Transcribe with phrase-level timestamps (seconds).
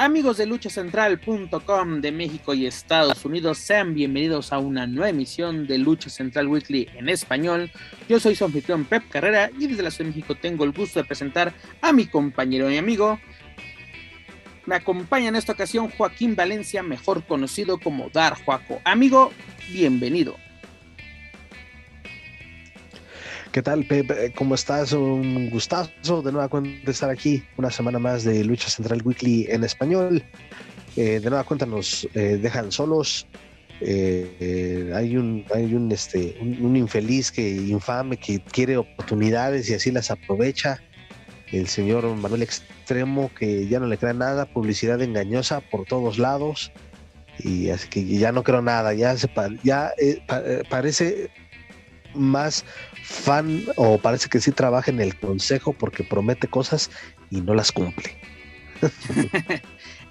[0.00, 5.76] Amigos de luchacentral.com de México y Estados Unidos, sean bienvenidos a una nueva emisión de
[5.76, 7.68] Lucha Central Weekly en español.
[8.08, 11.00] Yo soy su anfitrión Pep Carrera y desde la Ciudad de México tengo el gusto
[11.00, 13.18] de presentar a mi compañero y amigo.
[14.66, 18.80] Me acompaña en esta ocasión Joaquín Valencia, mejor conocido como Dar Juaco.
[18.84, 19.32] Amigo,
[19.72, 20.36] bienvenido.
[23.58, 24.32] ¿Qué tal, Pepe?
[24.36, 24.92] ¿Cómo estás?
[24.92, 29.64] Un gustazo de nueva cuenta estar aquí una semana más de Lucha Central Weekly en
[29.64, 30.22] español.
[30.94, 33.26] Eh, de nueva cuenta nos eh, dejan solos.
[33.80, 39.90] Eh, hay un, hay un, este, un, infeliz que infame que quiere oportunidades y así
[39.90, 40.80] las aprovecha.
[41.50, 46.70] El señor Manuel Extremo que ya no le crea nada, publicidad engañosa por todos lados
[47.40, 48.94] y así que ya no creo nada.
[48.94, 49.28] Ya se
[49.64, 49.90] ya
[50.70, 51.30] parece
[52.14, 52.64] más
[53.02, 56.90] fan o parece que sí trabaja en el consejo porque promete cosas
[57.30, 58.18] y no las cumple.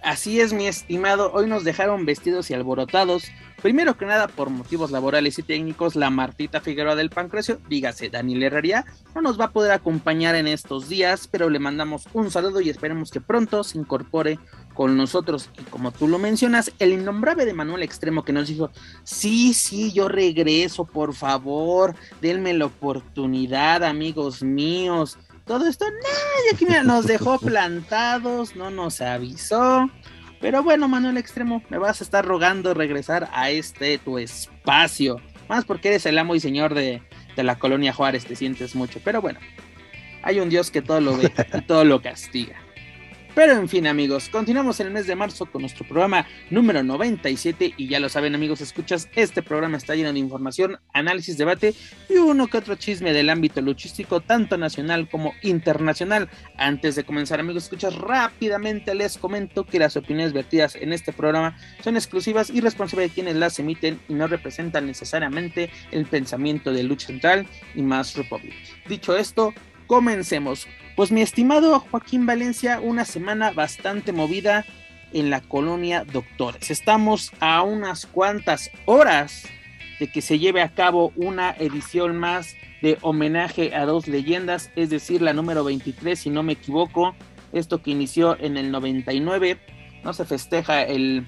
[0.07, 1.33] Así es, mi estimado.
[1.33, 3.25] Hoy nos dejaron vestidos y alborotados.
[3.61, 8.43] Primero que nada, por motivos laborales y técnicos, la Martita Figueroa del Pancrecio, dígase Daniel
[8.43, 12.61] Herrería, no nos va a poder acompañar en estos días, pero le mandamos un saludo
[12.61, 14.39] y esperemos que pronto se incorpore
[14.73, 15.49] con nosotros.
[15.59, 18.71] Y como tú lo mencionas, el innombrable de Manuel Extremo que nos dijo,
[19.03, 25.17] sí, sí, yo regreso, por favor, denme la oportunidad, amigos míos.
[25.47, 29.89] Todo esto, nadie aquí nos dejó plantados, no nos avisó.
[30.41, 35.21] Pero bueno, Manuel Extremo, me vas a estar rogando regresar a este tu espacio.
[35.47, 37.01] Más porque eres el amo y señor de,
[37.35, 38.99] de la colonia Juárez, te sientes mucho.
[39.03, 39.39] Pero bueno,
[40.21, 42.66] hay un Dios que todo lo ve y todo lo castiga.
[43.37, 47.87] Pero en fin, amigos, continuamos el mes de marzo con nuestro programa número 97 y
[47.87, 51.75] ya lo saben, amigos, escuchas, este programa está lleno de información, análisis, debate
[52.09, 56.31] y uno que otro chisme del ámbito luchístico, tanto nacional como internacional.
[56.57, 61.55] Antes de comenzar, amigos, escuchas, rápidamente les comento que las opiniones vertidas en este programa
[61.83, 66.81] son exclusivas y responsables de quienes las emiten y no representan necesariamente el pensamiento de
[66.81, 67.45] Lucha Central
[67.75, 68.55] y Más Republic.
[68.87, 69.53] Dicho esto,
[69.87, 70.67] comencemos.
[70.95, 74.65] Pues mi estimado Joaquín Valencia, una semana bastante movida
[75.13, 76.69] en la colonia Doctores.
[76.69, 79.43] Estamos a unas cuantas horas
[79.99, 84.89] de que se lleve a cabo una edición más de homenaje a dos leyendas, es
[84.89, 87.15] decir, la número 23, si no me equivoco,
[87.51, 89.57] esto que inició en el 99,
[90.03, 91.25] no se festeja el,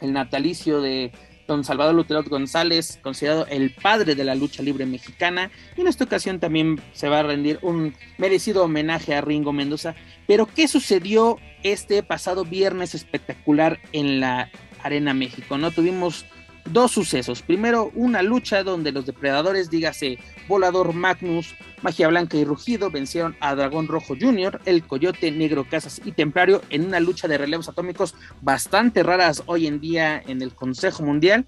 [0.00, 1.12] el natalicio de
[1.46, 6.04] don Salvador Lutero González, considerado el padre de la lucha libre mexicana, y en esta
[6.04, 9.94] ocasión también se va a rendir un merecido homenaje a Ringo Mendoza.
[10.26, 14.50] Pero, ¿qué sucedió este pasado viernes espectacular en la
[14.82, 15.58] Arena México?
[15.58, 15.70] ¿No?
[15.70, 16.26] Tuvimos
[16.70, 17.42] dos sucesos.
[17.42, 23.54] Primero, una lucha donde los depredadores, dígase Volador Magnus, Magia Blanca y Rugido, vencieron a
[23.54, 28.14] Dragón Rojo Jr., el Coyote Negro Casas y Templario en una lucha de relevos atómicos
[28.40, 31.44] bastante raras hoy en día en el Consejo Mundial.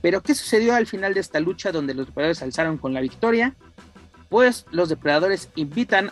[0.00, 3.54] Pero, ¿qué sucedió al final de esta lucha donde los depredadores alzaron con la victoria?
[4.28, 6.10] Pues los depredadores invitan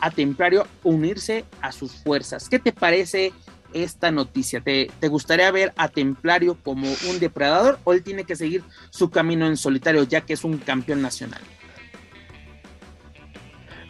[0.00, 2.48] a Templario a unirse a sus fuerzas.
[2.48, 3.32] ¿Qué te parece
[3.74, 4.60] esta noticia?
[4.60, 9.10] ¿Te, ¿Te, gustaría ver a Templario como un depredador o él tiene que seguir su
[9.10, 11.42] camino en solitario ya que es un campeón nacional?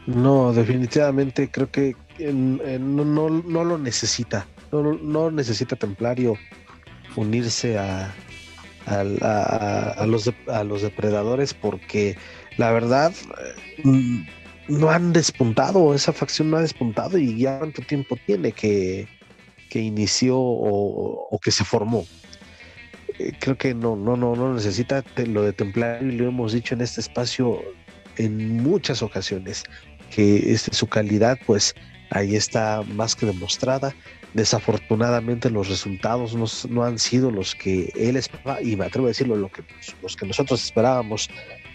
[0.06, 3.28] No, definitivamente creo que no,
[3.64, 4.46] lo necesita.
[4.70, 6.34] No, necesita Templario
[7.16, 8.12] unirse a,
[10.06, 12.16] los, a los depredadores porque
[12.58, 13.12] la verdad
[13.84, 14.22] mm,
[14.68, 19.08] no han despuntado, esa facción no ha despuntado y ya cuánto tiempo tiene que,
[19.74, 22.06] que inició o, que se formó.
[23.18, 26.74] Eh, creo que no, no, no, no necesita lo de Templario y lo hemos dicho
[26.74, 27.60] en este espacio
[28.16, 29.64] en muchas ocasiones
[30.14, 31.74] que este, su calidad pues
[32.10, 33.92] ahí está más que demostrada.
[34.32, 36.36] Desafortunadamente los resultados
[36.70, 39.64] no, han sido los que él esperaba y me atrevo a decirlo lo que,
[40.02, 41.28] los que nosotros esperábamos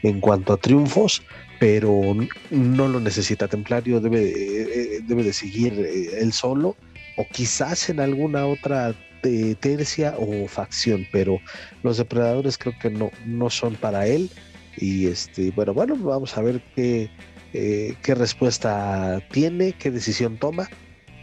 [0.04, 1.22] en cuanto a triunfos,
[1.60, 2.16] pero
[2.50, 3.50] no lo necesita.
[3.50, 6.78] Templario debe de, eh, debe de seguir eh, él solo
[7.19, 11.42] o quizás en alguna otra eh, tercia o facción, pero
[11.83, 14.30] los depredadores creo que no, no son para él.
[14.77, 17.10] Y este, bueno, bueno, vamos a ver qué,
[17.54, 20.69] eh, qué respuesta tiene, qué decisión toma,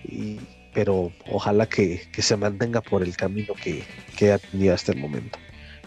[0.04, 0.38] y,
[0.74, 5.38] pero ojalá que, se mantenga por el camino que, ha tenido hasta el momento.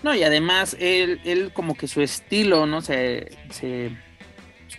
[0.02, 2.82] No, y además él, él como que su estilo, ¿no?
[2.82, 3.92] Se, se,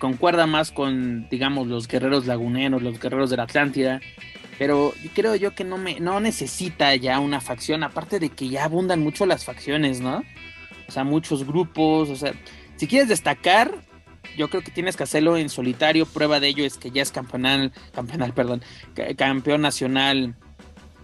[0.00, 4.00] concuerda más con, digamos, los guerreros laguneros, los guerreros de la Atlántida.
[4.60, 8.64] Pero creo yo que no, me, no necesita ya una facción, aparte de que ya
[8.64, 10.22] abundan mucho las facciones, ¿no?
[10.86, 12.34] O sea, muchos grupos, o sea,
[12.76, 13.72] si quieres destacar,
[14.36, 16.04] yo creo que tienes que hacerlo en solitario.
[16.04, 18.62] Prueba de ello es que ya es campeonal, campeonal, perdón,
[19.16, 20.36] campeón nacional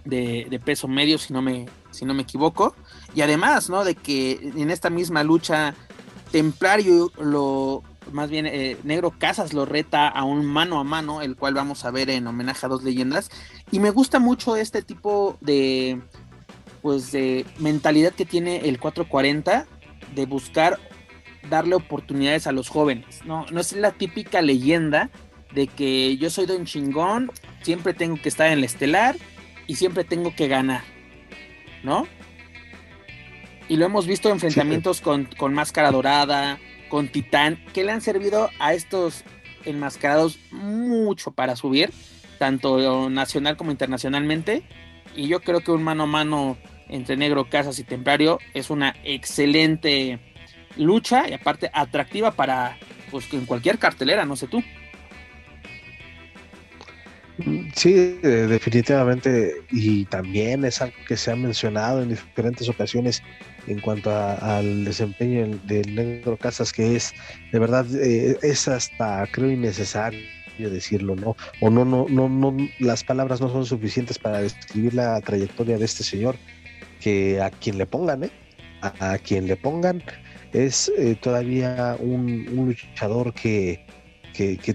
[0.05, 2.77] de, peso medio, si no me, si no me equivoco.
[3.15, 3.85] Y además, ¿no?
[3.85, 5.75] De que en esta misma lucha,
[6.31, 7.83] Templario lo,
[8.13, 11.85] más bien eh, Negro Casas lo reta a un mano a mano, el cual vamos
[11.85, 13.31] a ver en homenaje a dos leyendas.
[13.71, 16.01] Y me gusta mucho este tipo de,
[16.83, 19.67] pues, de mentalidad que tiene el 440
[20.15, 20.79] de buscar
[21.51, 23.25] darle oportunidades a los jóvenes.
[23.25, 25.11] No, no es la típica leyenda
[25.55, 27.31] de que yo soy don chingón,
[27.63, 29.17] siempre tengo que estar en el estelar
[29.67, 30.83] y siempre tengo que ganar,
[31.83, 32.07] ¿no?
[33.69, 36.59] Y lo hemos visto en enfrentamientos con, con Máscara Dorada,
[36.97, 39.23] con Titán, que le han servido a estos
[39.67, 41.91] enmascarados mucho para subir,
[42.39, 44.63] tanto nacional como internacionalmente.
[45.15, 46.57] Y yo creo que un mano a mano
[46.89, 50.21] entre Negro Casas y Templario es una excelente
[50.79, 52.79] lucha y aparte atractiva para
[53.11, 54.63] pues en cualquier cartelera, no sé tú.
[57.75, 63.23] Sí, definitivamente, y también es algo que se ha mencionado en diferentes ocasiones
[63.67, 67.15] en cuanto al desempeño del, negro Casas, que es
[67.53, 70.21] de verdad, eh, es hasta creo innecesario
[70.59, 71.37] decirlo, ¿no?
[71.61, 75.85] O no, no, no, no, las palabras no son suficientes para describir la trayectoria de
[75.85, 76.37] este señor,
[77.01, 78.31] que a quien le pongan, ¿eh?
[78.81, 80.03] a quien le pongan,
[80.53, 83.86] es eh, todavía un, luchador que,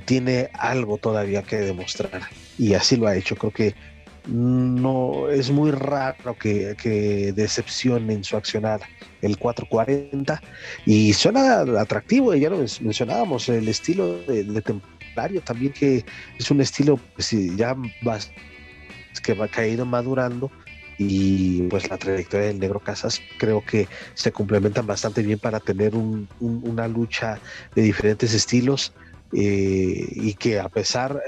[0.05, 2.21] tiene algo todavía que demostrar.
[2.57, 3.35] Y así lo ha hecho.
[3.35, 3.75] Creo que
[4.27, 8.81] no es muy raro que, que decepcione en su accionar
[9.21, 10.41] el 440
[10.85, 16.05] y suena atractivo, ya lo mencionábamos, el estilo de, Templario también que
[16.37, 17.75] es un estilo pues, ya
[19.23, 20.51] que va caído madurando.
[20.97, 25.93] Y pues la trayectoria del Negro Casas creo que se complementan bastante bien para tener
[25.95, 27.39] una lucha
[27.73, 28.93] de diferentes estilos
[29.33, 31.21] eh, y que a pesar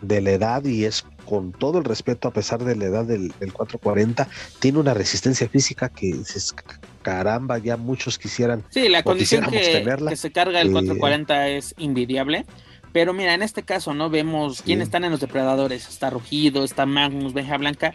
[0.00, 3.32] de la edad y es con todo el respeto a pesar de la edad del,
[3.38, 4.28] 440
[4.60, 6.54] tiene una resistencia física que es
[7.02, 11.74] caramba ya muchos quisieran sí la condición que, que, se carga el 440 eh, es
[11.78, 12.46] invidiable
[12.90, 14.08] pero mira, en este caso, ¿no?
[14.08, 15.86] Vemos quiénes están en los depredadores.
[15.86, 17.92] Está Rugido, está Magnus, Beja Blanca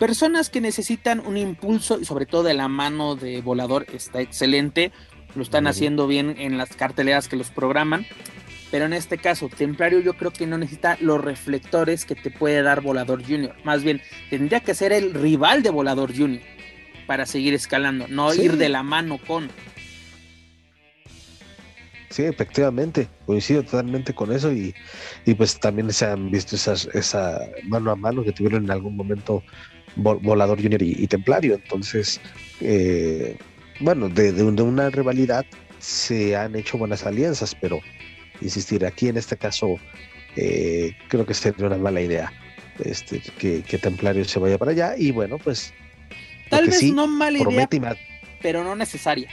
[0.00, 4.92] Personas que necesitan un impulso y sobre todo de la mano de volador está excelente.
[5.34, 8.06] Lo están haciendo bien en las carteleras que los programan.
[8.70, 12.62] Pero en este caso, Templario yo creo que no necesita los reflectores que te puede
[12.62, 13.54] dar Volador Junior.
[13.64, 16.42] Más bien, tendría que ser el rival de Volador Junior
[17.06, 19.50] para seguir escalando, no ir de la mano con.
[22.10, 24.74] Sí, efectivamente, coincido totalmente con eso y,
[25.36, 29.42] pues también se han visto esas, esa mano a mano que tuvieron en algún momento
[29.96, 31.54] Volador Junior y, Templario.
[31.54, 32.20] Entonces,
[32.60, 33.36] eh,
[33.80, 35.44] bueno, de, una rivalidad
[35.78, 37.80] se han hecho buenas alianzas, pero
[38.40, 39.78] insistir, aquí en este caso
[40.36, 42.32] eh, creo que sería una mala idea
[42.84, 45.72] este, que, Templario se vaya para allá y bueno, pues...
[46.48, 47.68] Tal vez no mala idea,
[48.42, 49.28] pero no necesaria,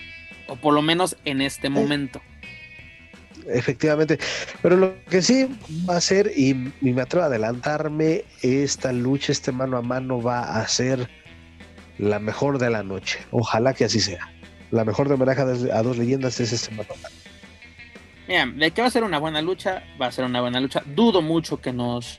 [0.47, 2.21] o por lo menos en este momento
[3.49, 4.19] efectivamente.
[4.61, 5.47] Pero lo que sí
[5.89, 10.41] va a ser, y, me atrevo a adelantarme, esta lucha, este mano a mano va
[10.41, 11.09] a ser
[11.97, 13.19] la mejor de la noche.
[13.31, 14.31] Ojalá que así sea.
[14.71, 17.15] La mejor de homenaje a dos leyendas es este mano a mano.
[18.27, 20.83] Mira, de que va a ser una buena lucha, va a ser una buena lucha.
[20.85, 22.17] Dudo mucho que nos,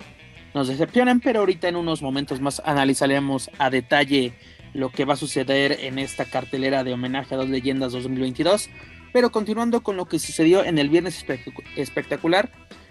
[0.55, 4.33] nos decepcionen, pero ahorita en unos momentos más analizaremos a detalle
[4.73, 8.71] lo que va a suceder en esta cartelera de homenaje a dos leyendas 2022.
[9.13, 11.25] Pero continuando con lo que sucedió en el viernes
[11.77, 12.51] espectacular,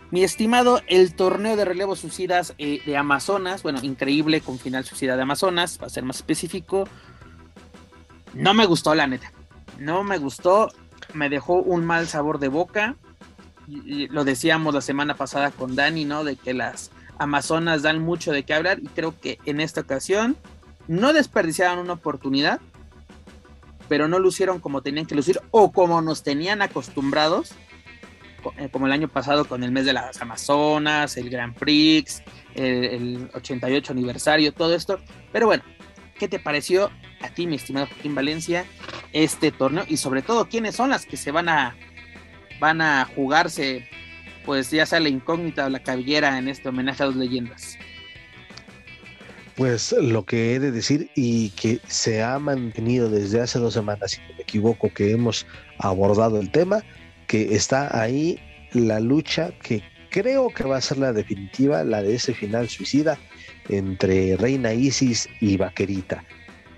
[0.09, 5.15] mi estimado, el torneo de relevos suicidas eh, de Amazonas, bueno, increíble con final suicida
[5.15, 6.87] de Amazonas, para ser más específico,
[8.33, 9.31] no me gustó la neta,
[9.79, 10.69] no me gustó,
[11.13, 12.95] me dejó un mal sabor de boca,
[13.67, 16.23] lo decíamos la semana pasada con Dani, ¿no?
[16.23, 20.37] De que las Amazonas dan mucho de qué hablar y creo que en esta ocasión
[20.87, 22.61] no desperdiciaron una oportunidad
[23.87, 27.53] pero no lucieron como tenían que lucir o como nos tenían acostumbrados,
[28.57, 32.21] eh, como el año pasado con el mes de las Amazonas, el Grand Prix,
[32.55, 34.99] el, 88 aniversario, todo esto.
[35.31, 35.63] Pero bueno,
[36.19, 38.65] ¿qué te pareció a ti, mi estimado Joaquín Valencia,
[39.13, 39.85] este torneo?
[39.87, 41.75] Y sobre todo, ¿quiénes son las que se van a,
[42.59, 43.87] van a jugarse,
[44.45, 47.77] pues ya sea la incógnita o la cabellera en este homenaje a dos leyendas?
[49.55, 54.11] Pues lo que he de decir y que se ha mantenido desde hace dos semanas,
[54.11, 55.47] si no me equivoco, que hemos
[55.79, 56.83] abordado el tema,
[57.25, 58.39] que está ahí
[58.73, 63.17] la lucha que creo que va a ser la definitiva, la de ese final suicida
[63.69, 66.23] entre Reina Isis y Vaquerita.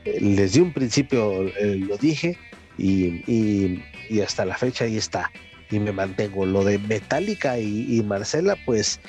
[0.05, 2.37] Desde un principio eh, lo dije
[2.77, 3.81] y,
[4.21, 5.31] hasta la fecha ahí está.
[5.71, 6.45] Y me mantengo.
[6.45, 8.99] Lo de Metallica y, Marcela, pues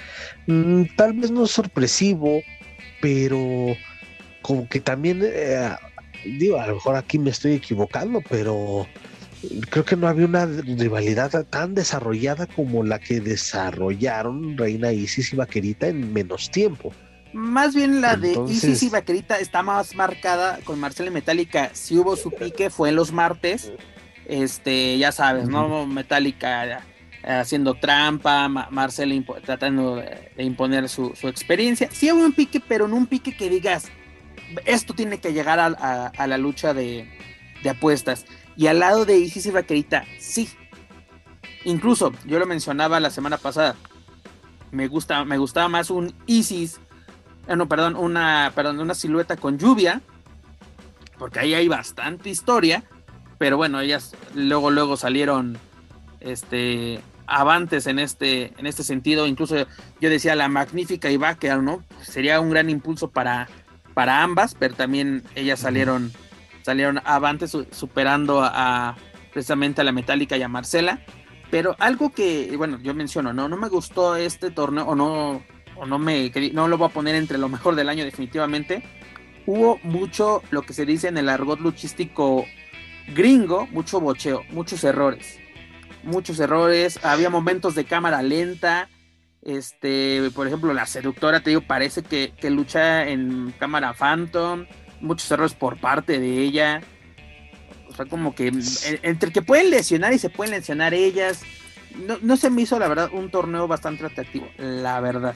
[0.46, 2.42] mm, tal vez no es sorpresivo,
[3.00, 3.74] pero
[4.42, 5.70] como que también, eh,
[6.24, 8.86] digo, a lo mejor aquí me estoy equivocando, pero
[9.70, 15.36] creo que no había una rivalidad tan desarrollada como la que desarrollaron Reina Isis y
[15.36, 16.92] Vaquerita en menos tiempo.
[17.32, 21.70] Más bien la de Isis y Vaquerita está más marcada con Marcela Metallica.
[21.74, 23.72] Si hubo su pique fue en los martes.
[24.30, 25.88] Este, ya sabes, ¿no?
[25.88, 26.80] Metallica eh,
[27.24, 29.12] haciendo trampa, Marcela
[29.44, 31.88] tratando de imponer su, experiencia.
[31.90, 33.88] Sí hubo un pique, pero no un pique que digas,
[34.66, 37.10] esto tiene que llegar a, la lucha de,
[37.64, 38.24] de apuestas.
[38.56, 40.48] Y al lado de Isis y Vaquerita, sí.
[41.64, 43.74] Incluso, yo lo mencionaba la semana pasada.
[44.70, 46.78] Me, gusta, me gustaba más un Isis.
[47.48, 50.02] Eh, no, perdón, una, perdón, una silueta con lluvia.
[51.18, 52.84] Porque ahí hay bastante historia.
[53.40, 55.56] Pero bueno, ellas luego, luego salieron
[56.20, 59.26] este, avantes en este, en este sentido.
[59.26, 59.56] Incluso
[59.98, 61.82] yo decía la magnífica y Vaquer, ¿no?
[62.02, 63.48] Sería un gran impulso para,
[63.94, 66.12] para ambas, pero también ellas salieron
[66.60, 68.98] salieron avantes superando a,
[69.32, 71.00] precisamente a la Metallica y a Marcela.
[71.50, 75.42] Pero algo que, bueno, yo menciono, no, no me gustó este torneo, o no,
[75.76, 78.82] o no me, no lo voy a poner entre lo mejor del año definitivamente.
[79.46, 82.44] Hubo mucho, lo que se dice en el argot luchístico
[83.14, 85.38] gringo, mucho bocheo, muchos errores.
[86.02, 88.88] Muchos errores, había momentos de cámara lenta.
[89.42, 94.66] Este, por ejemplo, la seductora, te digo, parece que, que lucha en cámara Phantom
[95.00, 96.82] muchos errores por parte de ella.
[97.88, 98.52] O sea, como que
[99.02, 101.42] entre que pueden lesionar y se pueden lesionar ellas.
[102.22, 105.34] No, se me hizo, la verdad, un torneo bastante atractivo, la verdad.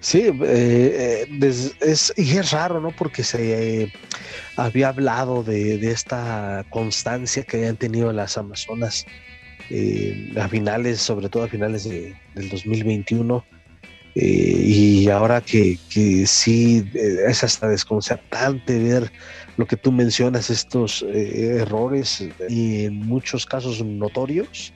[0.00, 2.90] Sí, eh, eh, es, y es raro, ¿no?
[2.90, 3.92] Porque se eh,
[4.56, 9.06] había hablado de, esta constancia que habían tenido las Amazonas
[10.36, 13.44] a finales, sobre todo a finales de, del 2021
[14.16, 19.12] eh, y ahora que, que sí eh, es hasta desconcertante ver
[19.56, 24.72] lo que tú mencionas, estos eh, errores y en muchos casos notorios,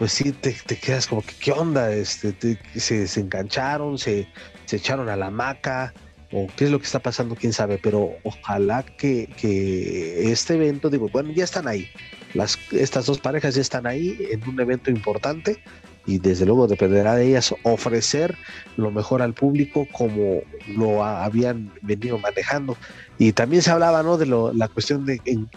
[0.00, 2.34] pues sí te, quedas como que qué onda, este,
[2.74, 4.26] se, se, engancharon, se,
[4.64, 5.92] se, echaron a la maca
[6.32, 10.88] o qué es lo que está pasando, quién sabe, pero ojalá que, que este evento,
[10.88, 11.86] digo, bueno, ya están ahí,
[12.32, 15.62] las, estas dos parejas ya están ahí en un evento importante
[16.06, 18.38] y desde luego dependerá de ellas ofrecer
[18.78, 20.40] lo mejor al público como
[20.78, 22.78] lo habían venido manejando.
[23.18, 24.16] Y también se hablaba ¿no?
[24.16, 25.50] de lo, la cuestión de en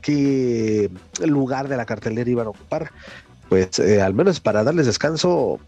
[0.00, 0.90] qué
[1.22, 2.92] lugar de la cartelera iban a ocupar.
[3.50, 5.58] Pues eh, al menos para darles descanso,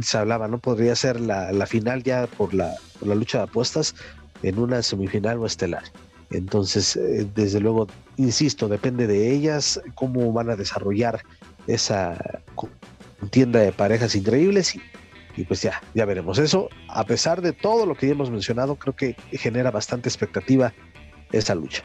[0.00, 0.58] se hablaba, ¿no?
[0.58, 3.96] Podría ser la, la final ya por la, por la, lucha de apuestas
[4.44, 5.82] en una semifinal o estelar.
[6.30, 11.24] Entonces, eh, desde luego, insisto, depende de ellas cómo van a desarrollar
[11.66, 12.16] esa
[13.30, 14.76] tienda de parejas increíbles
[15.36, 16.68] y, pues ya, ya veremos eso.
[16.88, 20.72] A pesar de todo lo que ya hemos mencionado, creo que genera bastante expectativa
[21.32, 21.82] esa lucha.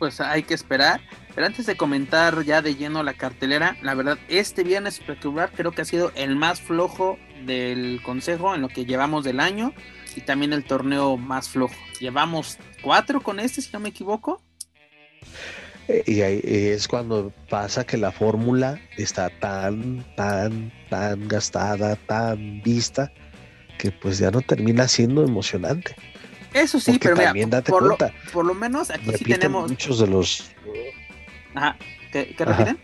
[0.00, 1.00] Pues hay que esperar.
[1.34, 5.72] Pero antes de comentar ya de lleno la cartelera, la verdad, este viernes espectacular creo
[5.72, 9.72] que ha sido el más flojo del consejo en lo que llevamos del año
[10.14, 11.74] y también el torneo más flojo.
[12.00, 14.42] Llevamos cuatro con este, si no me equivoco.
[16.06, 23.12] Y ahí es cuando pasa que la fórmula está tan, tan, tan gastada, tan vista,
[23.78, 25.96] que pues ya no termina siendo emocionante.
[26.54, 29.70] Eso sí, pero también date por, cuenta, lo, por lo menos aquí sí tenemos.
[29.70, 30.50] Muchos de los.
[31.54, 31.76] Ajá.
[32.12, 32.78] ¿Qué, repiten?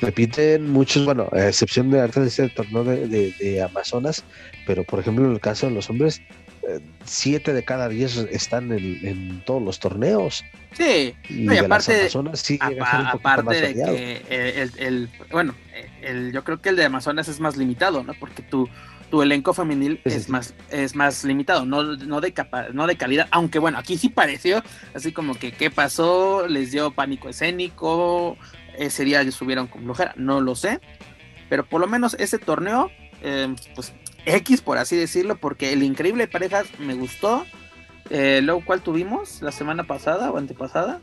[0.00, 4.24] Repiten muchos, bueno, a excepción de arte de este torneo de Amazonas,
[4.66, 6.22] pero por ejemplo en el caso de los hombres,
[7.04, 10.44] siete de cada diez están en, todos los torneos.
[10.72, 15.54] Sí, y, aparte, de, aparte de que el, bueno,
[16.02, 18.14] el, yo creo que el de Amazonas es más limitado, ¿no?
[18.14, 18.68] Porque tu,
[19.10, 23.28] tu elenco femenil es más es más limitado, no, no de capa, no de calidad,
[23.30, 24.62] aunque bueno, aquí sí pareció
[24.94, 28.36] así como que qué pasó, les dio pánico escénico,
[28.76, 30.80] ese día subieron con flojera, no lo sé,
[31.48, 32.90] pero por lo menos ese torneo
[33.22, 33.92] eh, pues
[34.26, 37.44] X, por así decirlo, porque el increíble parejas me gustó.
[38.10, 39.42] Eh, luego, ¿cuál tuvimos?
[39.42, 41.00] ¿La semana pasada o antepasada?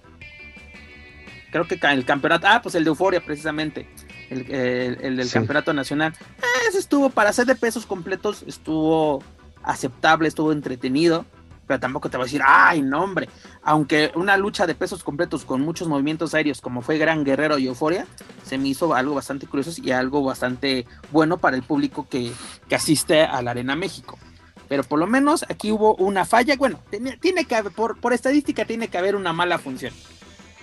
[1.52, 2.48] Creo que el campeonato.
[2.50, 3.88] Ah, pues el de Euforia, precisamente.
[4.32, 6.14] El, del campeonato nacional.
[6.38, 9.22] Eh, ese estuvo, para ser de pesos completos, estuvo
[9.62, 11.26] aceptable, estuvo entretenido.
[11.68, 13.30] pero tampoco te voy a decir, ay, no, hombre.
[13.64, 17.68] Aunque una lucha de pesos completos con muchos movimientos aéreos, como fue Gran Guerrero y
[17.68, 18.08] Euforia,
[18.44, 22.34] se me hizo algo bastante curioso y algo bastante bueno para el público que,
[22.68, 24.20] que asiste a la Arena México.
[24.68, 26.56] Pero por lo menos aquí hubo una falla.
[26.58, 29.94] Bueno, tiene, tiene que haber, por, por estadística, tiene que haber una mala función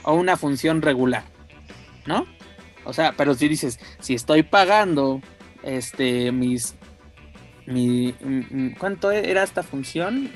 [0.02, 1.24] o una función regular,
[2.06, 2.26] ¿no?
[2.88, 5.20] O sea, pero si dices, si estoy pagando
[5.62, 6.74] este mis
[7.66, 8.14] mi,
[8.78, 10.30] ¿cuánto era esta función?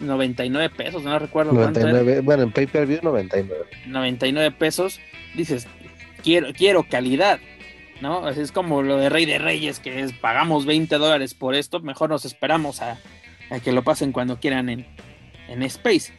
[0.00, 3.66] 99 pesos, no recuerdo 99, Bueno, en pay-per-view 99.
[3.86, 4.98] 99 pesos,
[5.36, 5.68] dices,
[6.22, 7.38] quiero, quiero calidad,
[8.00, 8.30] ¿no?
[8.30, 12.08] Es como lo de Rey de Reyes, que es pagamos 20 dólares por esto, mejor
[12.08, 12.98] nos esperamos a,
[13.50, 14.86] a que lo pasen cuando quieran en,
[15.48, 16.14] en Space.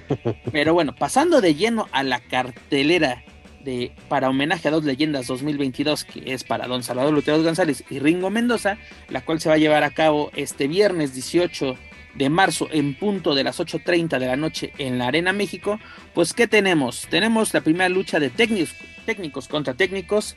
[0.52, 3.24] Pero bueno, pasando de lleno a la cartelera
[3.64, 7.98] de para homenaje a dos leyendas 2022, que es para Don Salvador Lutero González y
[7.98, 11.76] Ringo Mendoza, la cual se va a llevar a cabo este viernes 18
[12.14, 15.78] de marzo en punto de las 8.30 de la noche en la Arena México,
[16.14, 17.06] pues ¿qué tenemos?
[17.08, 20.36] Tenemos la primera lucha de técnicos, contra técnicos,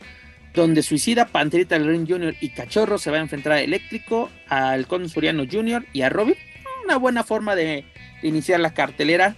[0.54, 2.36] donde Suicida, Panterita del Ring Jr.
[2.40, 5.86] y Cachorro se va a enfrentar a Eléctrico, al Suriano Jr.
[5.92, 6.36] y a Robin.
[6.86, 7.86] Una buena forma de
[8.22, 9.36] iniciar la cartelera.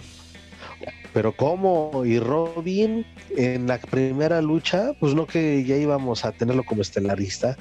[1.13, 2.03] Pero ¿cómo?
[2.05, 3.05] ¿Y Robin
[3.37, 4.93] en la primera lucha?
[4.99, 7.55] Pues no que ya íbamos a tenerlo como estelarista.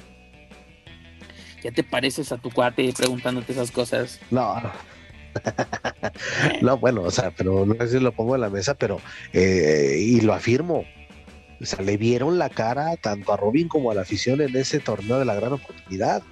[1.63, 4.19] ¿Ya te pareces a tu cuate preguntándote esas cosas?
[4.31, 4.61] No.
[6.61, 8.99] no, bueno, o sea, pero no sé si lo pongo en la mesa, pero
[9.31, 10.83] eh, y lo afirmo.
[11.61, 14.79] O sea, le vieron la cara tanto a Robin como a la afición en ese
[14.79, 16.23] torneo de la gran oportunidad.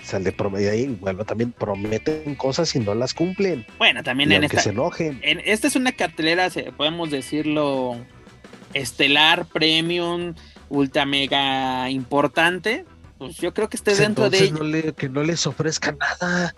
[0.00, 3.66] O sea, le promete ahí, bueno, también prometen cosas y no las cumplen.
[3.78, 4.60] Bueno, también en esta.
[4.60, 5.18] se enojen.
[5.22, 7.96] En, esta es una cartelera, podemos decirlo,
[8.74, 10.34] estelar, premium,
[10.68, 12.84] ultra mega importante
[13.18, 16.54] pues yo creo que esté dentro de no le, que no les ofrezca nada.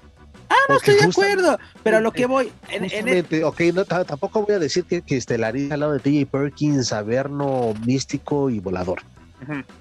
[0.51, 2.51] Ah, no estoy de acuerdo, pero a lo que voy.
[2.71, 6.27] En, en ok, no, tampoco voy a decir que, que estelaría al lado de TJ
[6.27, 9.03] Perkins, Averno, Místico y Volador.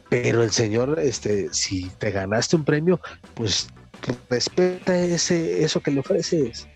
[0.10, 3.00] Pero el señor, este, si te ganaste un premio,
[3.34, 3.68] pues
[4.30, 6.68] respeta ese, eso que le ofreces.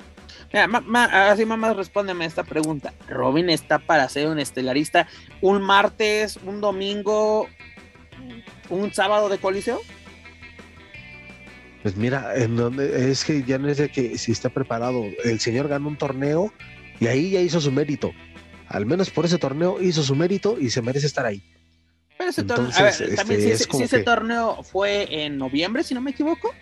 [0.54, 2.94] Mira, así mamá, respóndeme esta pregunta.
[3.08, 5.08] Robin está para ser un estelarista
[5.40, 7.48] un martes, un domingo,
[8.70, 9.82] un sábado de coliseo?
[11.84, 15.40] Pues mira, en donde es que ya no es de que si está preparado, el
[15.40, 16.54] señor ganó un torneo
[17.00, 18.12] y ahí ya hizo su mérito.
[18.68, 21.44] Al menos por ese torneo hizo su mérito y se merece estar ahí.
[22.22, 26.02] Pero ese torneo, a ver, también este, si, ese torneo fue en noviembre, si no
[26.02, 26.54] me equivoco.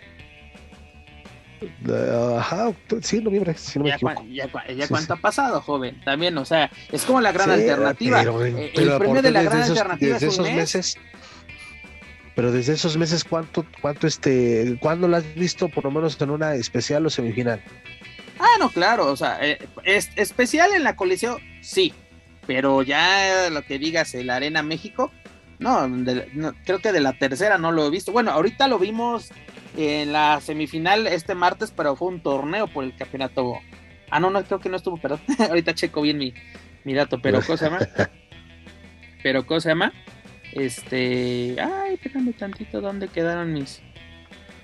[2.38, 4.24] Ajá, sí, noviembre, si no me ya, equivoco.
[4.30, 6.00] Ya, cuánto ha pasado, joven.
[6.02, 8.22] También, o sea, es como la gran alternativa.
[8.22, 10.96] Eh, el premio de la gran alternativa es un meses
[12.34, 16.30] pero desde esos meses, ¿cuánto, cuánto este, cuándo lo has visto por lo menos en
[16.30, 17.60] una especial o semifinal?
[18.38, 21.92] Ah, no, claro, o sea, eh, es, especial en la coliseo, sí,
[22.46, 25.12] pero ya lo que digas, el Arena México,
[25.60, 28.12] no, creo que de la tercera no lo he visto.
[28.12, 29.30] Bueno, ahorita lo vimos
[29.76, 33.54] en la semifinal este martes, pero fue un torneo por el campeonato.
[34.10, 35.20] Ah, no, no, creo que no estuvo, perdón.
[35.48, 36.32] ahorita checo bien mi,
[36.84, 37.78] mi dato, pero ¿cómo se llama?
[39.22, 39.92] pero ¿cómo se llama?
[40.52, 43.82] Este, ay, espérame tantito, ¿dónde quedaron mis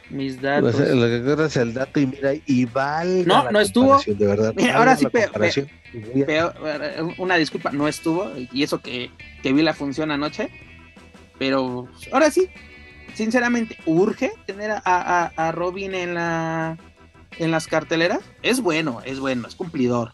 [0.08, 0.74] mis datos?
[0.76, 3.24] Pues, lo que acuerdas el dato y mira, y vale.
[3.24, 4.00] No, no estuvo.
[4.06, 6.54] De verdad, ahora sí, peor,
[7.18, 9.10] una disculpa, no estuvo, y eso que,
[9.42, 10.50] que vi la función anoche,
[11.38, 12.48] pero ahora sí,
[13.14, 16.78] sinceramente, urge tener a, a, a Robin en la
[17.38, 18.20] en las carteleras.
[18.42, 20.10] Es bueno, es bueno, es cumplidor.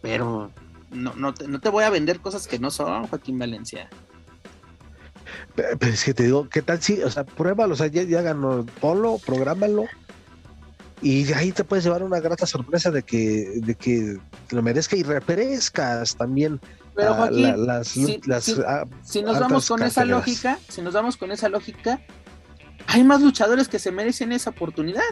[0.00, 0.50] Pero
[0.90, 3.88] no, no, te, no te voy a vender cosas que no son, Joaquín Valencia.
[5.54, 8.22] Pero es que te digo, ¿qué tal si, o sea, pruébalo, o sea, ya, ya
[8.22, 9.84] ganó, ponlo, prográmalo
[11.02, 14.18] y ahí te puedes llevar una grata sorpresa de que, de que
[14.50, 16.60] lo merezca y reperezcas también.
[16.94, 18.20] Pero Joaquín, las, si,
[19.02, 22.00] si, nos vamos con esa lógica, si nos vamos con esa lógica,
[22.86, 25.02] hay más luchadores que se merecen esa oportunidad.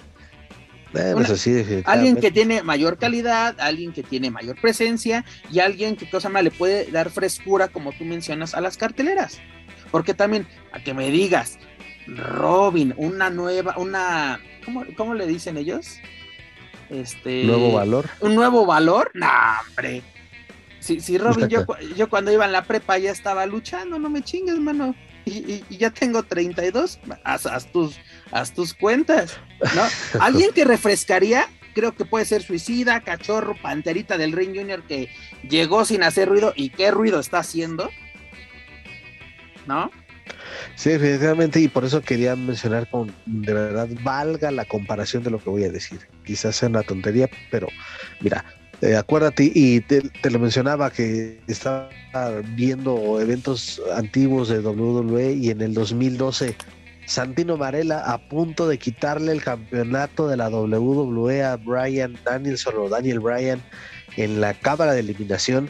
[0.92, 6.10] Pues así, alguien que tiene mayor calidad, alguien que tiene mayor presencia y alguien que
[6.10, 9.38] cosa más le puede dar frescura, como tú mencionas, a las carteleras.
[9.92, 11.58] Porque también, a que me digas,
[12.08, 15.98] Robin, una nueva, una, ¿cómo, cómo le dicen ellos?
[16.90, 17.44] Este.
[17.44, 18.06] Nuevo valor.
[18.20, 19.28] Un nuevo valor, no,
[19.68, 20.02] hombre.
[20.80, 21.64] Si, si Robin, yo,
[21.96, 24.94] yo cuando iba en la prepa ya estaba luchando, no me chingues, mano.
[25.26, 28.00] Y, y, ya tengo 32, haz, haz, tus,
[28.32, 29.38] haz tus cuentas,
[29.76, 29.82] ¿no?
[30.20, 35.10] Alguien que refrescaría, creo que puede ser Suicida, Cachorro, Panterita del Ring Junior, que
[35.48, 37.90] llegó sin hacer ruido y qué ruido está haciendo.
[39.66, 39.90] ¿no?
[40.76, 45.38] Sí, definitivamente, y por eso quería mencionar con de verdad valga la comparación de lo
[45.38, 46.00] que voy a decir.
[46.24, 47.68] quizás sea una tontería, pero
[48.20, 48.44] mira,
[48.82, 51.90] eh, acuérdate, y te, lo mencionaba que estaba
[52.54, 56.56] viendo eventos antiguos de WWE y en el 2012
[57.06, 62.88] Santino Marella a punto de quitarle el campeonato de la WWE a Brian Danielson o
[62.88, 63.60] Daniel Bryan
[64.16, 65.68] en la cámara de eliminación.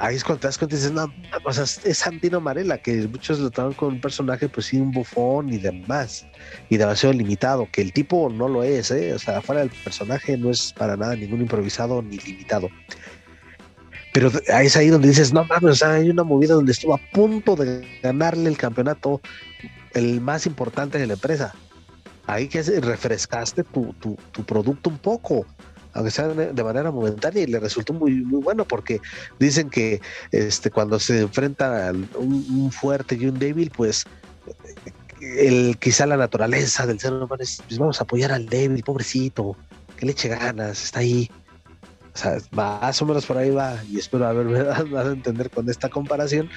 [0.00, 1.12] Ahí es cuando te das cuenta y dices, no,
[1.44, 4.92] o sea, es Santino Marella, que muchos lo toman con un personaje, pues sí, un
[4.92, 6.26] bufón y demás,
[6.70, 9.12] y demasiado limitado, que el tipo no lo es, ¿eh?
[9.12, 12.70] o sea, fuera del personaje no es para nada ningún improvisado ni limitado.
[14.14, 14.30] Pero
[14.62, 17.54] es ahí donde dices, no mames, o sea, hay una movida donde estuvo a punto
[17.54, 19.20] de ganarle el campeonato,
[19.92, 21.54] el más importante de la empresa.
[22.26, 25.44] Ahí que refrescaste tu, tu, tu producto un poco
[25.92, 29.00] aunque sea de manera momentánea, y le resultó muy, muy bueno porque
[29.38, 30.00] dicen que
[30.30, 34.04] este, cuando se enfrenta un, fuerte y un débil, pues
[35.20, 39.56] el, quizá la naturaleza del ser humano es, pues vamos a apoyar al débil, pobrecito,
[39.96, 41.30] que le eche ganas, está ahí.
[42.12, 45.68] O sea, más o menos por ahí va, y espero haberme dado a entender con
[45.68, 46.48] esta comparación,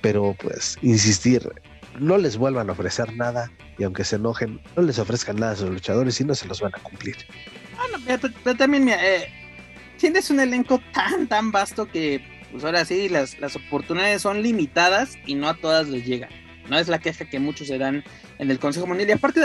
[0.00, 1.50] pero pues insistir,
[1.98, 5.56] no les vuelvan a ofrecer nada, y aunque se enojen, no les ofrezcan nada a
[5.56, 7.16] sus luchadores y no se los van a cumplir.
[7.76, 9.28] Bueno, pero, también, mira, eh,
[9.98, 15.16] tienes un elenco tan, tan vasto que, pues ahora sí, las, las oportunidades son limitadas
[15.26, 16.30] y no a todas les llegan.
[16.68, 18.02] No es la queja que muchos se dan
[18.38, 19.10] en el Consejo Mundial.
[19.10, 19.40] Y aparte,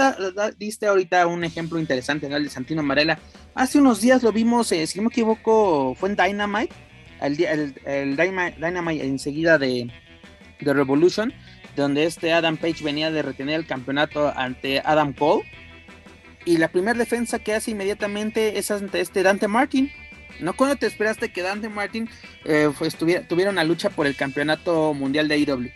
[0.58, 2.38] diste ahorita un ejemplo interesante, ¿no?
[2.38, 3.20] El de Santino Marella.
[3.56, 6.74] Hace unos días lo vimos, eh, si no me equivoco, fue en Dynamite.
[7.22, 9.92] El, el, Dynamite, enseguida de,
[10.62, 11.34] de Revolution,
[11.76, 15.44] donde este Adam Page venía de retener el campeonato ante Adam Cole
[16.46, 19.92] y la primera defensa que hace inmediatamente es ante este Dante Martin.
[20.40, 22.10] ¿No cuando te esperaste que Dante Martin
[22.46, 22.70] eh,
[23.28, 25.70] tuviera una lucha por el campeonato mundial de IW?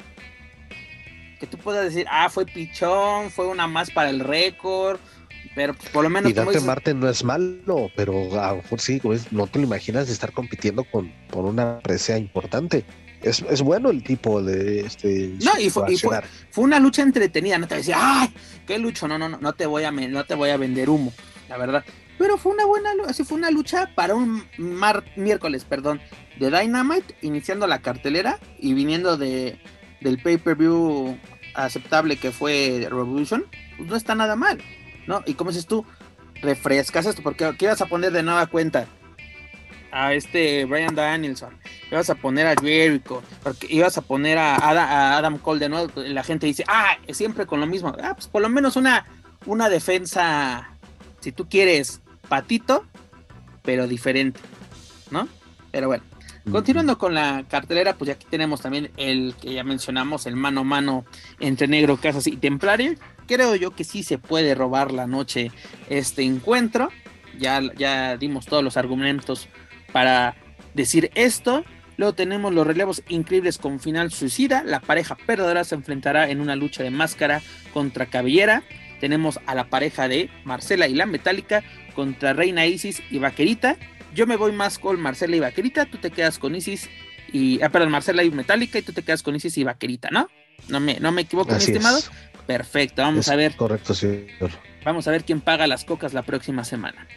[1.39, 4.99] Que tú puedas decir, ah, fue pichón, fue una más para el récord,
[5.54, 6.32] pero pues, por lo menos.
[6.32, 10.08] Y Dante Martin no es malo, pero a lo mejor sí, no te lo imaginas
[10.08, 12.86] de estar compitiendo con, por una presea importante
[13.23, 15.33] es, bueno el tipo de este.
[15.43, 15.95] No, y, fue,
[16.49, 18.33] fue, una lucha entretenida, no te decía, ¡ay!
[18.67, 19.07] ¡Qué lucho!
[19.07, 21.13] No, no, no, no te voy a, no te voy a vender humo,
[21.49, 21.83] la verdad.
[22.17, 24.43] Pero fue una buena así fue una lucha para un
[25.15, 25.99] miércoles, perdón,
[26.39, 29.59] de Dynamite, iniciando la cartelera y viniendo de,
[30.01, 31.17] del pay-per-view
[31.55, 33.45] aceptable que fue Revolution,
[33.77, 34.62] pues no está nada mal,
[35.07, 35.23] ¿no?
[35.25, 35.86] Y como dices tú,
[36.41, 38.88] refrescas esto, porque ¿qué vas a poner de nueva cuenta?
[39.93, 41.55] a este Brian Danielson,
[41.91, 46.23] ibas a poner a Jericho, porque ibas a poner a Adam, Cole de nuevo, la
[46.23, 47.95] gente dice, ah, siempre con lo mismo.
[48.01, 49.05] Ah, pues por lo menos una,
[49.45, 50.69] una defensa,
[51.19, 52.85] si tú quieres, patito,
[53.61, 54.39] pero diferente,
[55.11, 55.27] ¿no?
[55.71, 56.03] Pero bueno,
[56.51, 60.63] continuando con la cartelera, pues aquí tenemos también el que ya mencionamos, el mano a
[60.63, 61.05] mano
[61.39, 62.95] entre Negro Casas y Templario.
[63.27, 65.51] Creo yo que sí se puede robar la noche
[65.89, 66.89] este encuentro.
[67.39, 69.47] Ya, ya dimos todos los argumentos
[69.91, 70.35] para
[70.73, 71.63] decir esto.
[71.97, 74.63] Luego tenemos los relevos increíbles con final suicida.
[74.63, 77.41] La pareja perdedora se enfrentará en una lucha de máscara
[77.73, 78.63] contra Cabellera.
[78.99, 81.63] Tenemos a la pareja de Marcela y la Metálica
[81.95, 83.77] contra Reina Isis y Vaquerita.
[84.15, 85.86] Yo me voy más con Marcela y Vaquerita.
[85.86, 86.89] Tú te quedas con Isis
[87.31, 87.62] y.
[87.62, 90.29] Ah, perdón, Marcela y Metálica y tú te quedas con Isis y Vaquerita, ¿no?
[90.69, 91.99] No me, no me equivoco, mi estimado.
[92.47, 93.55] Perfecto, vamos a ver.
[93.55, 94.51] Correcto, señor.
[94.83, 97.07] Vamos a ver quién paga las cocas la próxima semana.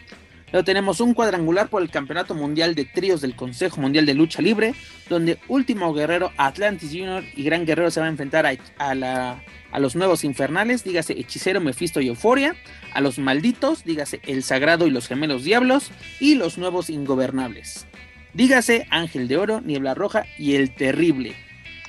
[0.56, 4.40] Luego tenemos un cuadrangular por el Campeonato Mundial de Tríos del Consejo Mundial de Lucha
[4.40, 4.74] Libre,
[5.06, 8.46] donde Último Guerrero, Atlantis Junior y Gran Guerrero se van a enfrentar
[8.78, 12.56] a, la, a los nuevos infernales, dígase Hechicero, Mephisto y Euforia,
[12.94, 15.90] a los malditos, dígase El Sagrado y los Gemelos Diablos,
[16.20, 17.86] y los nuevos ingobernables.
[18.32, 21.34] Dígase Ángel de Oro, Niebla Roja y El Terrible.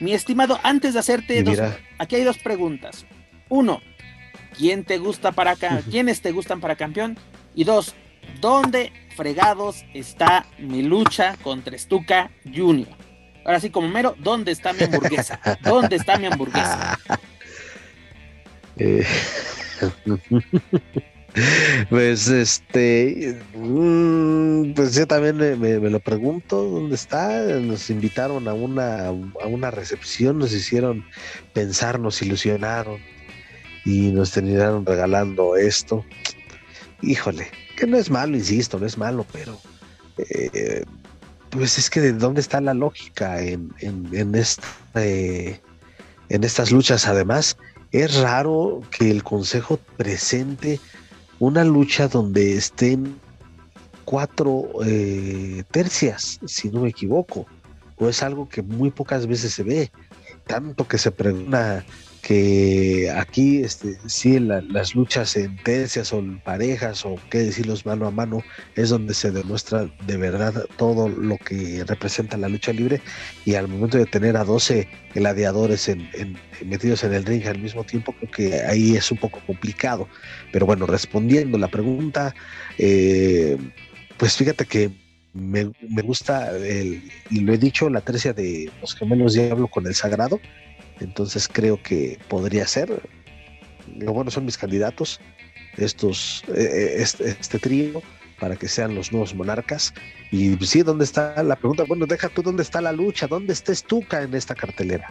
[0.02, 1.58] Mi estimado, antes de hacerte dos,
[2.00, 3.06] aquí hay dos preguntas.
[3.48, 3.82] Uno,
[4.58, 5.82] ¿quién te gusta para acá?
[5.90, 7.18] ¿Quiénes te gustan para campeón?
[7.56, 7.96] Y dos,
[8.40, 12.90] ¿Dónde fregados está mi lucha contra Stuka Junior?
[13.46, 15.40] Ahora sí, como mero, ¿dónde está mi hamburguesa?
[15.64, 17.00] ¿Dónde está mi hamburguesa?
[18.80, 19.04] Eh,
[21.90, 27.42] pues este, mm, pues yo también me, lo pregunto, ¿dónde está?
[27.60, 31.04] Nos invitaron a una, a una recepción, nos hicieron
[31.54, 33.00] pensar, nos ilusionaron
[33.84, 36.06] y nos terminaron regalando esto.
[37.02, 39.58] Híjole, que no es malo, insisto, no es malo, pero
[40.18, 40.84] eh,
[41.50, 45.62] pues es que de dónde está la lógica en, en, este,
[46.30, 47.08] en estas luchas.
[47.08, 47.56] Además,
[47.92, 50.80] es raro que el Consejo presente
[51.40, 53.16] una lucha donde estén
[54.04, 57.46] cuatro eh, tercias, si no me equivoco,
[57.98, 59.92] o es algo que muy pocas veces se ve,
[60.48, 61.86] tanto que se pregunta
[62.28, 68.06] que aquí este, sí las luchas en tercias o en parejas o qué decirlos mano
[68.06, 68.44] a mano
[68.76, 73.00] es donde se demuestra de verdad todo lo que representa la lucha libre.
[73.46, 76.10] Y al momento de tener a 12 gladiadores en,
[76.66, 80.10] metidos en el ring al mismo tiempo creo que ahí es un poco complicado.
[80.52, 82.36] Pero bueno respondiendo la pregunta
[82.78, 83.58] eh,
[84.18, 84.92] pues fíjate que
[85.34, 89.88] me, me gusta el, y lo he dicho la tercia de los gemelos diablo con
[89.88, 90.42] el sagrado
[91.00, 93.02] entonces creo que podría ser.
[93.96, 95.20] Lo bueno son mis candidatos,
[95.78, 98.02] estos, eh, eh, este, este, trío,
[98.40, 99.94] para que sean los nuevos monarcas.
[100.32, 101.84] Y sí, ¿dónde está la pregunta?
[101.88, 105.10] Bueno, deja tú dónde está la lucha, dónde está Estuca en esta cartelera.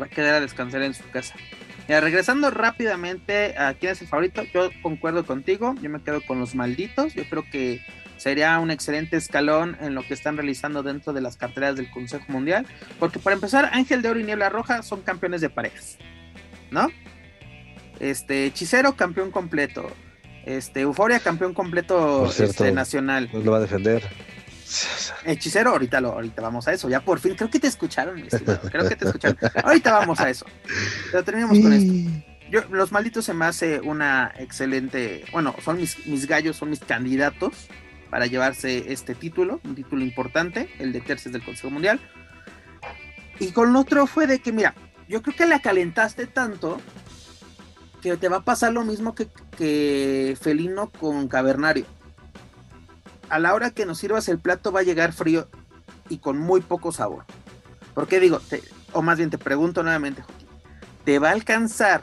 [0.00, 1.34] Va a quedar a descansar en su casa.
[1.88, 6.40] Ya, regresando rápidamente a quién es el favorito, yo concuerdo contigo, yo me quedo con
[6.40, 7.80] los malditos, yo creo que
[8.16, 12.24] sería un excelente escalón en lo que están realizando dentro de las carteras del Consejo
[12.28, 12.66] Mundial,
[12.98, 15.98] porque para empezar, Ángel de Oro y Niebla Roja son campeones de parejas,
[16.70, 16.88] ¿no?
[18.00, 19.90] Este, Hechicero, campeón completo.
[20.44, 23.28] Este, Euforia, campeón completo este, nacional.
[23.30, 24.02] Pues lo va a defender.
[25.24, 26.88] Hechicero, ahorita lo, ahorita vamos a eso.
[26.88, 28.20] Ya por fin, creo que te escucharon,
[28.70, 29.38] Creo que te escucharon.
[29.64, 30.46] Ahorita vamos a eso.
[31.10, 31.92] Pero terminemos con esto.
[32.50, 35.24] Yo, los malditos se me hace una excelente.
[35.32, 37.68] Bueno, son mis, mis gallos, son mis candidatos
[38.16, 42.00] para llevarse este título, un título importante, el de tercios del Consejo Mundial.
[43.38, 44.74] Y con otro fue de que, mira,
[45.06, 46.80] yo creo que la calentaste tanto
[48.00, 51.84] que te va a pasar lo mismo que, que Felino con Cavernario.
[53.28, 55.46] A la hora que nos sirvas el plato va a llegar frío
[56.08, 57.26] y con muy poco sabor.
[57.92, 58.40] ¿Por qué digo?
[58.94, 60.24] o más bien te pregunto nuevamente,
[61.04, 62.02] ¿te va a alcanzar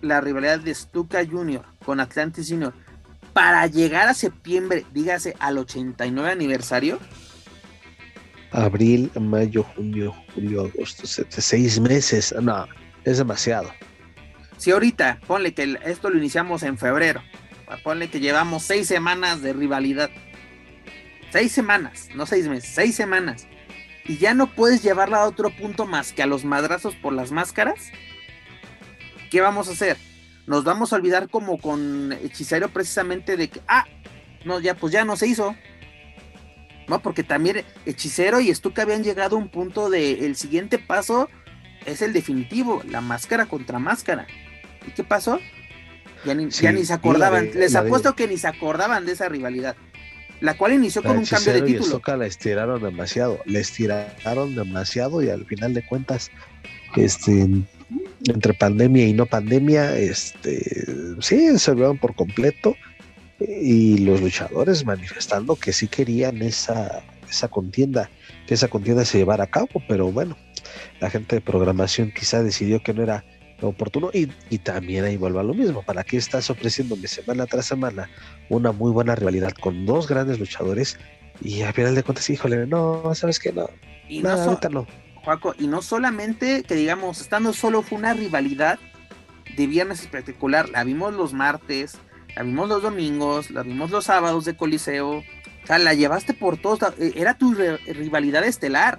[0.00, 2.74] la rivalidad de Stuka Junior con Atlantis Junior
[3.32, 6.98] para llegar a septiembre, dígase al 89 aniversario.
[8.50, 12.34] Abril, mayo, junio, julio, agosto, seis meses.
[12.40, 12.66] No,
[13.04, 13.72] es demasiado.
[14.58, 17.22] Si ahorita, ponle que esto lo iniciamos en febrero,
[17.82, 20.10] ponle que llevamos seis semanas de rivalidad.
[21.30, 23.46] Seis semanas, no seis meses, seis semanas.
[24.04, 27.32] Y ya no puedes llevarla a otro punto más que a los madrazos por las
[27.32, 27.90] máscaras.
[29.30, 29.96] ¿Qué vamos a hacer?
[30.46, 33.86] Nos vamos a olvidar como con Hechicero precisamente de que, ah,
[34.44, 35.54] no, ya pues ya no se hizo.
[36.88, 41.28] No, porque también Hechicero y Stuka habían llegado a un punto de el siguiente paso
[41.86, 44.26] es el definitivo, la máscara contra máscara.
[44.86, 45.38] ¿Y qué pasó?
[46.24, 47.50] Ya ni, se acordaban.
[47.54, 49.76] Les apuesto que ni se acordaban de esa rivalidad.
[50.40, 52.02] La cual inició con un cambio de título.
[52.04, 53.40] Y la estiraron demasiado.
[53.44, 56.30] Le estiraron demasiado y al final de cuentas,
[56.96, 57.48] este
[58.28, 60.86] entre pandemia y no pandemia, este,
[61.20, 62.76] sí, se vieron por completo
[63.40, 68.10] y los luchadores manifestando que sí querían esa, esa contienda,
[68.46, 70.36] que esa contienda se llevara a cabo, pero bueno,
[71.00, 73.24] la gente de programación quizá decidió que no era
[73.60, 77.66] oportuno y, y también ahí vuelve a lo mismo, ¿para qué estás ofreciéndome semana tras
[77.66, 78.10] semana
[78.48, 80.98] una muy buena rivalidad con dos grandes luchadores
[81.40, 83.52] y al final de cuentas, híjole, no, ¿sabes qué?
[83.52, 83.68] No,
[84.08, 84.86] y no, ahorita no
[85.58, 88.78] y no solamente que digamos, estando solo fue una rivalidad
[89.56, 91.98] de viernes espectacular, la vimos los martes,
[92.34, 96.56] la vimos los domingos, la vimos los sábados de Coliseo, o sea, la llevaste por
[96.56, 98.98] todos, eh, era tu rivalidad estelar,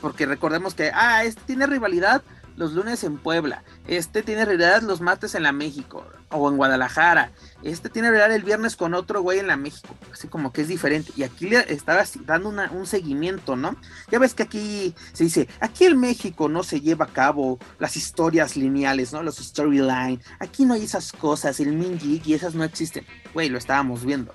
[0.00, 2.22] porque recordemos que, ah, este tiene rivalidad
[2.56, 7.32] los lunes en Puebla, este tiene realidad los martes en la México o en Guadalajara,
[7.62, 10.68] este tiene realidad el viernes con otro güey en la México, así como que es
[10.68, 11.12] diferente.
[11.16, 13.76] Y aquí le estaba dando un seguimiento, ¿no?
[14.10, 17.96] Ya ves que aquí se dice, aquí en México no se lleva a cabo las
[17.96, 19.22] historias lineales, ¿no?
[19.22, 23.06] Los storyline, aquí no hay esas cosas, el Minjig y esas no existen.
[23.32, 24.34] Güey, lo estábamos viendo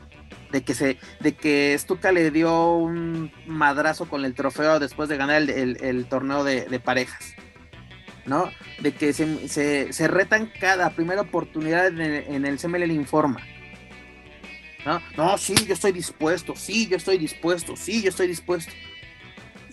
[0.54, 5.18] de que se de que Stuka le dio un madrazo con el trofeo después de
[5.18, 7.34] ganar el, torneo de, parejas.
[8.26, 8.52] ¿No?
[8.80, 13.42] De que se, retan cada primera oportunidad en el, en el Informa.
[14.86, 15.02] ¿no?
[15.16, 18.72] no, sí, yo estoy dispuesto, sí, yo estoy dispuesto, sí, yo estoy dispuesto.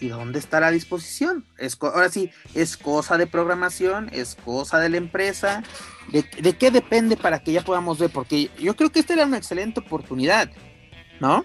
[0.00, 1.44] ¿Y dónde está la disposición?
[1.58, 5.62] Es, ahora sí, es cosa de programación, es cosa de la empresa.
[6.08, 8.08] ¿De, ¿De, qué depende para que ya podamos ver?
[8.08, 10.50] Porque yo creo que esta era una excelente oportunidad,
[11.20, 11.44] ¿no?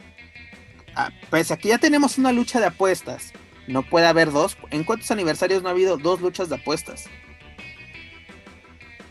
[0.95, 3.33] Ah, pues aquí ya tenemos una lucha de apuestas
[3.67, 4.57] no puede haber dos.
[4.71, 7.05] ¿En cuántos aniversarios no ha habido dos luchas de apuestas?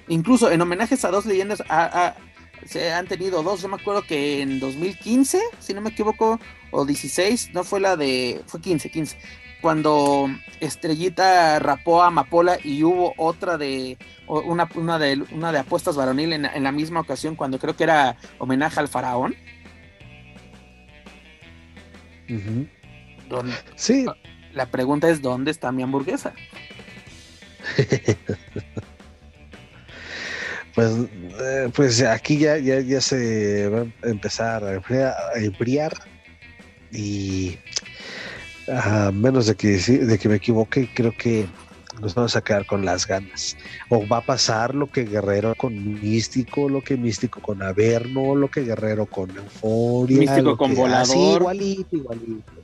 [0.09, 1.63] Incluso en homenajes a dos leyendas
[2.67, 3.63] se han tenido dos.
[3.63, 6.41] Yo me acuerdo que en 2015, si no me equivoco,
[6.71, 8.43] o 16, no fue la de.
[8.47, 9.19] Fue 15, 15.
[9.61, 10.29] Cuando
[10.61, 13.97] Estrellita rapó a Amapola y hubo otra de.
[14.27, 18.17] Una, una de, una de apuestas varonil en, la misma ocasión, cuando creo que era
[18.39, 19.35] homenaje al faraón.
[23.77, 24.07] sí,
[24.55, 26.33] la pregunta es, ¿dónde está mi hamburguesa?
[30.75, 30.93] pues,
[31.41, 34.75] eh, pues aquí ya, ya, ya se va a empezar a
[35.37, 35.93] enfriar,
[36.93, 37.59] y
[38.69, 41.47] a menos de que, de que me equivoque, creo que
[42.01, 43.57] nos vamos a quedar con las ganas.
[43.89, 48.51] O va a pasar lo que Guerrero con Místico, lo que Místico con Averno, lo
[48.51, 50.19] que Guerrero con Euforia.
[50.19, 51.41] Místico con Volador.
[51.41, 52.64] igualito, igualito.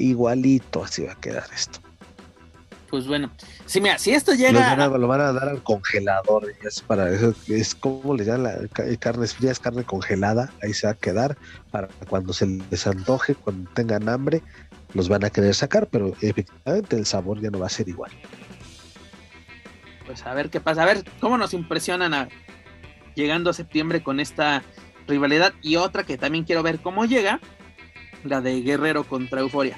[0.00, 1.80] Igualito así va a quedar esto.
[2.90, 3.30] Pues bueno,
[3.66, 4.74] si mira, si esto llega.
[4.88, 9.34] Lo van a, dar al congelador, es para eso, es como le llaman la carnes
[9.34, 11.38] frías, carne congelada, ahí se va a quedar
[11.70, 14.42] para cuando se les antoje, cuando tengan hambre,
[14.92, 18.10] los van a querer sacar, pero efectivamente el sabor ya no va a ser igual.
[20.04, 22.28] Pues a ver qué pasa, a ver cómo nos impresionan a,
[23.14, 24.64] llegando a septiembre con esta
[25.06, 27.38] rivalidad y otra que también quiero ver cómo llega,
[28.24, 29.76] la de Guerrero contra Euforia.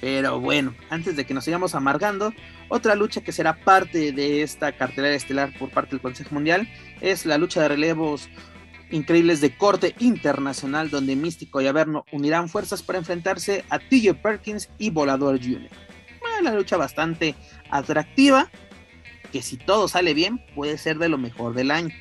[0.00, 2.32] Pero bueno, antes de que nos sigamos amargando,
[2.68, 6.68] otra lucha que será parte de esta cartelera estelar por parte del Consejo Mundial
[7.00, 8.28] es la lucha de relevos
[8.90, 14.68] increíbles de corte internacional donde Místico y Averno unirán fuerzas para enfrentarse a TJ Perkins
[14.78, 15.70] y Volador Jr.
[16.40, 17.34] Una lucha bastante
[17.70, 18.50] atractiva
[19.32, 21.94] que si todo sale bien puede ser de lo mejor del año.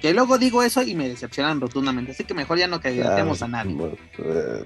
[0.00, 3.48] Que luego digo eso y me decepcionan rotundamente, así que mejor ya no callemos a
[3.48, 3.76] nadie.
[4.18, 4.64] Eh,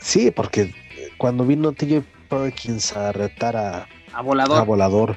[0.00, 0.74] sí, porque
[1.16, 5.16] cuando vino TJ Perkins a retar a, a Volador, a Volador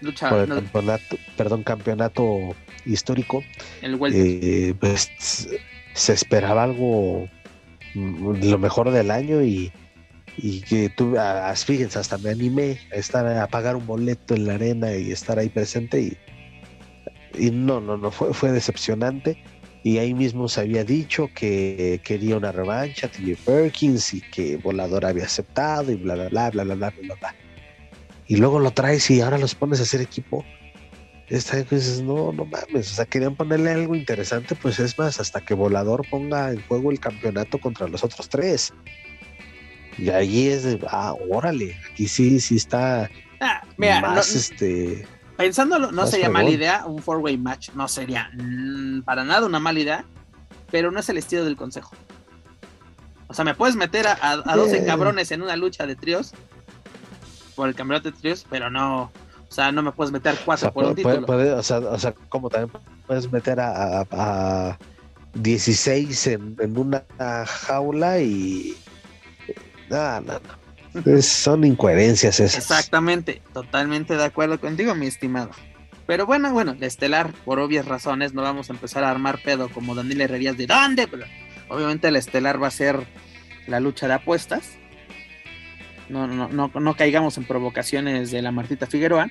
[0.00, 3.42] lucha, por el campeonato, perdón, campeonato histórico,
[3.82, 5.10] eh, pues
[5.94, 7.28] se esperaba algo
[7.94, 9.72] mm, lo mejor del año y,
[10.36, 11.16] y que tú,
[11.54, 15.38] fíjense, hasta me animé a estar a pagar un boleto en la arena y estar
[15.38, 16.16] ahí presente y,
[17.36, 19.42] y no, no, no, fue, fue decepcionante.
[19.84, 25.06] Y ahí mismo se había dicho que quería una revancha, TJ Perkins, y que Volador
[25.06, 27.34] había aceptado, y bla, bla, bla, bla, bla, bla, bla, bla.
[28.26, 30.44] Y luego lo traes y ahora los pones a hacer equipo
[31.28, 35.20] esta vez dices, no, no mames, o sea, querían ponerle algo interesante, pues es más,
[35.20, 38.72] hasta que Volador ponga en juego el campeonato contra los otros tres.
[39.98, 43.10] Y ahí es de, ah, órale, aquí sí, sí está
[43.40, 45.06] ah, más este.
[45.38, 49.78] Pensándolo, no sería mala idea un four-way match, no sería mm, para nada una mala
[49.78, 50.04] idea,
[50.68, 51.94] pero no es el estilo del consejo.
[53.28, 56.32] O sea, me puedes meter a, a, 12 cabrones en una lucha de tríos
[57.54, 59.12] por el campeonato de tríos, pero no,
[59.48, 61.24] o sea, no me puedes meter cuatro por un título.
[61.56, 62.72] o, sea, o sea, como también
[63.06, 64.78] puedes meter a, a,
[65.34, 67.04] 16 en, en, una
[67.46, 68.76] jaula y.
[69.88, 70.57] No, no, no.
[71.22, 72.62] Son incoherencias esas.
[72.62, 75.50] Exactamente, totalmente de acuerdo contigo, mi estimado.
[76.06, 79.68] Pero bueno, bueno, la estelar, por obvias razones, no vamos a empezar a armar pedo
[79.68, 81.06] como Daniel Herrerías de dónde.
[81.06, 81.26] Pero
[81.68, 83.06] obviamente la estelar va a ser
[83.66, 84.78] la lucha de apuestas
[86.08, 89.30] no, no, no, no caigamos en provocaciones de la Martita Figueroa.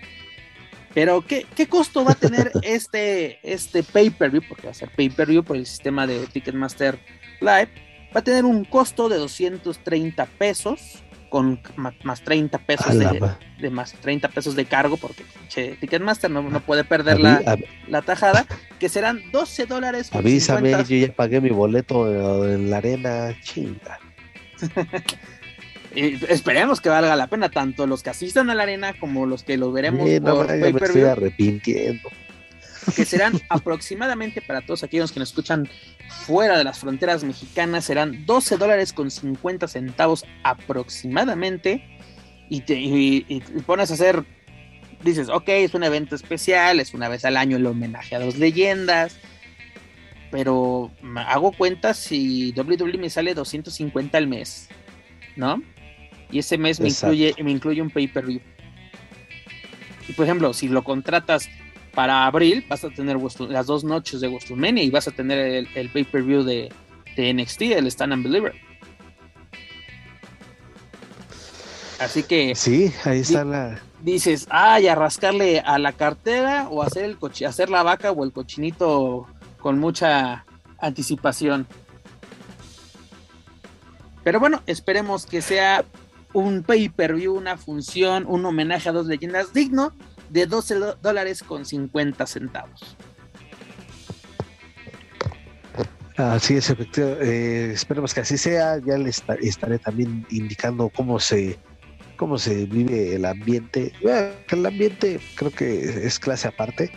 [0.94, 4.44] Pero, ¿qué, ¿qué, costo va a tener este, este pay-per-view?
[4.48, 7.00] Porque va a ser pay-per-view por el sistema de Ticketmaster
[7.40, 7.70] Live.
[8.16, 11.60] Va a tener un costo de 230 pesos, con
[12.04, 15.24] más, 30 pesos de, más 30 pesos de cargo, porque
[15.80, 18.46] Ticketmaster no, no puede perder la, la, tajada,
[18.80, 20.10] que serán 12 dólares.
[20.14, 24.00] Avísame, yo ya pagué mi boleto en la arena, chinga.
[25.96, 29.58] esperemos que valga la pena, tanto los que asistan a la arena como los que
[29.58, 32.10] lo veremos por pay per estoy arrepintiendo.
[32.96, 35.70] Que serán aproximadamente para todos aquellos que nos escuchan
[36.26, 41.84] fuera de las fronteras mexicanas, serán 12 dólares con 50 centavos aproximadamente.
[42.50, 44.24] Y te pones a hacer,
[45.04, 48.38] dices, ok, es un evento especial, es una vez al año el homenaje a dos
[48.38, 49.18] leyendas.
[50.32, 54.68] Pero hago cuentas si WWE me sale 250 al mes,
[55.36, 55.62] ¿no?
[56.32, 58.42] y ese mes me incluye, me incluye un pay-per-view.
[60.08, 61.50] Y por ejemplo, si lo contratas
[61.98, 63.18] para abril, vas a tener
[63.50, 66.72] las dos noches de WrestleMania y vas a tener el, pay-per-view de,
[67.18, 68.54] NXT, el Stand and Believer.
[72.00, 72.54] Así que.
[72.54, 73.82] Sí, ahí está la.
[74.04, 78.32] Dices, ay, a rascarle a la cartera o hacer, el hacer la vaca o el
[78.32, 79.26] cochinito
[79.60, 80.46] con mucha
[80.78, 81.66] anticipación.
[84.24, 85.84] Pero bueno, esperemos que sea
[86.32, 89.94] un pay-per-view, una función, un homenaje a dos leyendas digno
[90.30, 92.98] de 12 dólares con 50 centavos.
[96.18, 97.26] Así es, efectivamente.
[97.26, 98.80] Eh, esperemos que así sea.
[98.80, 101.60] Ya les estaré también indicando cómo se
[102.18, 103.94] cómo se vive el ambiente.
[104.50, 106.92] el ambiente creo que es clase aparte,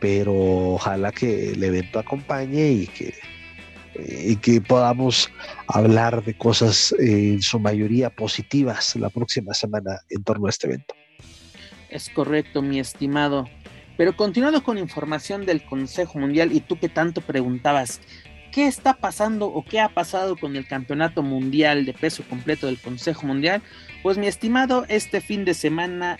[0.00, 3.14] pero ojalá que el evento acompañe y que
[3.98, 5.30] y que podamos
[5.66, 10.94] hablar de cosas en su mayoría positivas la próxima semana en torno a este evento.
[11.90, 13.48] Es correcto, mi estimado.
[13.96, 18.00] Pero continuando con información del Consejo Mundial, y tú que tanto preguntabas,
[18.52, 22.80] ¿qué está pasando o qué ha pasado con el Campeonato Mundial de Peso Completo del
[22.80, 23.62] Consejo Mundial?
[24.02, 26.18] Pues mi estimado, este fin de semana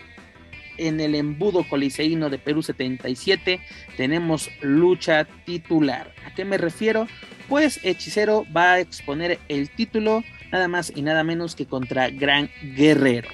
[0.79, 3.59] en el embudo coliseíno de Perú 77
[3.97, 6.13] tenemos lucha titular.
[6.25, 7.07] ¿A qué me refiero?
[7.47, 12.49] Pues Hechicero va a exponer el título nada más y nada menos que contra Gran
[12.75, 13.29] Guerrero.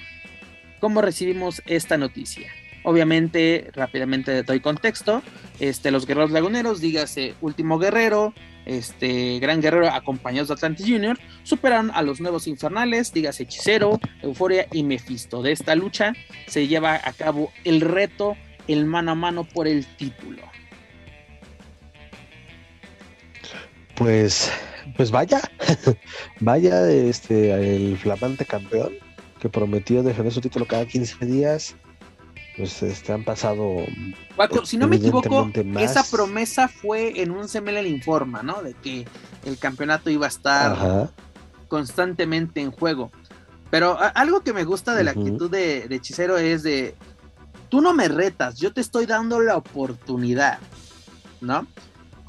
[0.80, 2.52] ¿Cómo recibimos esta noticia?
[2.86, 5.24] Obviamente, rápidamente doy contexto.
[5.60, 8.34] Este, los guerreros laguneros, dígase Último Guerrero,
[8.66, 14.68] este Gran Guerrero acompañados de Atlantis Junior, superaron a los nuevos infernales, dígase Hechicero, Euforia
[14.72, 15.42] y Mephisto.
[15.42, 16.14] De esta lucha
[16.48, 20.44] se lleva a cabo el reto, el mano a mano por el título.
[23.96, 24.52] Pues,
[24.96, 25.42] pues vaya,
[26.40, 29.05] vaya este el flamante campeón
[29.40, 31.76] que prometió defender su título cada 15 días
[32.58, 33.78] pues este, han pasado.
[34.64, 38.62] si no me equivoco, esa promesa fue en un CML Informa, ¿no?
[38.62, 39.06] De que
[39.44, 41.12] el campeonato iba a estar
[41.68, 43.12] constantemente en juego.
[43.72, 46.96] Pero algo que me gusta de la actitud de, de, Hechicero es de.
[47.68, 50.60] Tú no me retas, yo te estoy dando la oportunidad,
[51.42, 51.68] ¿no?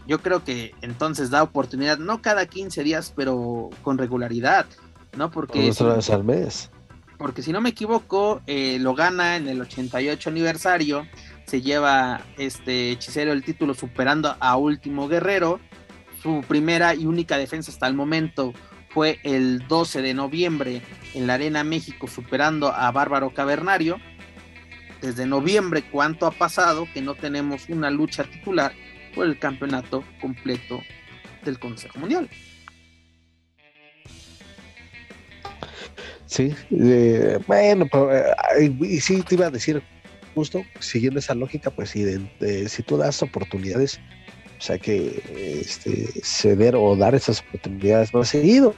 [0.09, 4.67] Yo creo que entonces da oportunidad, no cada 15 días, pero con regularidad,
[5.17, 5.31] ¿no?
[5.31, 5.69] Porque.
[5.69, 6.71] Dos vez al mes
[7.19, 11.07] porque si no me equivoco, eh, lo gana en el 88 aniversario,
[11.47, 15.61] se lleva este hechicero el título superando a Último Guerrero,
[16.23, 18.53] su primera y única defensa hasta el momento
[18.91, 20.83] fue el 12 de noviembre
[21.15, 23.99] en la Arena México superando a Bárbaro Cavernario.
[25.03, 28.73] Desde noviembre, ¿cuánto ha pasado que no tenemos una lucha titular
[29.15, 30.81] por el campeonato completo
[31.45, 32.29] del Consejo Mundial?
[36.27, 36.53] Sí,
[37.47, 37.89] bueno,
[38.59, 39.83] eh, y sí te iba a decir,
[40.35, 42.05] justo siguiendo esa lógica, pues si,
[42.69, 44.01] si tú das oportunidades,
[44.59, 45.23] o sea que
[45.61, 48.75] este, ceder o dar esas oportunidades ha seguido.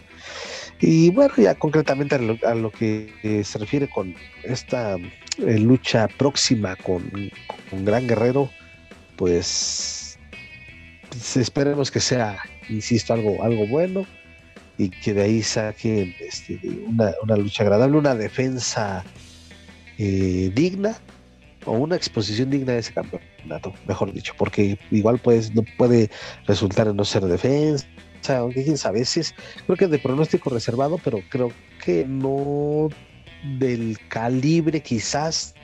[0.81, 6.77] Y bueno, ya concretamente a lo, que eh, se refiere con esta eh, lucha próxima
[6.77, 7.11] con,
[7.71, 8.49] con, Gran Guerrero,
[9.17, 10.19] pues,
[11.09, 12.39] pues esperemos que sea,
[12.69, 14.07] insisto, algo, algo bueno
[14.79, 19.05] y que de ahí saque este, una, lucha agradable, una defensa
[19.99, 20.97] eh, digna
[21.65, 26.11] o una exposición digna de ese campeonato, mejor dicho, porque igual pues no puede
[26.47, 27.87] resultar en no ser defensa,
[28.39, 29.35] aunque quién sabe, es,
[29.67, 31.53] creo que de pronóstico reservado, pero creo
[31.85, 32.89] que no
[33.59, 35.55] del calibre quizás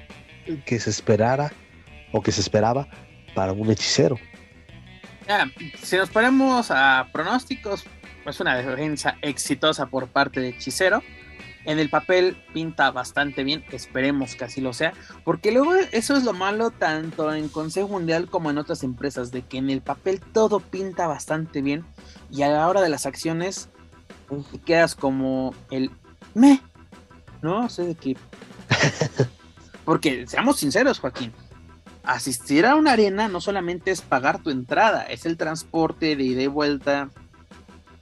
[0.65, 1.53] que se esperara
[2.12, 2.89] o que se esperaba
[3.35, 4.19] para un hechicero.
[5.83, 7.85] si nos ponemos a pronósticos,
[8.27, 11.03] es una defensa exitosa por parte de Hechicero.
[11.64, 14.93] En el papel pinta bastante bien, esperemos que así lo sea,
[15.25, 19.43] porque luego eso es lo malo tanto en Consejo Mundial como en otras empresas, de
[19.43, 21.87] que en el papel todo pinta bastante bien
[22.31, 23.70] y a la hora de las acciones
[24.53, 25.91] te quedas como el
[26.35, 26.61] me,
[27.41, 27.68] ¿no?
[27.70, 28.16] sé de qué.
[29.87, 31.33] Porque seamos sinceros, Joaquín,
[32.03, 36.43] asistir a una arena no solamente es pagar tu entrada, es el transporte de ida
[36.43, 37.11] y vuelta,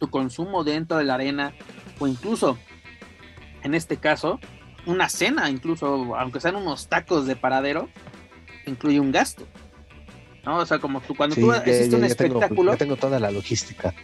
[0.03, 1.55] tu consumo dentro de la arena
[2.00, 2.59] o incluso,
[3.62, 4.40] en este caso,
[4.84, 7.88] una cena, incluso, aunque sean unos tacos de paradero,
[8.66, 9.46] incluye un gasto.
[10.44, 10.57] ¿No?
[10.57, 12.72] O sea, como tú, cuando tú asistes un espectáculo.
[12.72, 13.94] ya tengo toda la logística.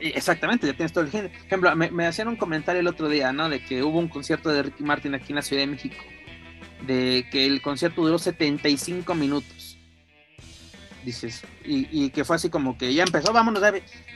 [0.00, 3.34] Exactamente, ya tienes todo el Por ejemplo, me, me, hacían un comentario el otro día,
[3.34, 3.50] ¿no?
[3.50, 6.02] De que hubo un concierto de Ricky Martin aquí en la Ciudad de México.
[6.86, 9.55] De que el concierto duró 75 minutos
[11.06, 13.62] dices, y, que fue así como que ya empezó, vámonos.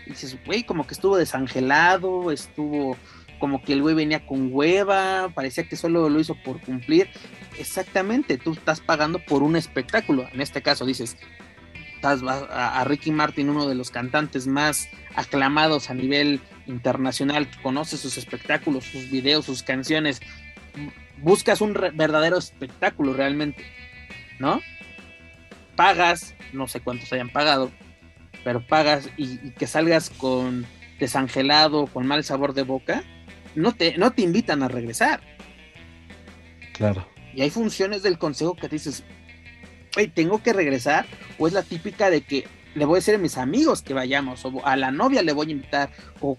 [0.06, 2.96] Y dices, güey, como que estuvo desangelado, estuvo
[3.38, 7.08] como que el güey venía con hueva, parecía que solo lo hizo por cumplir.
[7.58, 10.28] Exactamente, tú estás pagando por un espectáculo.
[10.32, 11.16] En este caso dices,
[11.94, 17.62] estás a, a Ricky Martin, uno de los cantantes más aclamados a nivel internacional, que
[17.62, 20.20] conoce sus espectáculos, sus videos, sus canciones.
[21.18, 23.64] Buscas un verdadero espectáculo realmente,
[24.38, 24.60] ¿no?
[25.80, 27.70] Pagas, no sé cuántos hayan pagado,
[28.44, 30.66] pero pagas y, que salgas con
[30.98, 33.02] desangelado, con mal sabor de boca,
[33.54, 35.22] no te, no te invitan a regresar.
[36.74, 37.08] Claro.
[37.32, 39.04] Y hay funciones del consejo que dices,
[39.96, 41.06] hey, tengo que regresar,
[41.38, 44.44] o es la típica de que le voy a decir a mis amigos que vayamos,
[44.44, 46.36] o a la novia le voy a invitar, o,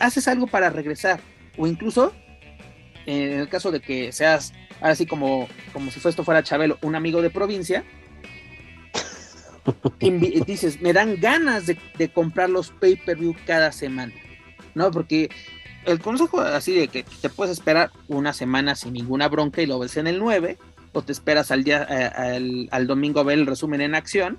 [0.00, 1.20] haces algo para regresar,
[1.58, 2.14] o incluso
[3.04, 7.20] en el caso de que seas, así como, como si esto fuera Chabelo, un amigo
[7.20, 7.84] de provincia,
[10.46, 14.12] dices, me dan ganas de, comprar los pay-per-view cada semana,
[14.74, 14.90] ¿no?
[14.90, 15.30] Porque
[15.84, 19.78] el consejo así de que te puedes esperar una semana sin ninguna bronca y lo
[19.78, 20.58] ves en el 9,
[20.92, 24.38] o te esperas al día al, al, domingo a ver el resumen en acción,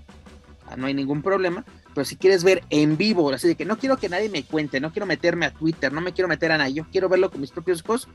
[0.68, 1.66] ah, no hay ningún problema.
[1.94, 4.80] Pero si quieres ver en vivo, así de que no quiero que nadie me cuente,
[4.80, 7.42] no quiero meterme a Twitter, no me quiero meter a nadie, yo quiero verlo con
[7.42, 8.08] mis propios ojos,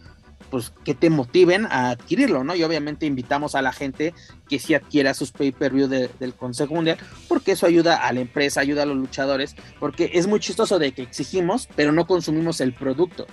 [0.54, 2.54] pues que te motiven a adquirirlo, ¿no?
[2.54, 4.14] Y obviamente invitamos a la gente
[4.48, 6.96] que sí adquiera sus pay-per-view del Consejo Mundial,
[7.26, 10.92] porque eso ayuda a la empresa, ayuda a los luchadores, porque es muy chistoso de
[10.92, 13.26] que exigimos, pero no consumimos el producto.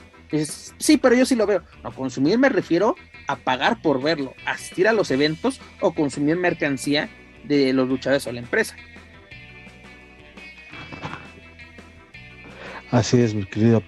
[0.79, 1.61] sí, pero yo sí lo veo.
[1.83, 2.95] No, consumir me refiero
[3.27, 7.07] a pagar por verlo, asistir a los eventos o consumir mercancía
[7.43, 8.75] de los luchadores o la empresa.
[12.89, 13.83] Así es, mi querido.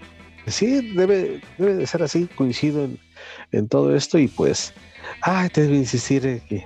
[0.46, 3.00] Sí, debe, debe de ser así, coincido en,
[3.68, 4.74] todo esto y pues,
[5.22, 6.66] ay, te debo insistir en que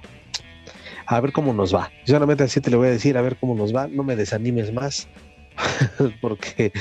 [1.05, 1.91] a ver cómo nos va.
[2.05, 4.73] Solamente así te le voy a decir, a ver cómo nos va, no me desanimes
[4.73, 5.07] más,
[6.21, 6.71] porque...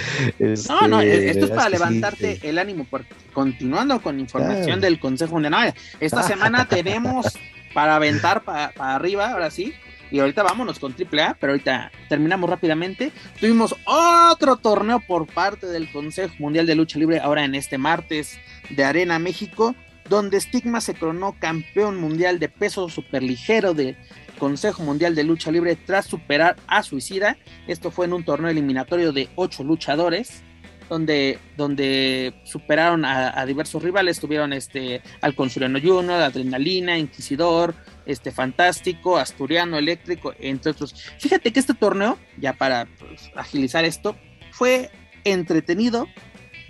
[0.68, 5.40] no, no, este, esto es para levantarte el ánimo, porque continuando con información del Consejo
[5.40, 7.38] de esta semana tenemos
[7.72, 9.74] para aventar para arriba, ahora sí,
[10.10, 13.12] y ahorita vámonos con AAA, pero ahorita terminamos rápidamente.
[13.40, 18.38] Tuvimos otro torneo por parte del Consejo Mundial de Lucha Libre ahora en este martes
[18.70, 19.74] de Arena México,
[20.08, 23.96] donde Stigma se coronó campeón mundial de peso superligero del
[24.38, 27.36] Consejo Mundial de Lucha Libre tras superar a Suicida.
[27.66, 30.42] Esto fue en un torneo eliminatorio de ocho luchadores
[30.88, 39.16] donde, donde superaron a, diversos rivales, tuvieron este al Consuriano Junior, Adrenalina, Inquisidor, este Fantástico,
[39.16, 40.94] Asturiano, Eléctrico, entre otros.
[41.18, 44.16] Fíjate que este torneo, ya para pues, agilizar esto,
[44.52, 44.90] fue
[45.24, 46.06] entretenido,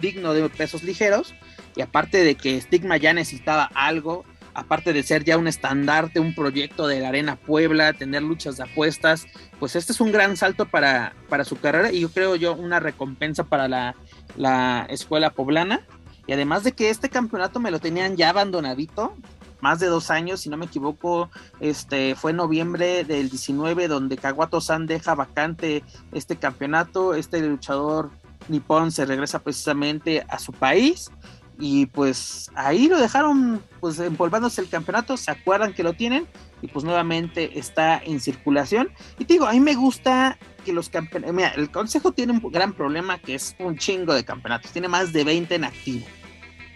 [0.00, 1.34] digno de pesos ligeros,
[1.74, 4.24] y aparte de que Stigma ya necesitaba algo,
[4.56, 8.64] aparte de ser ya un estandarte, un proyecto de la Arena Puebla, tener luchas de
[8.64, 9.26] apuestas,
[9.60, 12.80] pues este es un gran salto para, para su carrera y yo creo yo una
[12.80, 13.94] recompensa para la,
[14.36, 15.86] la escuela poblana.
[16.26, 19.14] Y además de que este campeonato me lo tenían ya abandonadito,
[19.60, 21.30] más de dos años, si no me equivoco,
[21.60, 28.10] este fue en noviembre del 19 donde Kawato San deja vacante este campeonato, este luchador
[28.48, 31.10] nipón se regresa precisamente a su país
[31.58, 36.26] y pues ahí lo dejaron pues empolvándose el campeonato, se acuerdan que lo tienen
[36.62, 38.90] y pues nuevamente está en circulación.
[39.18, 42.52] Y te digo, a mí me gusta que los campeonatos, mira, el consejo tiene un
[42.52, 46.06] gran problema que es un chingo de campeonatos, tiene más de 20 en activo,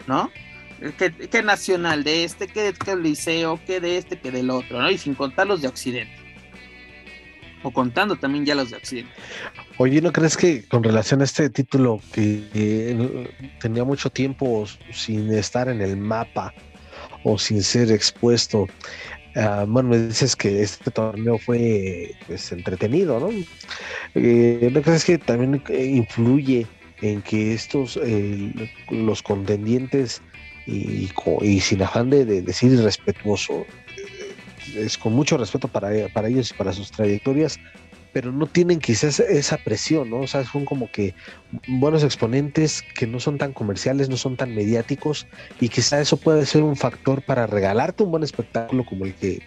[0.06, 0.30] ¿no?
[0.96, 4.90] Que, nacional de este, que de liceo, que de este, que del otro, ¿no?
[4.90, 6.19] Y sin contar los de Occidente.
[7.62, 9.12] O contando también ya los de Occidente.
[9.78, 15.68] Oye, ¿no crees que con relación a este título que tenía mucho tiempo sin estar
[15.68, 16.54] en el mapa
[17.24, 18.66] o sin ser expuesto?
[19.36, 23.28] Uh, bueno, me dices que este torneo fue pues, entretenido, ¿no?
[24.16, 26.66] Eh, ¿No crees que también influye
[27.00, 28.52] en que estos, eh,
[28.90, 30.20] los contendientes,
[30.66, 31.08] y,
[31.42, 33.66] y, sin afán de, de decir irrespetuoso,
[34.76, 37.58] es con mucho respeto para, para ellos y para sus trayectorias,
[38.12, 40.20] pero no tienen quizás esa presión, ¿no?
[40.20, 41.14] O sea, son como que
[41.68, 45.26] buenos exponentes que no son tan comerciales, no son tan mediáticos
[45.60, 49.42] y quizás eso puede ser un factor para regalarte un buen espectáculo como el que...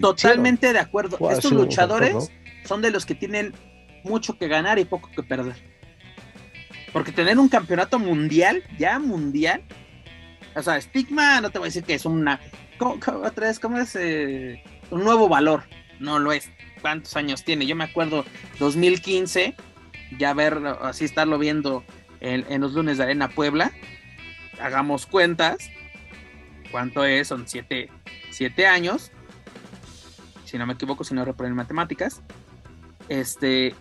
[0.00, 1.18] Totalmente de acuerdo.
[1.30, 2.30] Estos luchadores
[2.64, 3.54] son de los que tienen
[4.04, 5.56] mucho que ganar y poco que perder.
[6.92, 9.62] Porque tener un campeonato mundial, ya mundial,
[10.56, 12.40] o sea, estigma, no te voy a decir que es una...
[12.80, 13.96] otra vez, ¿cómo es?
[13.96, 15.64] Eh, un nuevo valor.
[16.00, 16.50] No lo es
[16.80, 17.66] cuántos años tiene.
[17.66, 18.24] Yo me acuerdo
[18.58, 19.54] 2015,
[20.18, 21.84] ya ver, así estarlo viendo
[22.20, 23.72] en, los lunes de Arena Puebla.
[24.60, 25.70] Hagamos cuentas.
[26.70, 27.28] ¿Cuánto es?
[27.28, 27.90] Son siete,
[28.66, 29.10] años.
[30.44, 32.22] Si no me equivoco, si no reprenden matemáticas.
[33.08, 33.74] Este.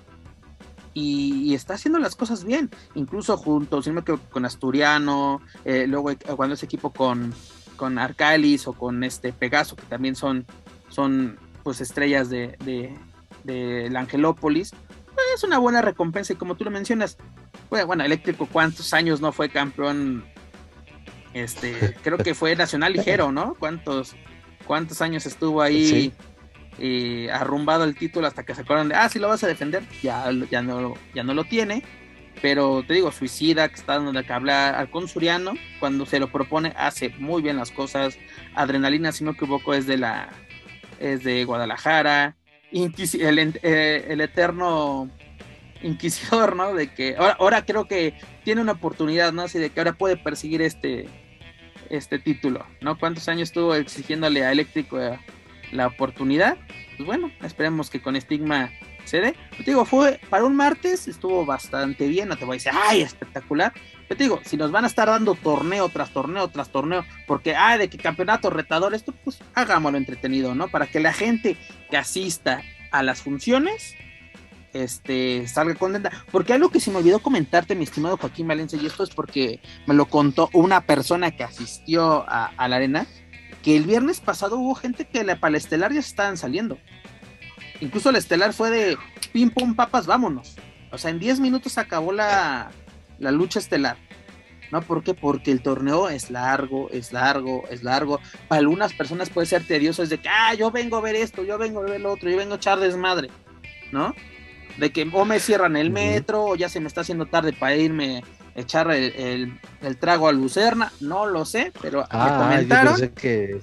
[0.93, 2.71] Y, está haciendo las cosas bien.
[2.95, 5.41] Incluso junto, si no me equivoco, con Asturiano.
[5.63, 7.33] Eh, luego cuando es equipo con,
[7.78, 10.45] con Arcalis o con este Pegaso, que también son,
[10.89, 12.57] son pues estrellas de,
[13.43, 16.34] de, la Angelópolis, pues, es una buena recompensa.
[16.34, 17.17] Y como tú lo mencionas,
[17.69, 20.25] bueno, Eléctrico cuántos años no fue campeón,
[21.34, 23.55] este, creo que fue nacional ligero, ¿no?
[23.55, 24.15] ¿Cuántos,
[24.65, 26.13] cuántos años estuvo ahí
[26.80, 29.84] eh, arrumbado el título hasta que se acuerdan de, ah, sí lo vas a defender,
[30.01, 31.84] ya, ya, no, ya no lo tiene,
[32.41, 36.31] pero te digo, Suicida, que está dando de que hablar al consuriano, cuando se lo
[36.31, 38.17] propone, hace muy bien las cosas.
[38.55, 40.29] Adrenalina, si no me equivoco, es de la
[40.99, 42.35] es de Guadalajara,
[42.71, 45.09] eh, el, eterno
[45.81, 46.73] inquisidor, ¿no?
[46.73, 48.13] De que ahora, creo que
[48.43, 49.43] tiene una oportunidad, ¿no?
[49.43, 51.07] Así de que ahora puede perseguir este,
[51.89, 52.97] este título, ¿no?
[52.97, 55.19] ¿Cuántos años estuvo exigiéndole a Eléctrico eh,
[55.71, 56.57] la oportunidad?
[56.97, 58.71] Pues bueno, esperemos que con Estigma
[59.09, 59.35] Te
[59.65, 63.73] digo, fue para un martes, estuvo bastante bien, no te voy a decir, ay, espectacular.
[64.07, 67.55] Pero te digo, si nos van a estar dando torneo tras torneo tras torneo, porque,
[67.55, 70.67] ay, de que campeonato retador, esto, pues hagámoslo entretenido, ¿no?
[70.67, 71.57] Para que la gente
[71.89, 73.95] que asista a las funciones
[74.73, 76.11] este, salga contenta.
[76.31, 79.59] Porque algo que se me olvidó comentarte, mi estimado Joaquín Valencia, y esto es porque
[79.85, 83.07] me lo contó una persona que asistió a, la arena,
[83.63, 86.77] que el viernes pasado hubo gente que la, para estelar ya estaban saliendo.
[87.82, 88.97] Incluso el estelar fue de
[89.32, 90.55] pim pum papas, vámonos.
[90.91, 92.71] O sea, en 10 minutos acabó la,
[93.19, 93.97] la lucha estelar.
[94.71, 94.82] ¿No?
[94.82, 95.13] ¿Por qué?
[95.13, 98.19] Porque el torneo es largo, es largo, es largo.
[98.49, 101.45] Para algunas personas puede ser tedioso, es de que, ah, yo vengo a ver esto,
[101.45, 103.30] yo vengo a ver lo otro, yo vengo a echar desmadre,
[103.93, 104.13] ¿no?
[104.78, 107.75] de que o me cierran el metro o ya se me está haciendo tarde para
[107.75, 108.23] irme
[108.55, 109.59] a echar el,
[109.99, 113.09] trago a Lucerna, no lo sé, pero me ah, comentaron.
[113.09, 113.59] que,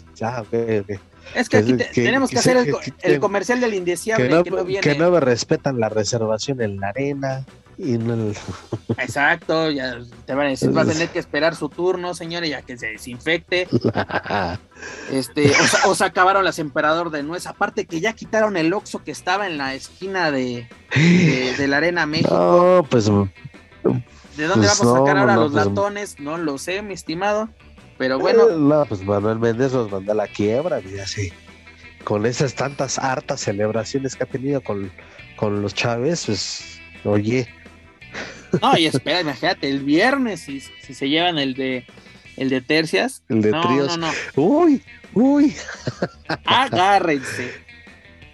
[1.34, 2.56] Es que aquí tenemos que, hacer
[3.02, 7.44] el, comercial del indeseable que no, que no me respetan la reservación en la arena.
[7.76, 7.94] Y
[8.98, 12.62] Exacto, ya te van a decir, va a tener que esperar su turno, señores, ya
[12.62, 13.66] que se desinfecte.
[15.10, 15.52] este,
[15.84, 19.48] o, se acabaron las emperador de nuez, aparte que ya quitaron el oxo que estaba
[19.48, 22.30] en la esquina de, de, la Arena México.
[22.32, 23.06] No, pues.
[23.06, 23.10] ¿De
[24.46, 26.20] dónde pues vamos a sacar ahora los pues, latones?
[26.20, 27.48] No lo sé, mi estimado.
[27.98, 28.48] Pero bueno.
[28.50, 31.32] Eh, no, pues Manuel Méndez los manda a la quiebra, mira, sí.
[32.04, 34.90] Con esas tantas hartas celebraciones que ha tenido con,
[35.36, 37.48] con los Chávez, pues, oye,
[38.62, 41.84] no, y espera, imagínate, el viernes, si, si se llevan el de
[42.36, 43.22] el de tercias.
[43.28, 43.98] El de tríos.
[43.98, 44.12] No, no.
[44.36, 44.82] Uy,
[45.14, 45.54] uy.
[46.44, 47.52] Agárrense.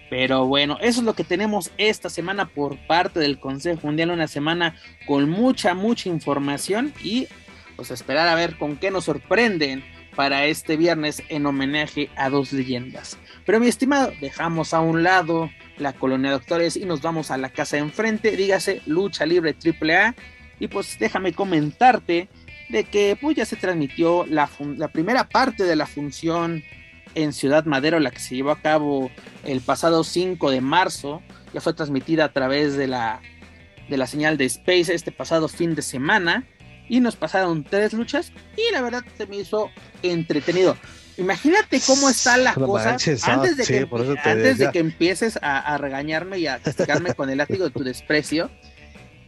[0.09, 4.27] Pero bueno, eso es lo que tenemos esta semana por parte del Consejo Mundial, una
[4.27, 4.75] semana
[5.07, 7.27] con mucha, mucha información y
[7.81, 9.83] pues esperar a ver con qué nos sorprenden
[10.15, 13.17] para este viernes en homenaje a dos leyendas.
[13.43, 17.39] Pero mi estimado, dejamos a un lado la colonia de doctores y nos vamos a
[17.39, 20.13] la casa de enfrente, dígase lucha libre AAA.
[20.59, 22.29] Y pues déjame comentarte
[22.69, 26.63] de que pues ya se transmitió la, la primera parte de la función
[27.15, 29.09] en Ciudad Madero, la que se llevó a cabo
[29.43, 33.21] el pasado 5 de marzo, ya fue transmitida a través de la,
[33.89, 36.45] de la señal de Space este pasado fin de semana
[36.87, 39.69] y nos pasaron tres luchas y la verdad se me hizo
[40.03, 40.77] entretenido.
[41.17, 43.87] Imagínate cómo está la cosa antes, de, que,
[44.23, 48.49] antes de que empieces a, regañarme y a castigarme con el látigo de tu desprecio.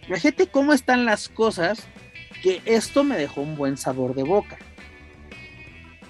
[0.08, 1.80] Imagínate cómo están las cosas
[2.42, 4.58] que esto me dejó un buen sabor de boca.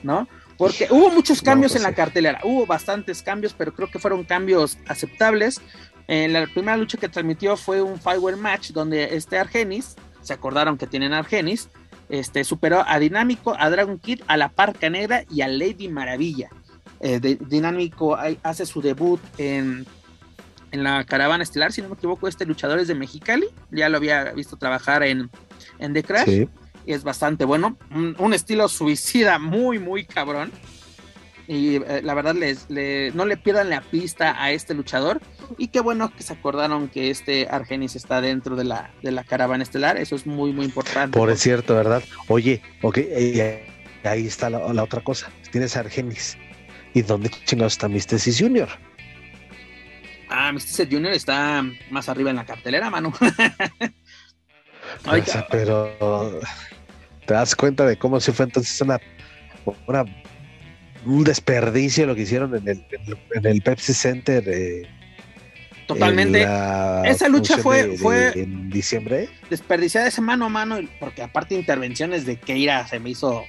[0.02, 0.28] ¿No?
[0.58, 4.78] Porque hubo muchos cambios en la cartelera, hubo bastantes cambios, pero creo que fueron cambios
[4.88, 5.62] aceptables.
[6.08, 10.78] En la primera lucha que transmitió fue un Firewall Match donde este Argenis, se acordaron
[10.78, 11.70] que tienen Argenis,
[12.10, 16.50] este, superó a Dinámico, a Dragon Kid, a la Parca Negra y a Lady Maravilla.
[17.00, 19.86] Eh, Dinámico hace su debut en,
[20.72, 23.98] en, la Caravana Estelar, si no me equivoco, este luchador es de Mexicali, ya lo
[23.98, 25.30] había visto trabajar en,
[25.80, 26.48] en The Crash,
[26.86, 27.78] y es bastante bueno,
[28.18, 30.52] un estilo suicida muy, muy cabrón
[31.48, 35.22] y eh, la verdad les, no le pierdan la pista a este luchador
[35.58, 39.24] y qué bueno que se acordaron que este Argenis está dentro de la, de la
[39.24, 41.18] caravana estelar, eso es muy muy importante.
[41.18, 42.04] Por cierto, ¿verdad?
[42.28, 43.00] Oye, ok,
[44.04, 46.38] ahí está la, otra cosa, tienes Argenis
[46.94, 48.70] y dónde chingados está Mysticis Junior.
[50.30, 53.14] Ah, Mysticis Junior está más arriba en la cartelera, mano.
[55.50, 56.40] pero
[57.26, 59.00] te das cuenta de cómo se fue entonces una,
[59.88, 60.06] una
[61.06, 62.86] un desperdicio lo que hicieron en el,
[63.34, 64.44] en el Pepsi Center.
[64.48, 64.88] Eh,
[65.88, 66.44] Totalmente.
[67.06, 69.30] Esa lucha fue, fue en diciembre.
[69.50, 73.44] Desperdiciada ese mano a mano, porque aparte intervenciones de Keira se me hizo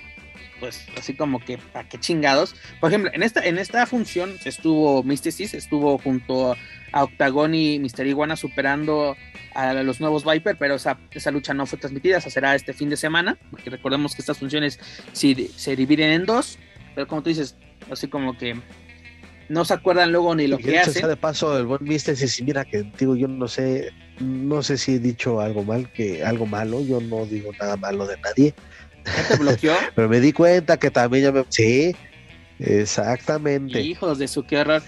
[0.60, 2.54] pues así como que a qué chingados.
[2.80, 6.56] Por ejemplo, en esta, en esta función estuvo Mysticis, estuvo junto
[6.92, 9.16] a Octagon y Mister Iguana superando
[9.54, 12.88] a los nuevos Viper, pero esa, esa lucha no fue transmitida, esa será este fin
[12.88, 14.80] de semana, porque recordemos que estas funciones
[15.12, 16.58] se, se dividen en dos.
[16.94, 17.56] Pero como tú dices,
[17.90, 18.56] así como que
[19.48, 21.06] no se acuerdan luego ni lo que hacen.
[21.06, 24.94] de paso, el buen Mister, si mira que digo, yo no sé, no sé si
[24.94, 28.54] he dicho algo mal, que algo malo, yo no digo nada malo de nadie.
[29.04, 29.74] ¿Ya te bloqueó?
[29.94, 31.44] Pero me di cuenta que también ya me...
[31.48, 31.94] Sí,
[32.58, 33.80] exactamente.
[33.82, 34.82] Hijos de su, qué horror.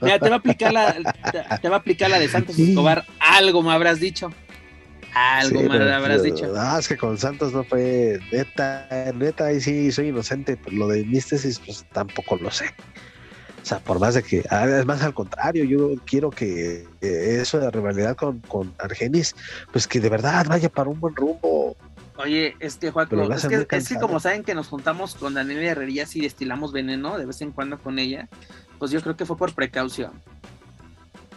[0.00, 0.94] Mira, te va a aplicar la,
[1.60, 4.30] te, va a aplicar la de Santos Escobar, algo me habrás dicho.
[5.16, 6.52] Algo más habrás dicho.
[6.58, 10.88] Ah, es que con Santos no fue neta, neta, ahí sí soy inocente, pero lo
[10.88, 12.66] de místesis, pues tampoco lo sé.
[13.62, 17.58] O sea, por más de que, ah, es más al contrario, yo quiero que eso
[17.58, 19.34] de rivalidad con, con Argenis,
[19.72, 21.74] pues que de verdad vaya para un buen rumbo.
[22.18, 25.62] Oye, es que Juan, es que, es que, como saben que nos juntamos con Daniela
[25.62, 28.28] Herrerías y destilamos veneno de vez en cuando con ella,
[28.78, 30.12] pues yo creo que fue por precaución.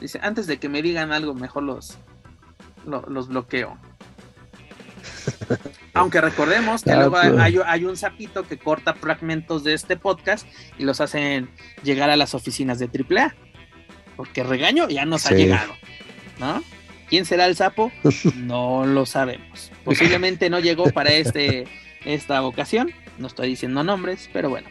[0.02, 1.98] Dice, antes de que me digan algo, mejor los,
[2.90, 3.78] los bloqueo.
[5.94, 7.18] Aunque recordemos que ah, luego
[7.66, 11.50] hay, un sapito que corta fragmentos de este podcast y los hacen
[11.84, 13.36] llegar a las oficinas de AAA.
[14.16, 15.74] Porque regaño ya nos ha llegado,
[16.40, 16.62] ¿no?
[17.08, 17.92] ¿Quién será el sapo?
[18.36, 19.72] No lo sabemos.
[19.84, 21.66] Posiblemente no llegó para este,
[22.06, 22.92] esta ocasión.
[23.18, 24.68] No estoy diciendo nombres, pero bueno.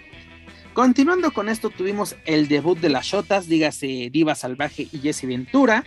[0.74, 5.84] Continuando con esto, tuvimos el debut de las Shotas, dígase Diva Salvaje y Jesse Ventura,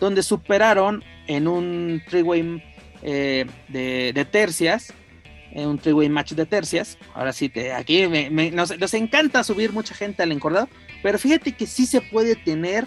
[0.00, 2.62] donde superaron en un three-way
[3.02, 4.92] eh, de, tercias,
[5.52, 6.98] en un three-way match de tercias.
[7.14, 8.06] Ahora sí, te, aquí
[8.52, 10.68] nos, encanta subir mucha gente al encordado,
[11.02, 12.86] pero fíjate que sí se puede tener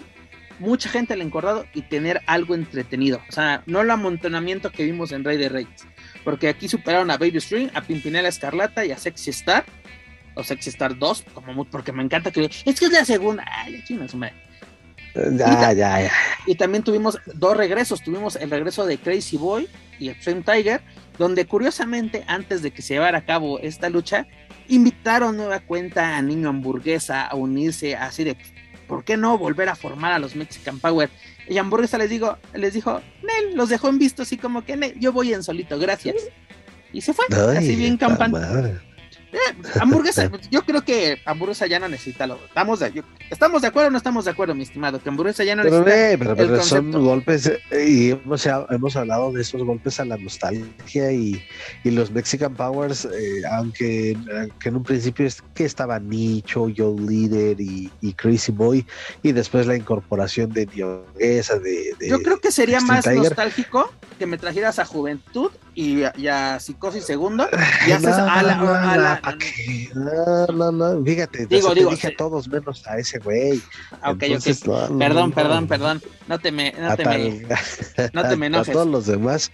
[0.58, 3.20] mucha gente al encordado y tener algo entretenido.
[3.28, 5.86] O sea, no el amontonamiento que vimos en Rey de Reyes.
[6.24, 9.64] Porque aquí superaron a Baby String, a Pimpinela Escarlata y a Sexy Star
[10.34, 13.44] o Sexy Star 2, como porque me encanta que es que es la segunda.
[13.50, 13.82] Ay,
[15.14, 16.12] Ya, ya, ya.
[16.46, 18.02] Y también tuvimos dos regresos.
[18.02, 20.80] Tuvimos el regreso de Crazy Boy y Extreme Tiger,
[21.18, 24.26] donde curiosamente, antes de que se llevara a cabo esta lucha,
[24.68, 28.36] invitaron nueva cuenta a Niño Hamburguesa a unirse así de,
[28.86, 31.10] ¿por qué no volver a formar a los Mexican Power?
[31.48, 35.12] Y Hamburguesa les digo, les dijo, Nel, los dejó en visto así como que, yo
[35.12, 36.16] voy en solito, gracias.
[36.92, 37.24] Y se fue,
[37.56, 38.38] así bien campante.
[39.32, 39.38] Eh,
[39.80, 42.38] hamburguesa, yo creo que hamburguesa ya no necesita lo.
[42.44, 45.56] Estamos de, estamos de acuerdo o no estamos de acuerdo, mi estimado, que hamburguesa ya
[45.56, 46.34] no pero necesita.
[46.34, 51.42] pero, son golpes, eh, y hemos, hemos, hablado de esos golpes a la nostalgia y,
[51.82, 54.10] y los Mexican Powers, eh, aunque,
[54.64, 58.86] en un principio es que estaba Nicho, Joe Leader y, Crazy Boy,
[59.22, 64.36] y después la incorporación de Dioguesa, de, Yo creo que sería más nostálgico que me
[64.36, 67.48] trajeras a Juventud y, a Psicosis Segundo
[67.86, 69.22] y haces a la
[69.94, 73.60] no, no, no, fíjate, digo, digo, dije a todos menos a ese güey.
[74.02, 76.02] Ah, perdón, perdón, perdón.
[76.28, 77.46] No te me, no te me,
[78.12, 78.68] no te me enojes.
[78.68, 79.50] A todos los demás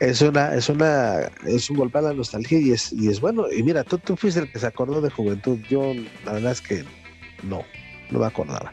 [0.00, 3.46] es una, es una, es un golpe a la nostalgia y es, y es bueno.
[3.50, 5.58] Y mira, tú, tú fuiste el que se acordó de juventud.
[5.68, 5.92] Yo,
[6.24, 6.84] la verdad es que
[7.42, 7.62] no,
[8.10, 8.72] no me acordaba.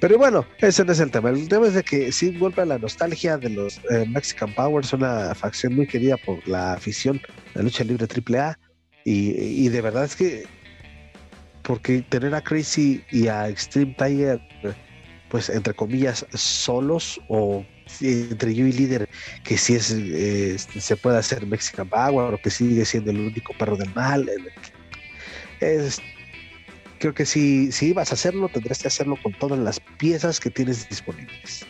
[0.00, 1.28] Pero bueno, ese no es el tema.
[1.28, 5.34] El tema es de que sí golpea la nostalgia de los eh, Mexican Powers, una
[5.34, 7.20] facción muy querida por la afición
[7.54, 8.58] la lucha libre AAA.
[9.04, 9.30] Y,
[9.64, 10.44] y de verdad es que,
[11.62, 14.40] porque tener a Crazy y a Extreme Tiger,
[15.28, 17.64] pues entre comillas, solos o
[18.00, 19.08] entre yo y líder
[19.44, 23.52] que sí es, eh, se puede hacer Mexican Power o que sigue siendo el único
[23.58, 24.30] perro del mal.
[25.60, 26.00] Es,
[27.00, 30.50] creo que si, si ibas a hacerlo, tendrías que hacerlo con todas las piezas que
[30.50, 31.66] tienes disponibles.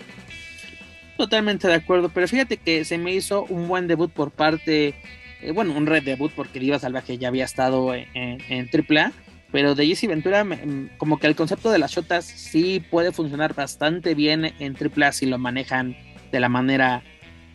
[1.16, 4.94] Totalmente de acuerdo, pero fíjate que se me hizo un buen debut por parte,
[5.40, 9.12] eh, bueno, un red debut porque Diva Salvaje ya había estado en, en, AAA,
[9.52, 10.44] pero de Jesse Ventura,
[10.98, 15.26] como que el concepto de las shotas sí puede funcionar bastante bien en AAA si
[15.26, 15.96] lo manejan
[16.32, 17.02] de la manera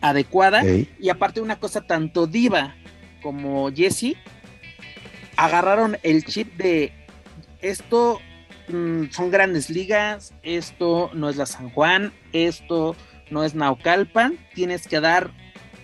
[0.00, 0.62] adecuada.
[0.98, 2.74] Y aparte una cosa, tanto Diva
[3.22, 4.16] como Jesse
[5.36, 6.92] agarraron el chip de
[7.70, 8.20] esto
[8.68, 12.96] mm, son grandes ligas, esto no es la San Juan, esto
[13.30, 15.30] no es Naucalpan, tienes que dar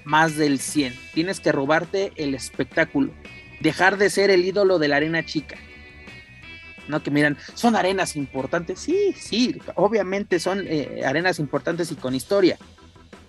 [0.04, 3.12] más del 100, tienes que robarte el espectáculo,
[3.60, 5.56] dejar de ser el ídolo de la arena chica.
[6.88, 12.14] No que miran, son arenas importantes, sí, sí, obviamente son eh, arenas importantes y con
[12.14, 12.58] historia,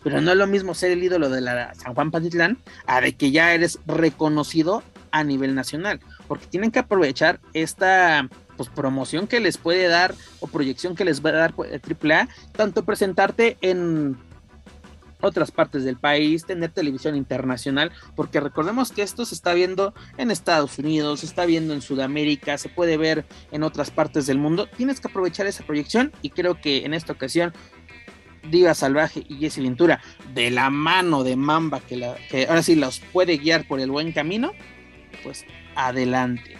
[0.03, 3.13] pero no es lo mismo ser el ídolo de la San Juan Patitlán a de
[3.13, 8.27] que ya eres reconocido a nivel nacional, porque tienen que aprovechar esta
[8.57, 12.51] pues, promoción que les puede dar o proyección que les va a dar AAA, pues,
[12.53, 14.17] tanto presentarte en
[15.23, 20.31] otras partes del país, tener televisión internacional, porque recordemos que esto se está viendo en
[20.31, 24.67] Estados Unidos, se está viendo en Sudamérica, se puede ver en otras partes del mundo.
[24.67, 27.53] Tienes que aprovechar esa proyección y creo que en esta ocasión
[28.49, 30.01] Diva Salvaje y Jesse Ventura,
[30.33, 33.89] de la mano de Mamba, que, la, que ahora sí los puede guiar por el
[33.89, 34.51] buen camino,
[35.23, 35.45] pues
[35.75, 36.57] adelante.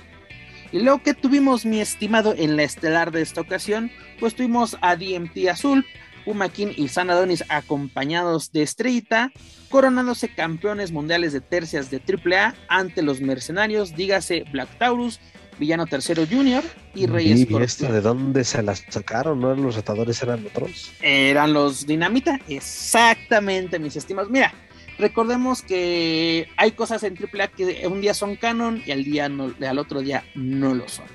[0.73, 4.95] Y luego que tuvimos, mi estimado, en la estelar de esta ocasión, pues tuvimos a
[4.95, 5.85] DMT Azul,
[6.25, 9.31] Puma King y Sanadonis acompañados de Estrellita,
[9.69, 15.19] coronándose campeones mundiales de tercias de AAA ante los mercenarios, dígase Black Taurus,
[15.59, 16.63] Villano Tercero Junior
[16.95, 19.41] y Reyes ¿Y esto de dónde se las sacaron?
[19.41, 20.91] ¿No los retadores eran otros?
[21.03, 24.31] Eran los Dinamita, exactamente, mis estimados.
[24.31, 24.51] Mira,
[24.97, 29.79] recordemos que hay cosas en AAA que un día son canon y al, día al
[29.79, 31.05] otro día no lo son.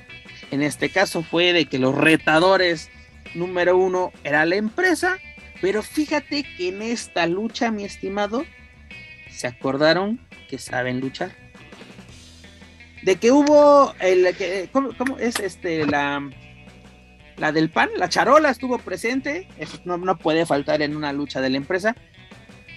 [0.50, 2.90] En este caso fue de que los retadores
[3.34, 5.18] número uno era la empresa,
[5.60, 8.44] pero fíjate que en esta lucha, mi estimado,
[9.30, 11.32] se acordaron que saben luchar.
[13.02, 16.28] De que hubo el que ¿cómo, es este la
[17.36, 21.40] la del PAN, la charola estuvo presente, eso no, no puede faltar en una lucha
[21.40, 21.94] de la empresa.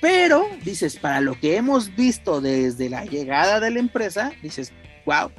[0.02, 4.74] Pero, dices, para lo que hemos visto desde la llegada de la empresa, dices,
[5.06, 5.32] wow,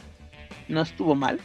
[0.69, 1.41] no estuvo mal.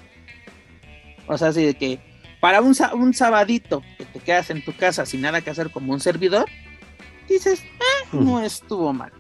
[1.26, 2.00] O sea, así de que
[2.40, 5.94] para un, un sabadito que te quedas en tu casa sin nada que hacer como
[5.94, 6.46] un servidor,
[7.28, 9.12] dices, eh, no estuvo mal.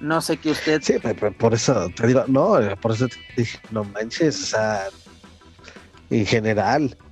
[0.00, 0.82] No sé qué usted.
[0.82, 0.94] Sí,
[1.38, 4.84] por eso te digo, no, por eso te dije, no manches, o sea,
[6.10, 7.11] en general, eh,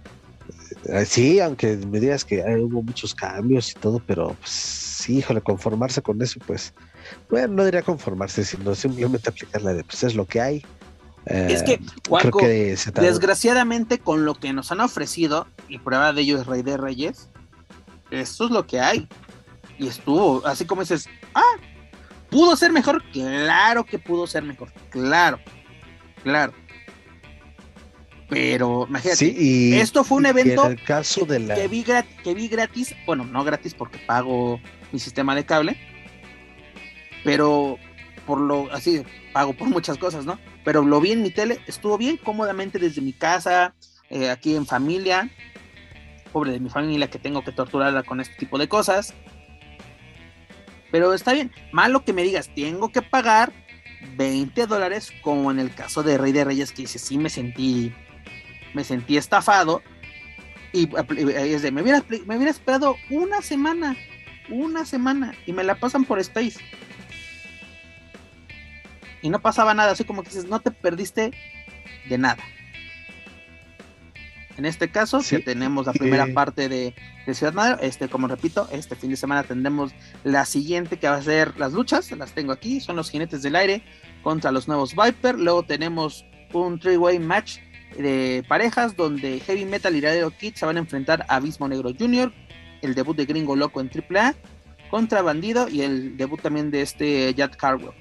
[1.05, 6.03] sí, aunque me digas que hubo muchos cambios y todo, pero pues sí, híjole, conformarse
[6.03, 6.75] con eso, pues,
[7.29, 10.67] bueno, no diría conformarse, sino simplemente aplicarla de, pues es lo que hay.
[11.27, 11.81] es que,
[12.43, 16.77] eh, desgraciadamente, con lo que nos han ofrecido, y prueba de ello es Rey de
[16.77, 17.29] Reyes,
[18.11, 19.09] eso es lo que hay.
[19.79, 21.57] Y estuvo, así como dices, ah,
[22.31, 23.03] ¿Pudo ser mejor?
[23.13, 24.73] Claro que pudo ser mejor.
[24.91, 25.41] Claro.
[26.23, 26.53] Claro.
[28.31, 31.55] Pero imagínate, esto fue un evento el caso de la...
[31.57, 34.61] que, vi que vi gratis, bueno, no gratis porque pago
[34.93, 35.77] mi sistema de cable,
[37.25, 37.77] pero
[38.27, 39.03] por lo así
[39.33, 40.39] pago por muchas cosas, ¿no?
[40.65, 43.75] Pero lo vi en mi tele, estuvo bien cómodamente desde mi casa,
[44.11, 45.29] eh, aquí en familia,
[46.33, 49.13] pobre de mi familia que tengo que torturarla con este tipo de cosas,
[50.93, 53.53] pero está bien, malo que me digas, tengo que pagar
[54.17, 57.93] 20 dólares, como en el caso de Rey de Reyes, que dice, sí me sentí,
[58.75, 59.83] me sentí estafado.
[60.73, 63.97] Y es de, me hubiera, me hubiera esperado una semana,
[64.49, 66.61] una semana, y me la pasan por Space.
[69.23, 71.33] Y no pasaba nada, así como que dices, no te perdiste
[72.09, 72.43] de nada.
[74.57, 76.95] En este caso, que tenemos la primera parte de,
[77.33, 79.93] Ciudad Madre, este, como repito, este fin de semana tendremos
[80.25, 83.55] la siguiente que va a ser las luchas, las tengo aquí, son los jinetes del
[83.55, 83.83] aire
[84.23, 87.59] contra los nuevos Viper, luego tenemos un three-way match
[88.01, 91.91] de parejas donde Heavy Metal y Radio Kid se van a enfrentar a Abismo Negro
[91.99, 92.33] Jr.,
[92.83, 94.35] el debut de Gringo Loco en AAA,
[94.91, 97.95] contra Bandido y el debut también de este Jack Carwell.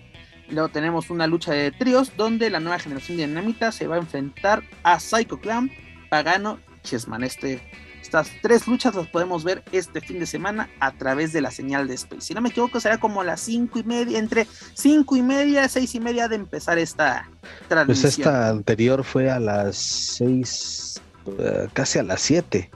[0.49, 3.99] Luego tenemos una lucha de tríos donde la nueva generación de Dinamita se va a
[3.99, 5.71] enfrentar a Psycho Clown
[6.09, 7.23] Pagano Chessman.
[7.23, 7.61] Este,
[8.09, 11.87] estas tres luchas las podemos ver este fin de semana a través de la señal
[11.87, 12.21] de Space.
[12.21, 15.93] Si no me equivoco, será como las cinco y media, entre cinco y media, seis
[15.93, 17.29] y media de empezar esta
[17.67, 18.01] transmisión.
[18.01, 20.99] Pues esta anterior fue a las seis,
[21.37, 22.71] eh, casi a las siete.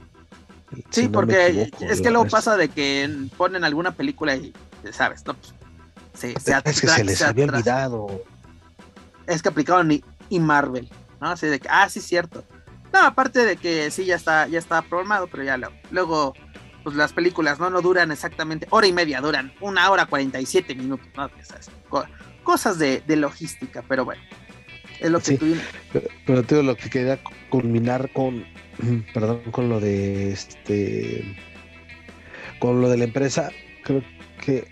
[0.91, 4.53] Sí, porque es que luego pasa de que ponen alguna película y,
[4.91, 5.25] ¿sabes?
[5.25, 5.55] No, pues,
[6.13, 8.23] se, es que se les había olvidado.
[9.25, 11.29] Es que aplicaron y, y Marvel, ¿no?
[11.31, 12.43] Así de que, ah, sí, cierto.
[12.93, 16.35] No, aparte de que sí, ya está, ya está programado, pero ya luego,
[16.83, 21.07] pues las películas no, no duran exactamente hora y media, duran una hora 47 minutos,
[21.17, 21.27] ¿no?
[22.43, 24.21] Cosas de, logística, pero bueno,
[24.99, 25.63] es lo que tuvimos.
[25.91, 27.19] Pero, pero lo que quería
[27.49, 28.45] culminar con,
[29.13, 31.35] perdón, con lo de este,
[32.59, 33.49] con lo de la empresa,
[33.83, 34.03] creo
[34.39, 34.67] que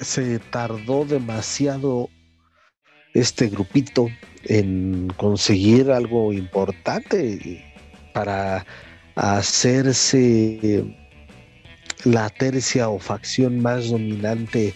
[0.00, 2.10] se tardó demasiado
[3.14, 4.08] este grupito
[4.44, 7.64] en conseguir algo importante
[8.12, 8.66] para
[9.14, 10.84] hacerse
[12.04, 14.74] la tercia o facción más dominante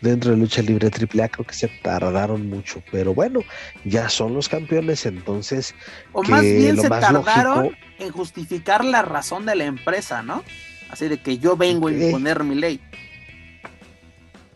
[0.00, 3.40] dentro de lucha libre AAA creo que se tardaron mucho, pero bueno,
[3.84, 5.74] ya son los campeones, entonces
[6.12, 10.44] o más bien se tardaron en justificar la razón de la empresa, ¿no?
[10.90, 12.80] Así de que yo vengo a imponer mi ley.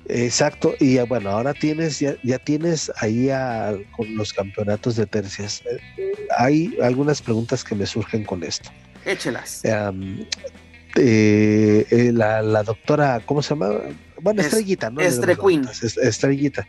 [0.09, 5.63] Exacto, y bueno, ahora tienes, ya, ya tienes ahí a, con los campeonatos de tercias.
[6.39, 8.71] Hay algunas preguntas que me surgen con esto.
[9.05, 9.63] Échelas.
[10.97, 13.71] Eh, eh, la, doctora, ¿cómo se llama?
[14.21, 15.03] Bueno, Estrellita, ¿no?
[15.03, 16.67] Estrellita.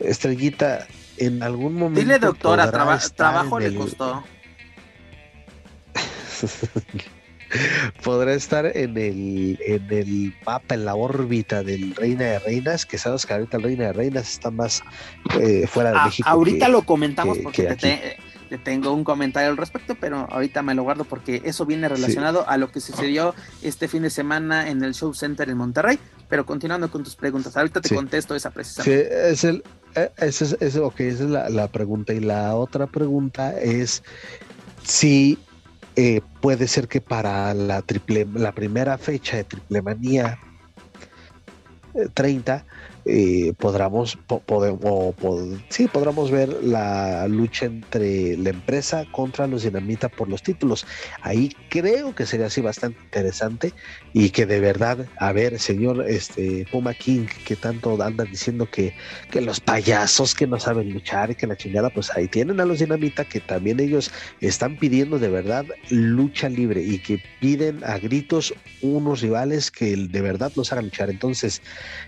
[0.00, 0.86] Estrellita,
[1.18, 2.00] en algún momento.
[2.00, 4.24] Dile, doctora, trabajo le costó.
[8.04, 12.98] podrá estar en el, en el mapa, en la órbita del Reina de Reinas, que
[12.98, 14.82] sabes que ahorita el Reina de Reinas está más
[15.40, 16.28] eh, fuera de México.
[16.28, 18.18] Ahorita lo comentamos porque te,
[18.56, 22.56] tengo un comentario al respecto, pero ahorita me lo guardo porque eso viene relacionado a
[22.56, 25.98] lo que sucedió este fin de semana en el Show Center en Monterrey.
[26.28, 29.04] Pero continuando con tus preguntas, ahorita te contesto esa precisamente.
[29.04, 29.62] Sí, es el,
[29.94, 32.12] eh, ese es, esa es la, la pregunta.
[32.12, 34.02] Y la otra pregunta es
[34.82, 35.38] si
[36.00, 40.38] eh, puede ser que para la triple, la primera fecha de Triple Manía
[42.14, 42.64] 30,
[43.04, 45.16] eh, podremos, podemos,
[45.70, 50.86] sí, podremos ver la lucha entre la empresa contra los Dinamita por los títulos.
[51.22, 53.72] Ahí creo que sería así bastante interesante
[54.18, 58.92] y que de verdad, a ver, señor este, Puma King, que tanto andan diciendo que,
[59.30, 62.64] que los payasos que no saben luchar y que la chingada, pues ahí tienen a
[62.64, 64.10] los Dinamita que también ellos
[64.40, 68.52] están pidiendo de verdad lucha libre y que piden a gritos
[68.82, 71.10] unos rivales que de verdad los hagan luchar.
[71.10, 71.62] Entonces,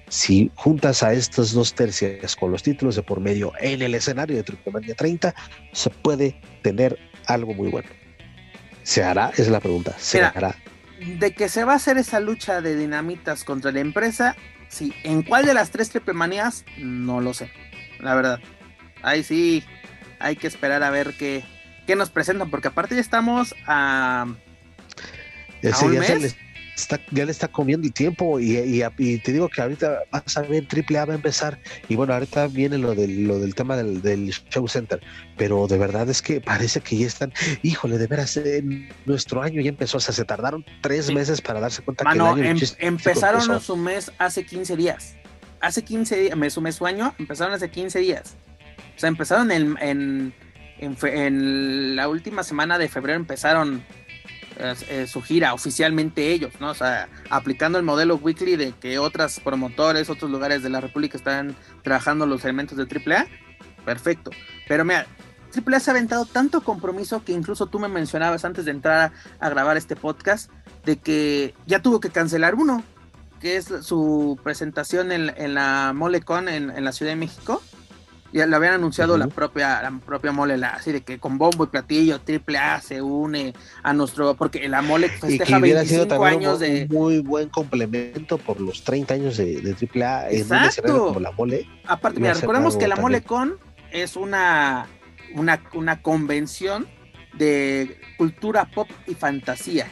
[0.09, 4.35] si juntas a estos dos tercios con los títulos de por medio en el escenario
[4.35, 5.33] de Triplemania 30,
[5.71, 7.89] se puede tener algo muy bueno.
[8.83, 9.31] ¿Se hará?
[9.37, 9.95] Es la pregunta.
[9.97, 10.57] ¿Se hará?
[11.19, 14.37] De que se va a hacer esa lucha de dinamitas contra la empresa,
[14.69, 14.93] sí.
[15.03, 16.65] ¿En cuál de las tres triplemanías?
[16.79, 17.51] No lo sé.
[18.01, 18.41] La verdad.
[19.03, 19.65] Ahí sí
[20.19, 21.43] hay que esperar a ver qué,
[21.87, 24.27] qué nos presentan, porque aparte ya estamos a.
[25.73, 26.37] ¿A un mes?
[27.11, 28.83] Ya le está comiendo el tiempo y,
[29.25, 31.59] te digo que ahorita vas a ver Triple A va a empezar.
[31.89, 35.01] Y bueno ahorita viene lo del, lo del tema del, show center.
[35.37, 38.39] Pero de verdad es que parece que ya están híjole de veras
[39.07, 42.21] nuestro año ya empezó o sea se tardaron tres meses para darse cuenta que el
[42.21, 45.17] año em, empezaron su mes hace 15 días.
[45.61, 48.37] Hace 15 días su mes su año empezaron hace 15 días.
[48.97, 50.35] O sea empezaron en, en,
[50.81, 53.85] en la última semana de febrero empezaron
[54.89, 56.71] eh, su gira oficialmente ellos, ¿no?
[56.71, 61.17] O sea, aplicando el modelo weekly de que otras promotores, otros lugares de la República
[61.17, 63.27] están trabajando los elementos de AAA,
[63.85, 64.31] perfecto.
[64.69, 65.07] Pero mira,
[65.55, 69.49] AAA se ha aventado tanto compromiso que incluso tú me mencionabas antes de entrar a,
[69.49, 70.51] grabar este podcast,
[70.85, 72.83] de que ya tuvo que cancelar uno,
[73.41, 77.63] que es su presentación en, la MoleCon en, en la Ciudad de México
[78.33, 81.67] ya lo habían anunciado la propia la propia mole así de que con bombo y
[81.69, 86.87] platillo triple A se une a nuestro porque la mole festeja y 25 años de
[86.89, 90.47] muy buen complemento por los 30 años de, triple A en
[90.87, 93.57] como la mole aparte mira recordemos que la mole con
[93.91, 94.87] es una,
[95.35, 96.87] una una convención
[97.35, 99.89] de cultura pop y fantasía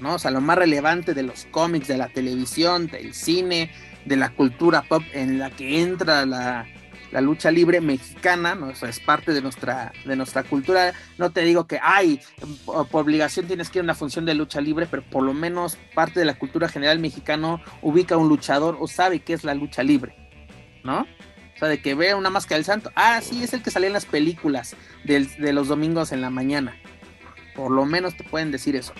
[0.00, 3.70] no o sea lo más relevante de los cómics de la televisión del cine
[4.06, 6.66] de la cultura pop en la que entra la
[7.10, 8.70] la lucha libre mexicana, ¿no?
[8.70, 10.92] es parte de nuestra, de nuestra cultura.
[11.16, 12.20] No te digo que, ay,
[12.64, 15.78] por, obligación tienes que ir a una función de lucha libre, pero por lo menos
[15.94, 19.54] parte de la cultura general mexicano ubica a un luchador o sabe qué es la
[19.54, 20.14] lucha libre,
[20.84, 21.00] ¿no?
[21.00, 22.92] O sea, de que vea una máscara del santo.
[22.94, 26.76] Ah, sí, es el que salía en las películas de los domingos en la mañana.
[27.56, 28.92] Por lo menos te pueden decir eso.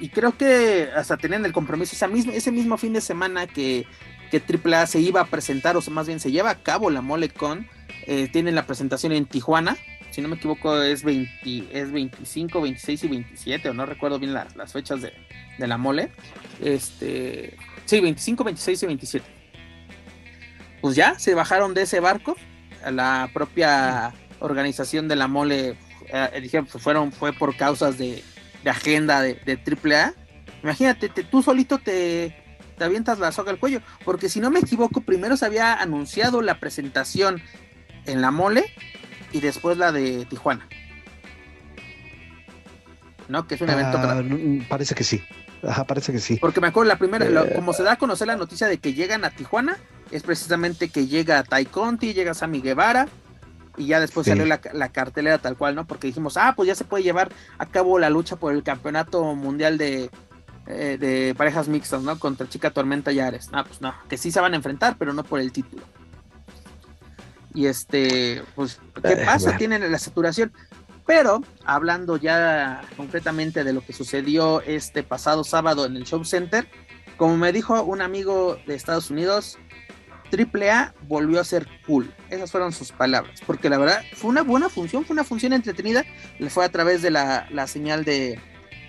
[0.00, 3.86] Y creo que hasta tenían el compromiso esa misma, ese mismo fin de semana que
[4.40, 7.02] que AAA se iba a presentar, o sea, más bien se lleva a cabo la
[7.02, 7.68] MoleCon.
[8.06, 9.76] Eh, tienen la presentación en Tijuana,
[10.10, 14.34] si no me equivoco es, 20, es 25, 26 y 27, o no recuerdo bien
[14.34, 15.12] las fechas de,
[15.58, 16.10] la mole.
[16.62, 19.26] Este, sí, 25, 26 y 27.
[20.80, 22.36] Pues ya se bajaron de ese barco.
[22.84, 25.76] A la propia organización de la mole
[26.08, 28.22] eh, dijeron, fueron, fue por causas de,
[28.66, 30.12] agenda de, de AAA.
[30.62, 32.43] Imagínate, tú solito te,
[32.76, 33.80] te avientas la soga al cuello.
[34.04, 37.40] Porque si no me equivoco, primero se había anunciado la presentación
[38.06, 38.64] en la mole
[39.32, 40.66] y después la de Tijuana.
[43.28, 43.46] ¿No?
[43.46, 43.98] Que es un evento.
[43.98, 44.22] Ah,
[44.68, 45.22] parece que sí.
[45.66, 46.36] Ajá, parece que sí.
[46.36, 48.92] Porque me acuerdo, la primera, eh, como se da a conocer la noticia de que
[48.92, 49.78] llegan a Tijuana,
[50.10, 53.08] es precisamente que llega Tai Conti, llega Sammy Guevara,
[53.76, 55.86] y ya después salió la, la, cartelera tal cual, ¿no?
[55.86, 59.34] Porque dijimos, ah, pues ya se puede llevar a cabo la lucha por el campeonato
[59.34, 60.10] mundial de,
[60.66, 62.18] eh, de parejas mixtas, ¿no?
[62.18, 63.48] Contra Chica Tormenta y Ares.
[63.52, 65.82] Ah, pues no, que sí se van a enfrentar, pero no por el título.
[67.52, 69.56] Y este, pues, ¿qué eh, pasa?
[69.56, 70.52] Tienen la saturación.
[71.06, 76.66] Pero, hablando ya concretamente de lo que sucedió este pasado sábado en el Show Center,
[77.18, 79.58] como me dijo un amigo de Estados Unidos,
[80.32, 82.12] AAA volvió a ser cool.
[82.30, 83.40] Esas fueron sus palabras.
[83.46, 86.04] Porque la verdad fue una buena función, fue una función entretenida.
[86.38, 88.40] Le fue a través de la, la señal de,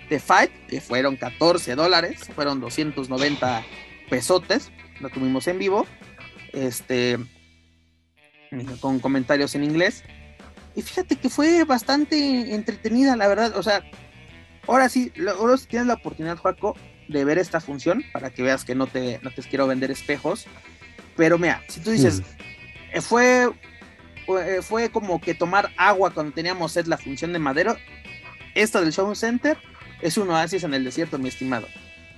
[0.08, 3.64] de Fight, que fueron 14 dólares, fueron 290
[4.08, 5.86] pesotes, lo tuvimos en vivo,
[6.52, 7.18] este,
[8.80, 10.04] con comentarios en inglés.
[10.74, 13.56] Y fíjate que fue bastante entretenida, la verdad.
[13.56, 13.82] O sea,
[14.66, 16.76] ahora sí, ahora sí tienes la oportunidad, Juaco,
[17.08, 20.46] de ver esta función, para que veas que no te, no te quiero vender espejos.
[21.16, 22.22] Pero mira, si tú dices,
[22.92, 23.50] eh, fue,
[24.60, 27.76] fue como que tomar agua cuando teníamos sed la función de Madero,
[28.54, 29.56] esta del Show Center
[30.00, 31.66] es un oasis en el desierto, mi estimado.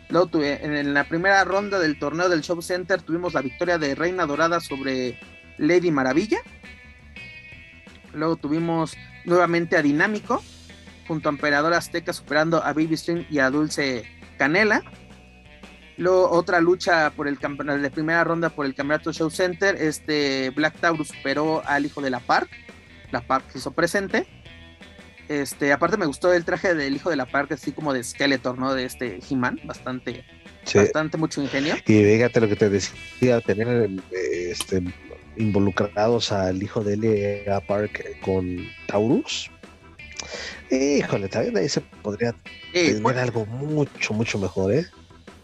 [0.09, 3.95] Luego tuve, en la primera ronda del torneo del Show Center tuvimos la victoria de
[3.95, 5.19] Reina Dorada sobre
[5.59, 6.39] Lady Maravilla.
[8.15, 10.43] Luego tuvimos nuevamente a Dinámico
[11.07, 14.05] junto a Emperador Azteca superando a Baby String y a Dulce
[14.39, 14.83] Canela.
[15.99, 19.77] Luego otra lucha por el de primera ronda por el campeonato Show Center.
[19.77, 22.49] Este Black Taurus superó al hijo de la Park.
[23.11, 24.27] La Park se hizo presente.
[25.29, 28.59] Este, aparte me gustó el traje del hijo de la Park, así como de Skeletor,
[28.59, 28.75] ¿no?
[28.75, 30.25] De este He-Man, bastante,
[30.75, 31.77] bastante mucho ingenio.
[31.87, 34.83] Y fíjate lo que te decía, tener este,
[35.37, 37.61] involucrados al hijo de L.A.
[37.61, 39.51] Park con Taurus.
[40.71, 42.35] Híjole, también ahí se podría
[42.73, 44.87] tener algo mucho, mucho mejor, ¿eh?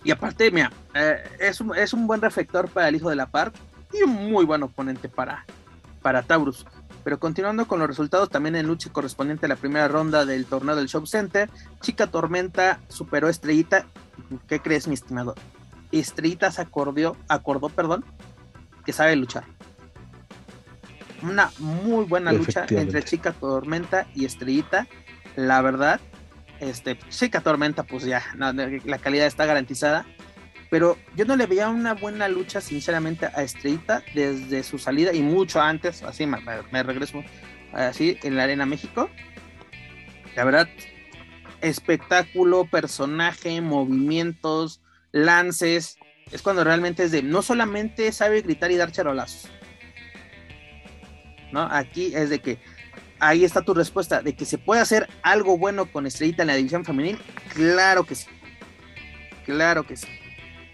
[0.02, 3.26] Y aparte, mira, eh, es, un, es un buen reflector para el hijo de la
[3.26, 3.54] Park
[3.92, 5.46] y un muy buen oponente para,
[6.02, 6.66] para Taurus.
[7.04, 10.74] Pero continuando con los resultados, también en lucha correspondiente a la primera ronda del torneo
[10.74, 11.50] del Show Center,
[11.80, 13.86] Chica Tormenta superó a Estrellita.
[14.48, 15.34] ¿Qué crees, mi estimado?
[15.92, 18.04] Estrellita se acordó, acordó, perdón,
[18.86, 19.44] que sabe luchar.
[21.22, 24.86] Una muy buena lucha entre Chica Tormenta y Estrellita.
[25.36, 26.00] La verdad,
[26.60, 30.06] este, Chica Tormenta, pues ya, la calidad está garantizada.
[30.74, 35.22] Pero yo no le veía una buena lucha, sinceramente, a Estrellita desde su salida y
[35.22, 37.22] mucho antes, así me, regreso,
[37.72, 39.08] así en la Arena México.
[40.34, 40.68] La verdad,
[41.60, 44.80] espectáculo, personaje, movimientos,
[45.12, 45.96] lances.
[46.32, 49.48] Es cuando realmente es de, no solamente sabe gritar y dar charolazos.
[51.52, 51.68] ¿No?
[51.70, 52.58] Aquí es de que
[53.20, 56.56] ahí está tu respuesta, de que se puede hacer algo bueno con Estrellita en la
[56.56, 57.20] división femenil,
[57.54, 58.26] claro que sí.
[59.44, 60.08] Claro que sí.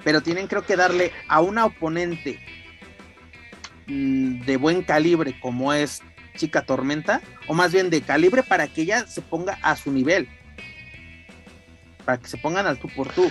[0.04, 2.38] Pero tienen creo que darle a una oponente
[3.86, 6.02] mm, de buen calibre como es
[6.36, 10.28] Chica Tormenta, o más bien de calibre para que ella se ponga a su nivel.
[12.04, 13.30] Para que se pongan al tú por tú.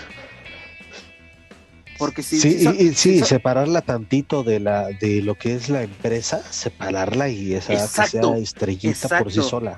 [1.97, 6.41] Porque si, sí, y, sí, separarla tantito de la de lo que es la empresa,
[6.49, 9.77] separarla y esa que sea estrellita por sí sola.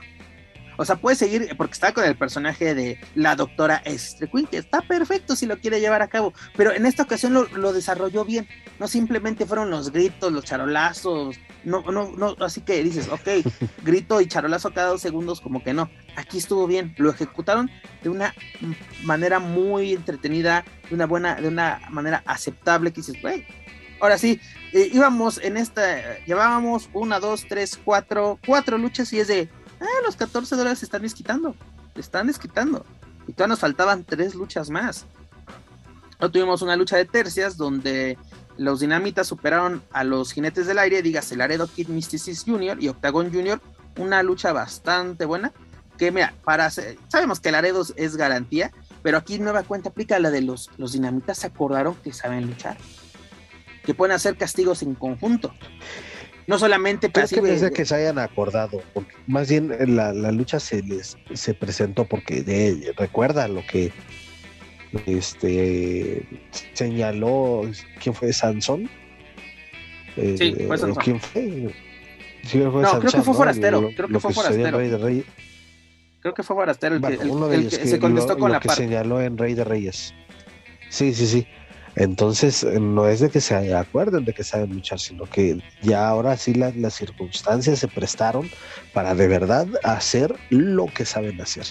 [0.78, 4.82] O sea, puede seguir, porque está con el personaje de la doctora Estre que está
[4.82, 8.48] perfecto si lo quiere llevar a cabo, pero en esta ocasión lo, desarrolló bien.
[8.80, 13.46] No simplemente fueron los gritos, los charolazos, no, no, no, así que dices, ok,
[13.84, 15.90] grito y charolazo cada dos segundos, como que no.
[16.16, 17.70] Aquí estuvo bien, lo ejecutaron
[18.04, 18.34] de una
[19.04, 23.46] manera muy entretenida, de una buena, de una manera aceptable, que dices, güey,
[24.00, 24.40] ahora sí,
[24.74, 29.50] eh, íbamos en esta, llevábamos una, dos, tres, cuatro, cuatro luchas y es de,
[29.82, 31.56] ah, los 14 dólares se están desquitando,
[31.96, 32.86] se están desquitando.
[33.28, 35.06] Y todavía nos faltaban tres luchas más.
[36.20, 38.18] No tuvimos una lucha de tercias donde
[38.58, 42.78] los dinamitas superaron a los jinetes del aire, dígase Laredo Kid Mysticis Jr.
[42.82, 43.60] y Octagon Jr.
[43.98, 45.52] Una lucha bastante buena.
[45.98, 46.34] Que mira,
[47.10, 48.72] sabemos que Laredo es garantía,
[49.04, 52.78] pero aquí nueva cuenta aplica la de los dinamitas se acordaron que saben luchar,
[53.84, 55.54] que pueden hacer castigos en conjunto.
[56.52, 60.84] No solamente para que que se hayan acordado, porque más bien eh, la, lucha se
[60.84, 63.94] les se presentó porque de, recuerda lo que
[65.06, 66.28] este
[66.74, 67.62] señaló
[68.04, 68.90] quién fue Sansón.
[70.18, 71.02] Eh, sí, fue Sansón.
[71.02, 71.74] ¿Quién fue?
[72.54, 73.90] no, creo que fue Forastero.
[73.96, 74.78] creo que fue Forastero.
[76.20, 79.64] Creo que fue Forastero el, que, se contestó con la que señaló en Rey de
[79.64, 80.14] Reyes.
[80.90, 81.48] Sí, sí, sí.
[81.96, 86.38] Entonces, no es de que se acuerden de que saben luchar, sino que ya ahora
[86.38, 88.50] sí las, circunstancias se prestaron
[88.94, 91.66] para de verdad hacer lo que saben hacer.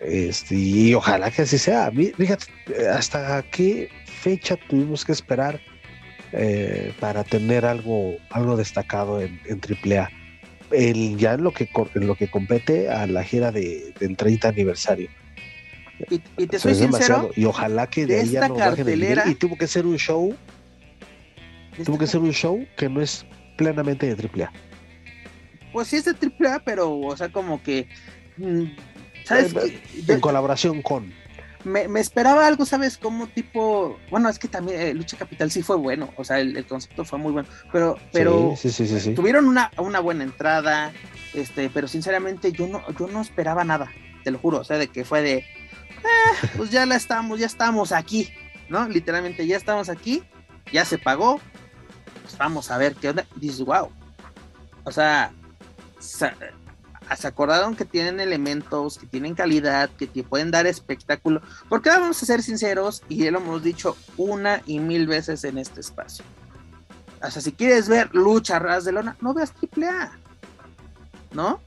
[0.00, 1.90] Este, y ojalá que así sea.
[1.90, 2.46] Fíjate,
[2.92, 5.60] hasta qué fecha tuvimos que esperar
[6.32, 10.10] eh, para tener algo, algo destacado en, en AAA.
[10.72, 14.48] El, ya en lo, que, en lo que compete a la gira de, del 30
[14.48, 15.08] aniversario
[16.10, 17.30] y, te soy sincero.
[17.36, 19.24] Y ojalá que de, esta cartelera.
[19.28, 20.34] Y tuvo que ser un show.
[21.84, 23.26] Tuvo que ser un show que no es
[23.56, 24.52] plenamente de AAA.
[25.72, 27.88] Pues sí es de AAA, pero, o sea, como que.
[28.36, 28.64] Mm,
[29.24, 29.54] ¿Sabes?
[29.54, 31.12] Eh, en colaboración con.
[31.64, 32.96] Me, esperaba algo, ¿sabes?
[32.96, 33.98] Como tipo.
[34.10, 36.10] Bueno, es que también eh, Lucha Capital sí fue bueno.
[36.16, 37.48] O sea, el, concepto fue muy bueno.
[37.72, 40.92] Pero, pero sí, sí, sí, tuvieron una, una buena entrada.
[41.34, 43.90] Este, pero sinceramente yo no, yo no esperaba nada.
[44.22, 44.60] Te lo juro.
[44.60, 45.44] O sea, de que fue de
[46.04, 48.30] eh, pues ya la estamos, ya estamos aquí,
[48.68, 48.88] ¿no?
[48.88, 50.22] Literalmente ya estamos aquí,
[50.72, 51.40] ya se pagó,
[52.22, 53.26] pues vamos a ver qué onda.
[53.36, 53.90] Dices, wow.
[54.84, 55.32] O sea,
[55.98, 56.30] se,
[57.08, 61.40] acordaron que tienen elementos, que tienen calidad, que te pueden dar espectáculo.
[61.68, 65.58] Porque vamos a ser sinceros, y ya lo hemos dicho una y mil veces en
[65.58, 66.24] este espacio.
[67.22, 69.88] O sea, si quieres ver lucha ras de lona, no veas triple.
[71.32, 71.60] ¿No?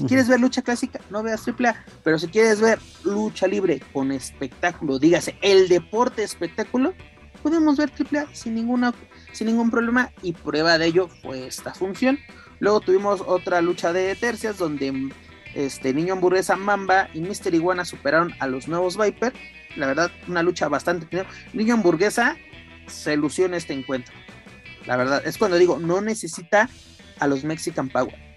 [0.00, 1.84] Si quieres ver lucha clásica, no veas AAA.
[2.02, 6.94] Pero si quieres ver lucha libre con espectáculo, dígase, el deporte espectáculo,
[7.42, 8.94] podemos ver AAA sin, ninguna,
[9.32, 10.10] sin ningún problema.
[10.22, 12.18] Y prueba de ello fue esta función.
[12.60, 15.12] Luego tuvimos otra lucha de tercias donde
[15.54, 19.34] este Niño Hamburguesa, Mamba y Mister Iguana superaron a los nuevos Viper.
[19.76, 21.26] La verdad, una lucha bastante.
[21.52, 22.38] Niño Hamburguesa
[22.86, 24.14] se lució en este encuentro.
[24.86, 26.70] La verdad, es cuando digo, no necesita
[27.18, 28.29] a los Mexican Power.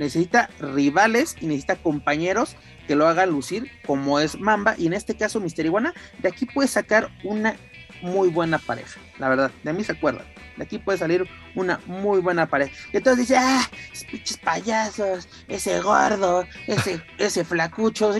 [0.00, 2.56] Necesita rivales y necesita compañeros
[2.88, 4.74] que lo hagan lucir como es Mamba.
[4.78, 7.54] Y en este caso, Mister Iguana, de aquí puede sacar una
[8.00, 8.98] muy buena pareja.
[9.18, 10.24] La verdad, de mí se acuerdan.
[10.56, 12.74] De aquí puede salir una muy buena pareja.
[12.94, 13.68] Y entonces dice, ah,
[14.10, 18.14] pinches payasos, ese gordo, ese, ese flacucho.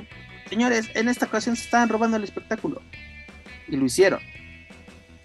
[0.50, 2.82] Señores, en esta ocasión se estaban robando el espectáculo.
[3.68, 4.20] Y lo hicieron.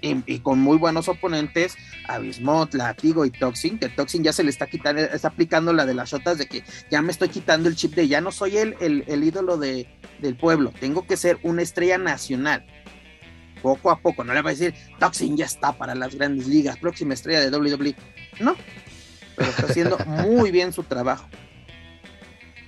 [0.01, 1.75] Y, con muy buenos oponentes,
[2.07, 5.95] Abismot, Latigo y Toxin, que Toxin ya se le está quitando, está aplicando la de
[5.95, 8.75] las shotas de que ya me estoy quitando el chip de ya no soy el,
[8.79, 9.87] el, ídolo de,
[10.19, 12.63] del pueblo, tengo que ser una estrella nacional.
[13.63, 16.77] Poco a poco, no le va a decir, Toxin ya está para las grandes ligas,
[16.77, 17.95] próxima estrella de WWE.
[18.39, 18.55] No,
[19.35, 21.27] pero está haciendo muy bien su trabajo.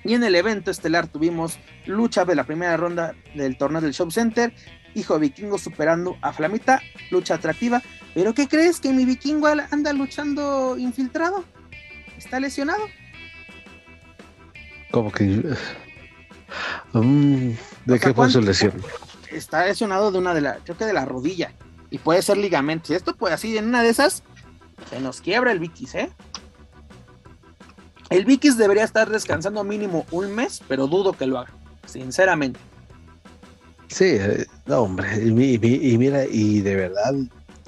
[0.04, 4.10] Y en el evento estelar tuvimos lucha de la primera ronda del torneo del Show
[4.10, 4.52] Center
[4.98, 7.82] hijo vikingo superando a Flamita, lucha atractiva.
[8.14, 11.44] Pero ¿qué crees que mi vikingo anda luchando infiltrado?
[12.16, 12.84] ¿Está lesionado?
[14.90, 15.44] Como que...
[16.92, 17.50] Mm,
[17.84, 18.72] ¿De qué fue su lesión?
[19.30, 21.52] Está lesionado de una de la, creo que de la rodilla.
[21.90, 22.88] Y puede ser ligamento.
[22.88, 24.22] Si esto puede así, en una de esas,
[24.90, 26.10] se nos quiebra el Vikis, ¿eh?
[28.10, 31.52] El Vikis debería estar descansando mínimo un mes, pero dudo que lo haga,
[31.86, 32.58] sinceramente.
[33.88, 37.14] Sí, eh, no, hombre, y, mira, y de verdad,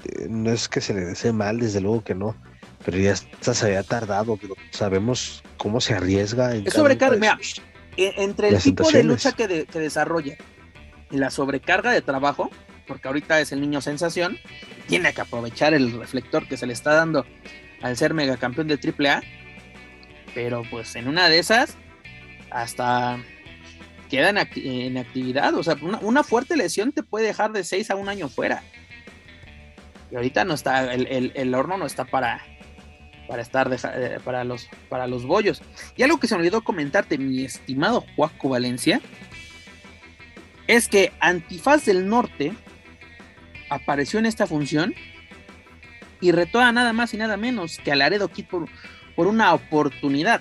[0.05, 2.37] eh, no es que se le desee mal, desde luego que no,
[2.85, 6.55] pero ya se había tardado, pero sabemos cómo se arriesga.
[6.55, 7.39] En es sobrecarga,
[7.97, 10.37] e, entre el tipo de lucha que, desarrolla
[11.11, 12.51] y la sobrecarga de trabajo,
[12.87, 14.39] porque ahorita es el niño sensación,
[14.89, 17.25] tiene que aprovechar el reflector que se le está dando
[17.83, 19.23] al ser megacampeón de AAA,
[20.35, 21.77] pero pues en una de esas,
[22.51, 23.19] hasta
[24.11, 25.55] queda en, actividad.
[25.55, 28.63] O sea, una, fuerte lesión te puede dejar de 6 a un año fuera.
[30.11, 32.43] Y ahorita no está, el, horno no está para,
[33.29, 35.63] para estar eh, para los para los bollos.
[35.97, 39.01] Y algo que se me olvidó comentarte, mi estimado Juaco Valencia,
[40.67, 42.53] es que Antifaz del Norte
[43.71, 44.95] apareció en esta función
[46.21, 48.69] y retó a nada más y nada menos que a Laredo Kid por,
[49.15, 50.41] por una oportunidad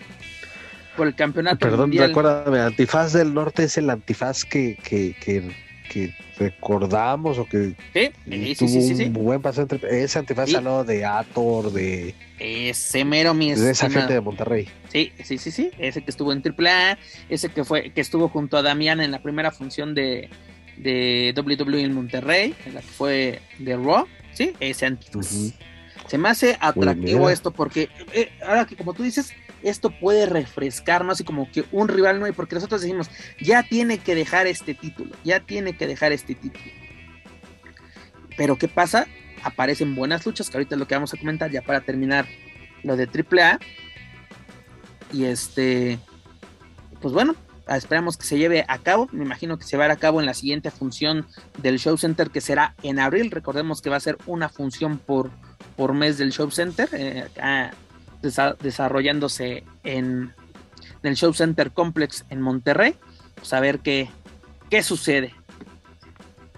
[0.99, 2.09] por el campeonato Perdón, mundial.
[2.09, 8.69] recuérdame, Antifaz del Norte es el antifaz que, que, que, recordamos o que sí, tuvo
[8.69, 13.53] sí, sí, un buen paso entre ese antifaz habló de Ator, de ese mero mi
[13.53, 14.67] de esa gente de Monterrey.
[14.89, 16.97] Sí, sí, sí, sí, ese que estuvo en AAA,
[17.29, 20.29] ese que fue que estuvo junto a Damián en la primera función de
[20.75, 25.53] de WWE en Monterrey, en la que fue de Raw, sí, ese antifaz.
[26.07, 29.33] Se me hace atractivo esto porque eh, ahora que como tú dices,
[29.63, 33.09] esto puede refrescarnos y como que un rival no hay, porque nosotros decimos,
[33.41, 36.65] ya tiene que dejar este título, ya tiene que dejar este título.
[38.37, 39.07] Pero ¿qué pasa?
[39.43, 42.25] Aparecen buenas luchas, que ahorita es lo que vamos a comentar ya para terminar
[42.83, 43.59] lo de AAA.
[45.11, 45.99] Y este,
[47.01, 47.35] pues bueno,
[47.67, 49.09] esperamos que se lleve a cabo.
[49.11, 51.27] Me imagino que se va a, cabo en la siguiente función
[51.57, 53.31] del Show Center, que será en abril.
[53.31, 55.31] Recordemos que va a ser una función por,
[55.75, 56.89] por mes del Show Center.
[56.93, 57.27] Eh,
[58.21, 60.33] desarrollándose en,
[61.03, 62.95] el Show Center Complex en Monterrey.
[63.35, 64.09] Pues a ver qué,
[64.69, 65.33] qué sucede.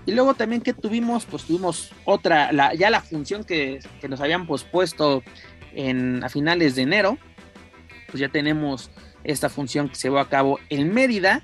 [0.05, 3.79] Y luego también que tuvimos, pues tuvimos otra, ya la función que,
[4.09, 5.23] nos habían pospuesto
[5.73, 7.17] en, a finales de enero.
[8.07, 8.89] Pues ya tenemos
[9.23, 11.41] esta función que se llevó a cabo en Mérida.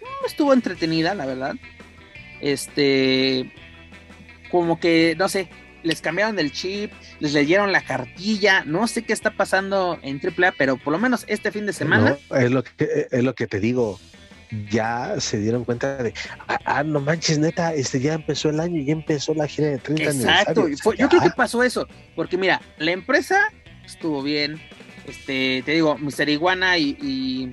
[0.00, 1.54] Mm, estuvo entretenida, la verdad.
[2.40, 3.52] Este,
[4.50, 5.50] como que, no sé,
[5.82, 10.52] les cambiaron el chip, les leyeron la cartilla, no sé qué está pasando en AAA,
[10.58, 12.16] pero por lo menos este fin de semana.
[12.30, 13.98] es, lo que, es lo que te digo,
[14.70, 16.14] ya se dieron cuenta de,
[16.48, 19.68] ah, ah, no manches, neta, este ya empezó el año, y ya empezó la gira
[19.68, 21.86] de 30 Exacto, yo creo que pasó eso,
[22.16, 23.52] porque mira, la empresa
[23.84, 24.60] estuvo bien,
[25.06, 27.52] este, te digo, Mister Iguana y, y,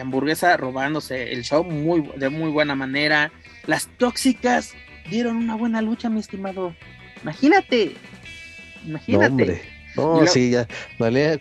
[0.00, 3.30] Hamburguesa robándose el show muy, de muy buena manera,
[3.66, 4.74] las tóxicas
[5.08, 6.74] dieron una buena lucha, mi estimado
[7.24, 7.96] Imagínate.
[8.86, 9.62] Imagínate.
[9.96, 10.66] No, no sí, ya.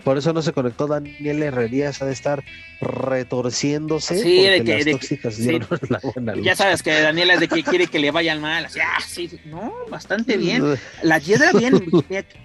[0.04, 2.44] por eso no se conectó Daniel Herrerías, ha de estar
[2.82, 4.18] retorciéndose.
[4.22, 8.68] Sí, de que, Ya sabes que Daniel es de que quiere que le vayan mal.
[8.68, 10.64] Ah, sí, no, bastante bien.
[11.02, 11.84] La Hiedra bien,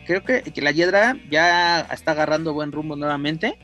[0.07, 3.59] creo que, que la Hiedra ya está agarrando buen rumbo nuevamente.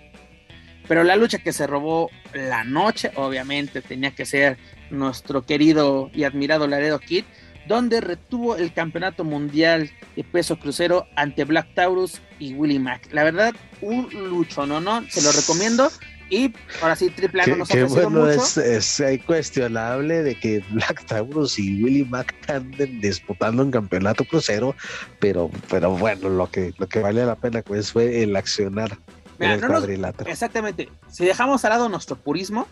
[0.87, 4.59] Pero la lucha que se robó la noche, obviamente, tenía que ser
[4.91, 7.25] nuestro querido y admirado Laredo Kid
[7.67, 13.13] donde retuvo el campeonato mundial de peso crucero ante Black Taurus y Willie Mack.
[13.13, 14.81] La verdad, un lucho, ¿no?
[14.81, 15.91] no Se lo recomiendo.
[16.31, 18.33] Y ahora sí, Triple A no nos ofrecido bueno, mucho.
[18.33, 24.25] es, es eh, cuestionable de que Black Taurus y Willy Mac anden disputando un campeonato
[24.25, 24.75] crucero,
[25.21, 28.99] pero, pero bueno, lo que, lo que valía la pena pues fue el accionar
[29.39, 30.27] Mira, en el no nos-.
[30.27, 30.89] Exactamente.
[31.11, 32.67] Si dejamos al lado nuestro purismo,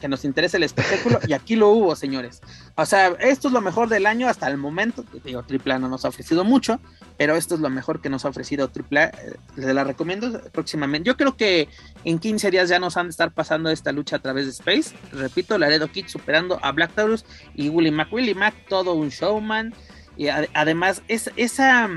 [0.00, 2.40] que nos interesa el espectáculo, y aquí lo hubo, señores.
[2.76, 5.04] O sea, esto es lo mejor del año hasta el momento.
[5.24, 6.80] Digo, AAA no nos ha ofrecido mucho,
[7.16, 9.04] pero esto es lo mejor que nos ha ofrecido AAA.
[9.06, 11.06] eh, Les la recomiendo próximamente.
[11.08, 11.68] Yo creo que
[12.04, 14.94] en 15 días ya nos han de estar pasando esta lucha a través de Space.
[15.12, 18.12] Repito, Laredo Kid superando a Black Taurus y Willie Mac.
[18.12, 19.74] Willie Mac, todo un showman.
[20.16, 21.88] Y ade- además, es, esa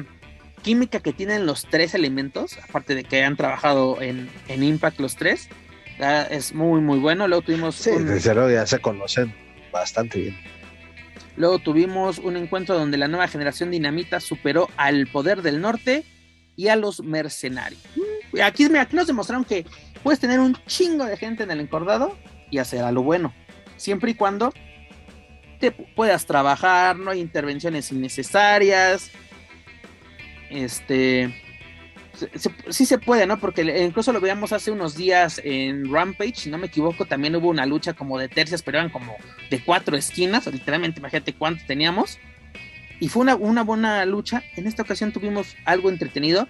[0.61, 5.15] química que tienen los tres elementos, aparte de que han trabajado en, en Impact los
[5.15, 5.49] tres,
[6.01, 7.27] ya es muy, muy bueno.
[7.27, 9.33] Luego tuvimos, Sí, un, desde luego ya se conocen
[9.71, 10.37] bastante bien.
[11.37, 16.03] luego tuvimos un encuentro donde la nueva generación dinamita superó al poder del norte
[16.57, 17.81] y a los mercenarios.
[17.95, 19.65] Mm, Aquí, mira, aquí nos demostraron que
[20.03, 22.17] puedes tener un chingo de gente en el encordado
[22.49, 23.33] y hacer a lo bueno,
[23.77, 24.53] siempre y cuando
[25.59, 29.11] te pu- puedas trabajar, no hay intervenciones innecesarias.
[30.49, 31.33] Este.
[32.35, 33.39] Se- sí se puede, ¿no?
[33.39, 37.49] Porque incluso lo veíamos hace unos días en Rampage, si no me equivoco, también hubo
[37.49, 39.15] una lucha como de tercias, pero eran como
[39.49, 42.19] de cuatro esquinas, literalmente, imagínate cuánto teníamos.
[42.99, 44.43] Y fue una, una buena lucha.
[44.55, 46.47] En esta ocasión tuvimos algo entretenido.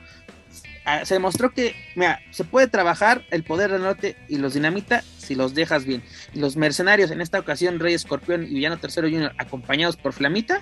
[0.84, 5.02] Ah, Se demostró que, mira, se puede trabajar el poder del norte y los dinamita
[5.18, 6.04] si los dejas bien.
[6.34, 10.62] Y los mercenarios, en esta ocasión, Rey Escorpión y Villano Tercero Junior, acompañados por Flamita,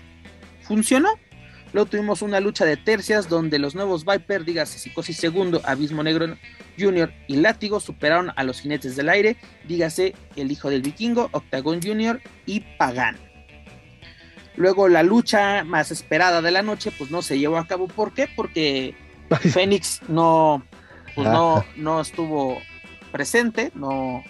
[0.62, 1.10] funcionó.
[1.72, 6.36] Luego tuvimos una lucha de tercias donde los nuevos Viper, dígase Psicosis Segundo, Abismo Negro
[6.80, 9.38] Junior y Látigo superaron a los jinetes del aire,
[9.68, 13.18] dígase el hijo del vikingo, Octagon Junior y Pagan.
[14.56, 17.88] Luego la lucha más esperada de la noche, pues no se llevó a cabo.
[17.88, 18.28] ¿Por qué?
[18.36, 18.96] Porque
[19.54, 20.66] Fénix no,
[21.16, 22.58] pues no, no estuvo
[23.12, 24.24] presente, no,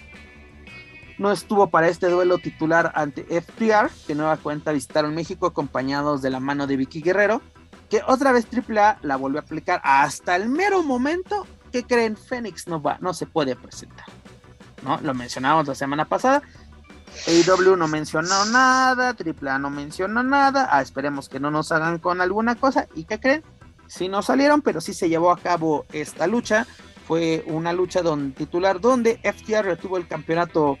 [1.20, 6.30] no estuvo para este duelo titular ante FTR, que nueva cuenta visitaron México acompañados de
[6.30, 7.42] la mano de Vicky Guerrero,
[7.90, 12.68] que otra vez AAA la volvió a aplicar hasta el mero momento que creen Fénix
[12.68, 14.06] no va, no se puede presentar.
[14.82, 14.98] ¿no?
[15.02, 16.40] Lo mencionamos la semana pasada.
[17.26, 20.70] AEW no mencionó nada, AAA no mencionó nada.
[20.72, 22.86] Ah, esperemos que no nos hagan con alguna cosa.
[22.94, 23.44] ¿Y qué creen?
[23.88, 26.66] Sí no salieron, pero sí se llevó a cabo esta lucha.
[27.06, 30.78] Fue una lucha don, titular donde FTR retuvo el campeonato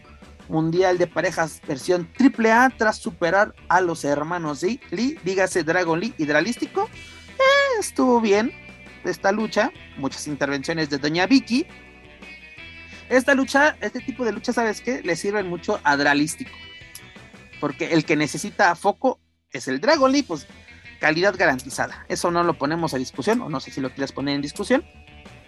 [0.50, 6.14] mundial de parejas versión AAA tras superar a los hermanos Lee, Lee dígase Dragon Lee
[6.18, 6.88] Hidralístico.
[7.38, 8.52] Eh, estuvo bien
[9.04, 11.66] esta lucha, muchas intervenciones de Doña Vicky.
[13.08, 15.02] Esta lucha, este tipo de lucha, ¿sabes qué?
[15.02, 16.52] Le sirven mucho a Dralístico.
[17.60, 19.18] Porque el que necesita foco
[19.52, 20.46] es el Dragon Lee, pues
[21.00, 22.04] calidad garantizada.
[22.08, 24.84] Eso no lo ponemos a discusión, o no sé si lo quieres poner en discusión.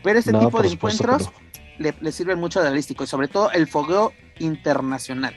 [0.03, 1.41] Pero este No, tipo de encuentros que no.
[1.79, 5.35] le, le sirven mucho a Dralístico y sobre todo el fogueo internacional.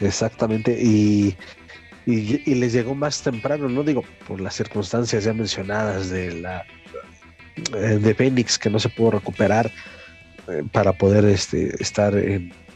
[0.00, 1.36] Exactamente, y,
[2.06, 6.64] y, les llegó más temprano, no digo por las circunstancias ya mencionadas de la
[7.74, 9.72] eh, de Phoenix que no se pudo recuperar
[10.46, 12.14] eh, para poder este, estar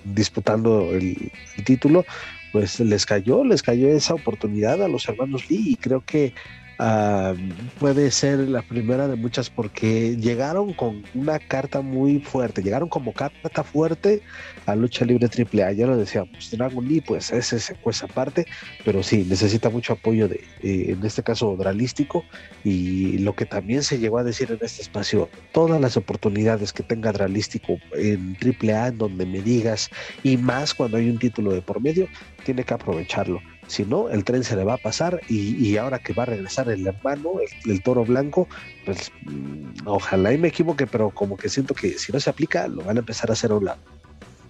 [0.04, 2.04] disputando el, el título,
[2.50, 6.34] pues les cayó, les cayó esa oportunidad a los hermanos Lee y creo que
[6.82, 7.34] ah,
[7.78, 13.12] puede ser la primera de muchas porque llegaron con una carta muy fuerte, llegaron como
[13.12, 14.22] carta fuerte
[14.66, 18.46] a lucha libre triple A, ya lo decíamos, Dragon Lee pues ese se cuesta aparte,
[18.84, 22.24] pero sí, necesita mucho apoyo de, eh, en este caso, dralístico
[22.64, 26.82] y lo que también se llegó a decir en este espacio, todas las oportunidades que
[26.82, 29.90] tenga dralístico en triple A, en donde me digas,
[30.22, 32.08] y más cuando hay un título de por medio,
[32.44, 33.40] tiene que aprovecharlo.
[33.66, 36.26] Si no, el tren se le va a pasar y, y ahora que va a
[36.26, 38.48] regresar el hermano, el, el toro blanco,
[38.84, 42.68] pues mm, ojalá y me equivoque, pero como que siento que si no se aplica,
[42.68, 43.80] lo van a empezar a hacer a un lado.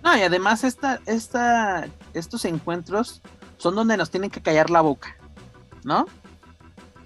[0.03, 3.23] No, y además esta, esta, estos encuentros
[3.57, 5.17] son donde nos tienen que callar la boca,
[5.85, 6.07] ¿no?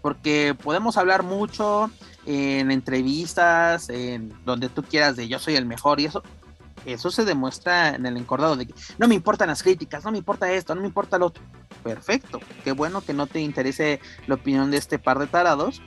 [0.00, 1.90] Porque podemos hablar mucho
[2.24, 6.22] en entrevistas, en donde tú quieras de yo soy el mejor y eso,
[6.92, 10.18] eso se demuestra en el encordado de que no me importan las críticas, no me
[10.18, 11.42] importa esto, no me importa lo otro.
[11.82, 15.82] Perfecto, qué bueno que no te interese la opinión de este par de tarados,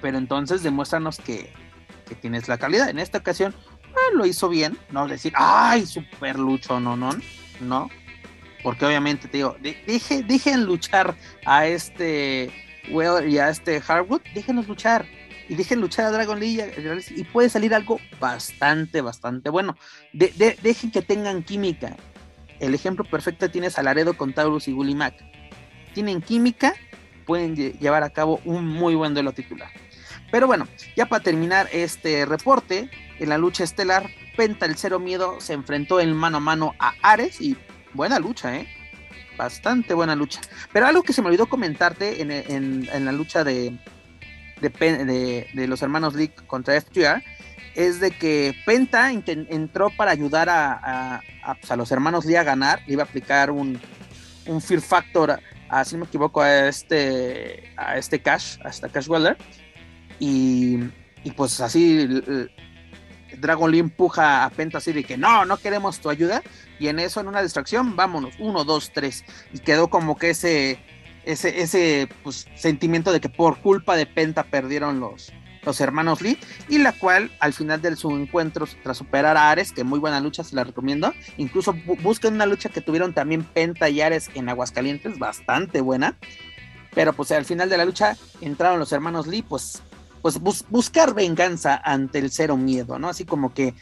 [0.00, 1.52] pero entonces demuéstranos que,
[2.06, 2.88] que tienes la calidad.
[2.88, 3.54] En esta ocasión
[3.84, 7.10] ah, lo hizo bien, no decir, ay, super lucho, no, no,
[7.60, 7.88] no,
[8.62, 12.52] porque obviamente te digo, deje, dejen luchar a este
[12.90, 15.06] y a este Hardwood, déjenlos luchar
[15.48, 16.60] y dejen luchar a Dragon Lee
[17.16, 19.76] y, puede salir algo bastante, bastante bueno.
[20.12, 21.96] De- de- dejen que tengan química.
[22.60, 25.14] El ejemplo perfecto tienes a Laredo con Taurus y Willy Mac.
[25.94, 26.74] Tienen química,
[27.26, 29.70] pueden lle- llevar a cabo un muy buen duelo titular.
[30.30, 35.40] Pero bueno, ya para terminar este reporte, en la lucha estelar, Penta el Cero Miedo
[35.40, 37.56] se enfrentó en mano a mano a Ares y
[37.94, 38.68] buena lucha, ¿eh?
[39.36, 40.40] Bastante buena lucha.
[40.72, 43.76] Pero algo que se me olvidó comentarte en, la lucha de,
[44.60, 47.22] de, los hermanos Lee contra FTR
[47.74, 51.22] es de que Penta entró para ayudar a,
[51.60, 52.82] pues, a, los hermanos Lee a ganar.
[52.86, 53.80] Le iba a aplicar un,
[54.46, 59.08] un Fear Factor, así no me equivoco, a este, a este Cash, a este Cash
[59.08, 59.36] Weller.
[60.18, 60.78] Y,
[61.22, 62.08] y pues así
[63.36, 66.42] Dragon Lee empuja a Penta así de que no, no queremos tu ayuda.
[66.78, 69.24] Y en eso, en una distracción, vámonos, uno, dos, tres.
[69.52, 70.78] Y quedó como que ese,
[71.28, 75.30] ese, ese pues, sentimiento de que por culpa de Penta perdieron los,
[75.64, 76.38] los hermanos Lee.
[76.68, 80.20] Y la cual, al final de su encuentro, tras superar a Ares, que muy buena
[80.20, 81.12] lucha, se la recomiendo.
[81.36, 86.16] Incluso busquen una lucha que tuvieron también Penta y Ares en Aguascalientes, bastante buena.
[86.94, 89.82] Pero pues al final de la lucha entraron los hermanos Lee, pues
[90.22, 93.08] pues buscar venganza ante el cero miedo, ¿no?
[93.08, 93.74] Así como que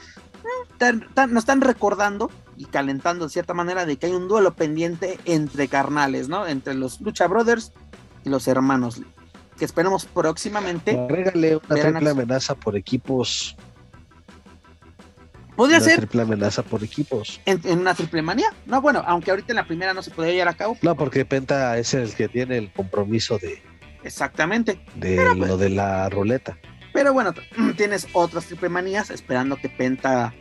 [0.81, 5.19] mm, nos están recordando y calentando de cierta manera de que hay un duelo pendiente
[5.25, 6.47] entre carnales, ¿no?
[6.47, 7.73] Entre los Lucha Brothers
[8.25, 9.03] y los hermanos
[9.59, 10.99] que esperemos próximamente.
[10.99, 13.57] Agrégale una triple amenaza por equipos.
[15.57, 15.93] Podría ser.
[15.93, 17.41] Una triple amenaza por equipos.
[17.47, 18.53] ¿En, una triple manía?
[18.67, 20.77] No, bueno, aunque ahorita en la primera no se podría llevar a cabo.
[20.83, 23.63] No, porque Penta es el que tiene el compromiso de,
[24.07, 24.81] Exactamente.
[24.95, 26.59] De lo pues, de la ruleta.
[26.93, 27.35] Pero bueno,
[27.77, 30.35] tienes otras triple manías esperando que Penta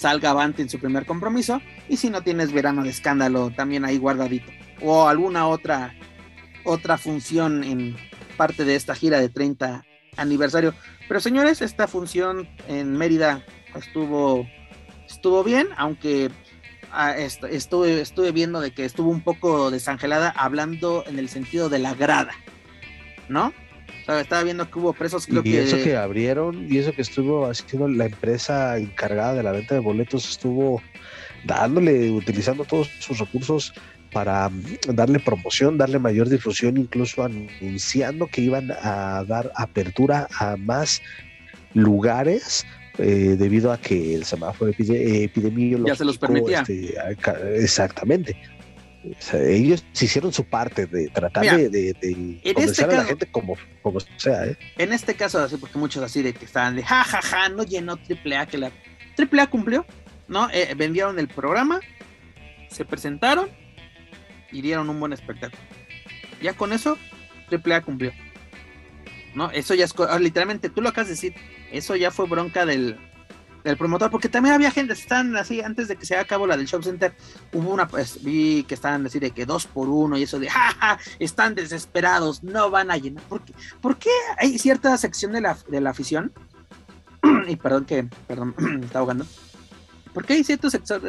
[0.00, 1.60] salga avante en su primer compromiso.
[1.88, 4.50] Y si no tienes verano de escándalo también ahí guardadito.
[4.82, 5.94] O alguna otra,
[6.64, 7.96] otra función en
[8.36, 9.84] parte de esta gira de 30
[10.16, 10.74] aniversario.
[11.06, 13.44] Pero señores, esta función en Mérida
[13.74, 14.46] estuvo,
[15.06, 16.30] estuvo bien, aunque
[16.92, 21.78] ah, estuve, estuve viendo de que estuvo un poco desangelada hablando en el sentido de
[21.78, 22.32] la grada.
[23.30, 23.54] ¿no?
[24.18, 25.62] Estaba viendo que hubo presos, creo y que...
[25.62, 29.80] eso que abrieron y eso que estuvo haciendo la empresa encargada de la venta de
[29.80, 30.82] boletos estuvo
[31.44, 33.72] dándole, utilizando todos sus recursos
[34.12, 40.56] para mm, darle promoción, darle mayor difusión, incluso anunciando que iban a dar apertura a
[40.56, 41.00] más
[41.74, 42.66] lugares
[42.98, 46.60] eh, debido a que el semáforo epidemiológico ya se los permitía.
[46.60, 46.94] Este,
[47.56, 48.36] exactamente
[49.32, 51.90] ellos hicieron su parte de tratar de,
[52.44, 54.46] este a la gente como, como sea.
[54.46, 54.58] ¿eh?
[54.76, 57.62] En este caso, así porque muchos así de que estaban de jajaja, ja, ja, no
[57.62, 58.70] llenó AAA, que la
[59.18, 59.86] AAA cumplió,
[60.28, 60.48] ¿no?
[60.50, 61.80] Eh, vendieron el programa,
[62.68, 63.48] se presentaron
[64.52, 65.62] y dieron un buen espectáculo.
[66.42, 66.98] Ya con eso,
[67.50, 68.12] AAA cumplió.
[69.34, 69.50] ¿No?
[69.52, 71.34] Eso ya es, ah, literalmente, tú lo acabas de decir,
[71.70, 72.98] eso ya fue bronca del,
[73.64, 76.66] del promotor, porque también había gente, están así, antes de que se acabó la del
[76.66, 77.14] Shop Center,
[77.52, 80.48] hubo una, pues vi que estaban así de que dos por uno y eso de,
[80.48, 83.22] jaja, están desesperados, no van a llenar.
[83.24, 86.32] ¿Por qué, ¿Por qué hay cierta sección de la, de la afición?
[87.48, 88.54] y perdón que, perdón,
[88.84, 89.26] está ahogando.
[90.12, 91.00] ¿Por qué hay cierto sector,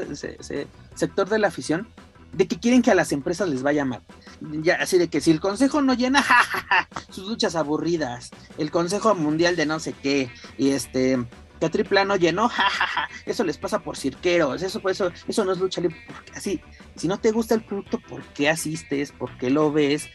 [0.95, 1.87] sector de la afición
[2.33, 4.01] de que quieren que a las empresas les vaya mal?
[4.41, 9.15] Ya, así de que si el consejo no llena, jajaja, sus luchas aburridas, el consejo
[9.15, 11.25] mundial de no sé qué, y este,
[11.61, 15.51] que a triple no llenó, jajaja, eso les pasa por cirqueros, eso, eso, eso no
[15.51, 15.95] es lucha libre,
[16.35, 16.59] así,
[16.95, 19.11] si no te gusta el producto, ¿por qué asistes?
[19.11, 20.09] ¿Por qué lo ves?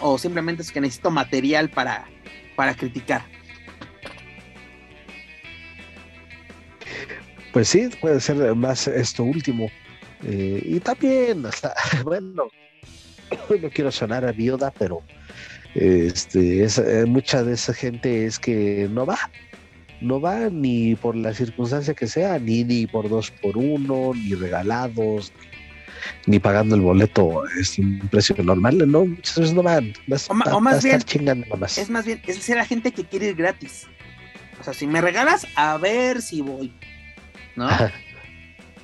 [0.00, 2.08] O simplemente es que necesito material para,
[2.56, 3.22] para criticar.
[7.52, 9.70] Pues sí, puede ser más esto último.
[10.24, 11.74] Eh, y también, hasta,
[12.04, 12.48] bueno,
[13.60, 15.02] no quiero sonar a viuda, pero
[15.74, 19.18] este, es, eh, mucha de esa gente es que no va,
[20.02, 24.34] no va ni por la circunstancia que sea, ni, ni por dos por uno, ni
[24.34, 25.32] regalados,
[26.26, 29.92] ni pagando el boleto es un precio normal, no, muchas veces no van.
[30.28, 31.02] o, más bien,
[31.76, 33.86] es más bien, es la gente que quiere ir gratis.
[34.60, 36.72] O sea, si me regalas, a ver si voy,
[37.56, 37.68] ¿no?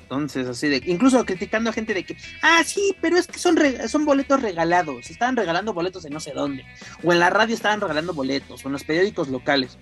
[0.03, 3.57] Entonces, así de, incluso criticando a gente de que, ah, sí, pero es que son,
[3.87, 6.65] son boletos regalados, estaban regalando boletos en no sé dónde,
[7.03, 9.77] o en la radio estaban regalando boletos, o en los periódicos locales.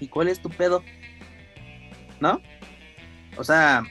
[0.00, 0.82] ¿Y cuál es tu pedo?
[2.20, 2.40] ¿No?
[3.36, 3.84] O sea,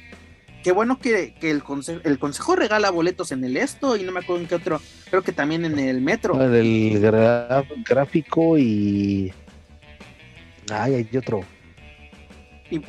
[0.63, 4.21] qué bueno que, el, consejo, el consejo regala boletos en el esto y no me
[4.21, 6.41] acuerdo en qué otro, creo que también en el metro.
[6.41, 6.99] El
[7.87, 9.31] gráfico y...
[10.71, 11.41] Ay, hay otro.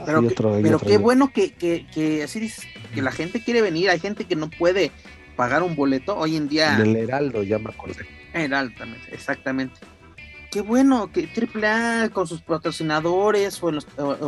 [0.06, 2.50] pero, qué bueno que, que, así
[2.94, 4.92] que la gente quiere venir, hay gente que no puede
[5.34, 6.78] pagar un boleto hoy en día.
[6.78, 8.06] El Heraldo, ya me acordé.
[8.32, 9.80] Heraldo también, exactamente.
[10.54, 13.70] Qué bueno que AAA con sus patrocinadores o,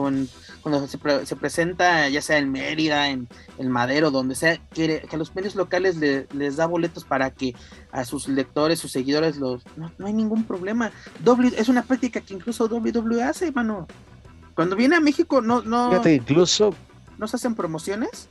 [0.08, 0.28] en
[0.60, 3.28] cuando se, presenta ya sea en Mérida, en
[3.58, 7.54] el Madero, donde sea, que, que a los medios locales les da boletos para que
[7.92, 10.90] a sus lectores, sus seguidores, los no, hay ningún problema.
[11.56, 13.86] es una práctica que incluso WWE hace, mano.
[14.56, 16.74] Cuando viene a México no no Fíjate, incluso
[17.18, 18.28] no se hacen promociones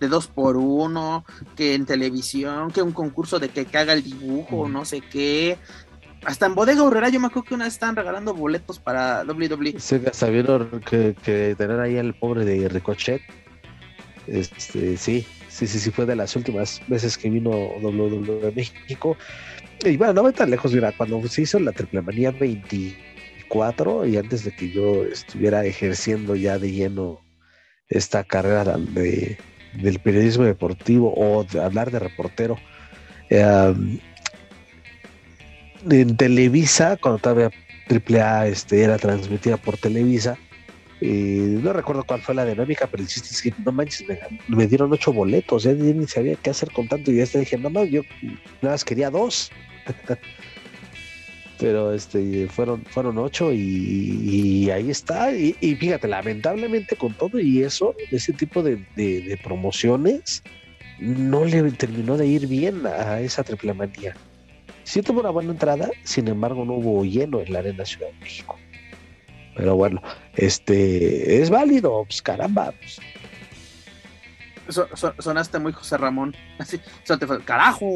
[0.00, 1.24] de dos por uno,
[1.54, 5.58] que en televisión, que un concurso de que caga el dibujo, no sé qué,
[6.24, 9.74] hasta en Bodega Horrera yo me acuerdo que una vez estaban regalando boletos para WWE.
[9.78, 13.22] Sí, sabieron que, que tener ahí al pobre de Ricochet.
[14.26, 19.16] Este, sí, sí, sí, sí, fue de las últimas veces que vino WWE México.
[19.84, 24.16] Y bueno, no voy tan lejos, mira, cuando se hizo la Triple Manía 24 y
[24.18, 27.20] antes de que yo estuviera ejerciendo ya de lleno
[27.88, 29.38] esta carrera de,
[29.82, 32.58] del periodismo deportivo o de hablar de reportero,
[33.30, 33.74] eh,
[35.88, 37.50] en Televisa, cuando todavía
[37.88, 40.36] AAA este, era transmitida por Televisa,
[41.00, 44.04] eh, no recuerdo cuál fue la dinámica, pero el es que no manches,
[44.48, 47.70] me, dieron ocho boletos, ya ni sabía qué hacer con tanto y ya dije, no
[47.70, 48.02] más, yo
[48.60, 49.50] nada más quería dos.
[51.58, 57.94] pero este fueron fueron ocho y, ahí está y, fíjate lamentablemente con todo y eso
[58.10, 60.42] ese tipo de, de promociones
[60.98, 64.16] no le terminó de ir bien a esa triple manía
[64.90, 68.18] Sí tuvo una buena entrada, sin embargo no hubo hielo en la Arena Ciudad de
[68.18, 68.58] México.
[69.54, 70.02] Pero bueno,
[70.34, 72.72] este es válido, pues caramba.
[72.72, 73.00] Pues.
[75.20, 76.34] sonaste muy José Ramón.
[76.58, 77.88] Así, te carajo.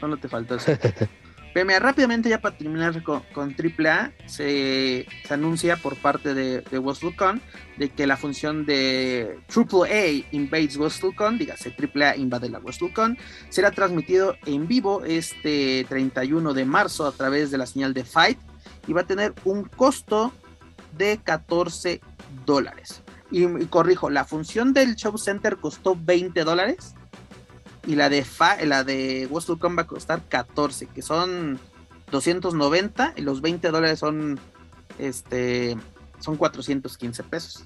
[0.00, 0.72] Solo te faltó eso.
[1.52, 6.78] Pero rápidamente ya para terminar con, con AAA, se, se, anuncia por parte de, de
[6.78, 7.40] WrestleCon
[7.76, 13.18] de que la función de AAA invades WrestleCon, dígase AAA invade la WrestleCon,
[13.48, 18.38] será transmitido en vivo este 31 de marzo a través de la señal de Fight
[18.86, 20.32] y va a tener un costo
[20.96, 22.00] de 14
[22.46, 23.02] dólares.
[23.32, 26.94] Y, y corrijo, la función del Show Center costó 20 dólares
[27.86, 31.58] y la de Fa, la de WrestleCon va a costar 14, que son
[32.10, 34.38] 290 y los 20 dólares son
[34.98, 35.76] este
[36.20, 37.64] son 415 pesos.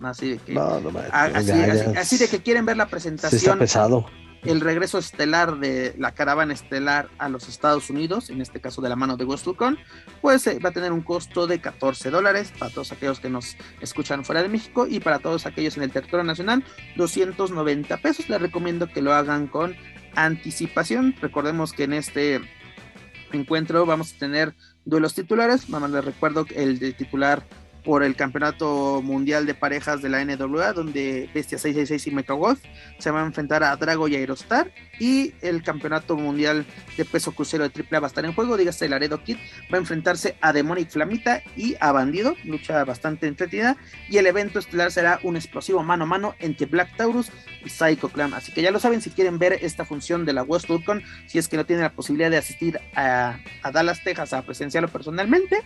[0.00, 0.58] Así de que
[1.96, 3.40] así, de que quieren ver la presentación.
[3.40, 4.06] está pesado
[4.44, 8.88] el regreso estelar de la caravana estelar a los Estados Unidos, en este caso de
[8.88, 9.78] la mano de WrestleCon,
[10.20, 13.56] pues eh, va a tener un costo de 14 dólares para todos aquellos que nos
[13.80, 16.64] escuchan fuera de México y para todos aquellos en el territorio nacional,
[16.96, 18.28] 290 pesos.
[18.28, 19.76] Les recomiendo que lo hagan con
[20.14, 21.14] anticipación.
[21.20, 22.40] Recordemos que en este
[23.32, 24.54] encuentro vamos a tener
[24.84, 25.68] duelos titulares.
[25.68, 27.44] Mamá les recuerdo el de titular
[27.86, 32.60] por el Campeonato Mundial de Parejas de la NWA, donde Bestia 666 y Mecha Wolf
[32.98, 34.72] se van a enfrentar a Drago y Aerostar.
[34.98, 38.56] Y el Campeonato Mundial de Peso Crucero de AAA va a estar en juego.
[38.56, 39.36] Dígase, Laredo Kid
[39.72, 43.76] va a enfrentarse a Demonic Flamita y a Bandido, lucha bastante entretenida.
[44.10, 47.30] Y el evento estelar será un explosivo mano a mano entre Black Taurus
[47.64, 48.34] y Psycho Clan.
[48.34, 51.38] Así que ya lo saben, si quieren ver esta función de la West Con, si
[51.38, 53.38] es que no tienen la posibilidad de asistir a
[53.72, 55.62] Dallas, Texas a presenciarlo personalmente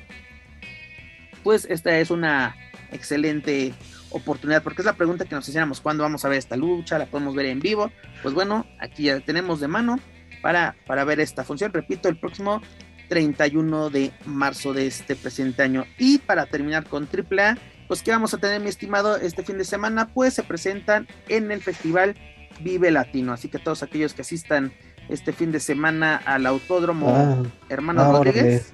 [1.43, 2.57] pues esta es una
[2.93, 3.73] excelente
[4.11, 6.99] oportunidad, porque es la pregunta que nos hiciéramos, ¿cuándo vamos a ver esta lucha?
[6.99, 7.91] ¿La podemos ver en vivo?
[8.23, 10.01] Pues bueno, aquí ya tenemos de mano
[10.43, 12.61] para, para ver esta función, repito, el próximo
[13.09, 15.85] 31 de marzo de este presente año.
[15.99, 17.59] Y para terminar con AAA,
[17.89, 21.51] pues que vamos a tener, mi estimado, este fin de semana, pues se presentan en
[21.51, 22.15] el festival
[22.61, 24.73] Vive Latino, así que todos aquellos que asistan
[25.09, 28.73] este fin de semana al Autódromo ah, Hermano ah, Rodríguez,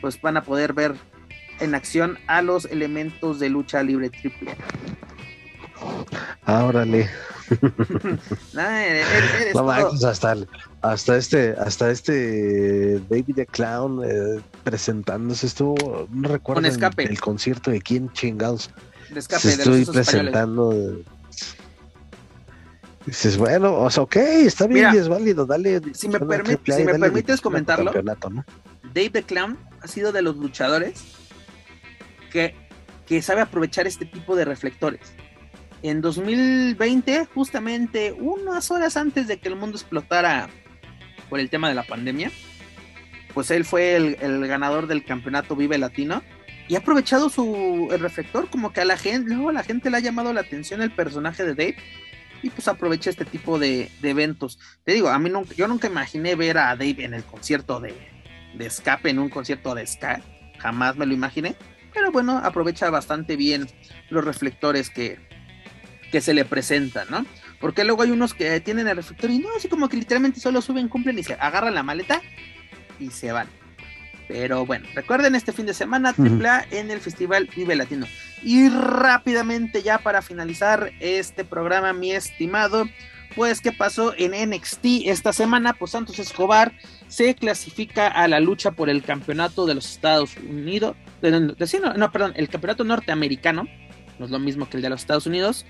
[0.00, 0.94] pues van a poder ver
[1.60, 4.56] en acción a los elementos de lucha libre triple.
[6.44, 7.08] Ah, órale.
[10.04, 10.36] hasta,
[10.82, 16.68] hasta este, hasta este David the Clown eh, presentándose estuvo, no recuerdo
[16.98, 18.70] el, concierto de quién chingados.
[19.14, 21.00] escape, estoy presentando.
[23.06, 25.80] Dices, bueno, o sea, ok, está bien y es válido, dale.
[25.94, 27.92] Si me, si me permites comentarlo,
[28.94, 31.17] Dave the Clown ha sido de los luchadores
[32.28, 32.54] que,
[33.22, 35.12] sabe aprovechar este tipo de reflectores.
[35.82, 40.48] En 2020, justamente unas horas antes de que el mundo explotara
[41.30, 42.30] por el tema de la pandemia,
[43.32, 46.22] pues él fue el, ganador del campeonato Vive Latino
[46.66, 49.98] y ha aprovechado su el reflector como que a la gente, luego la gente le
[49.98, 51.76] ha llamado la atención el personaje de Dave
[52.42, 54.58] y pues aprovecha este tipo de, eventos.
[54.84, 57.94] Te digo, a mí nunca, yo nunca imaginé ver a Dave en el concierto de,
[58.54, 60.20] de escape, en un concierto de ska,
[60.58, 61.56] jamás me lo imaginé
[62.08, 63.68] pero bueno, aprovecha bastante bien
[64.08, 65.18] los reflectores que,
[66.10, 67.26] que se le presentan, ¿no?
[67.60, 70.62] Porque luego hay unos que tienen el reflector y no, así como que literalmente solo
[70.62, 72.22] suben, cumplen y se agarran la maleta
[72.98, 73.46] y se van.
[74.26, 78.06] Pero bueno, recuerden este fin de semana AAA en el Festival Vive Latino.
[78.42, 82.86] Y rápidamente ya para finalizar este programa, mi estimado,
[83.34, 86.72] pues qué pasó en NXT esta semana, pues Santos Escobar
[87.08, 92.32] se clasifica a la lucha por el campeonato de los Estados Unidos, de, no, perdón,
[92.36, 93.66] el campeonato norteamericano,
[94.18, 95.64] no es lo mismo que el de los Estados Unidos,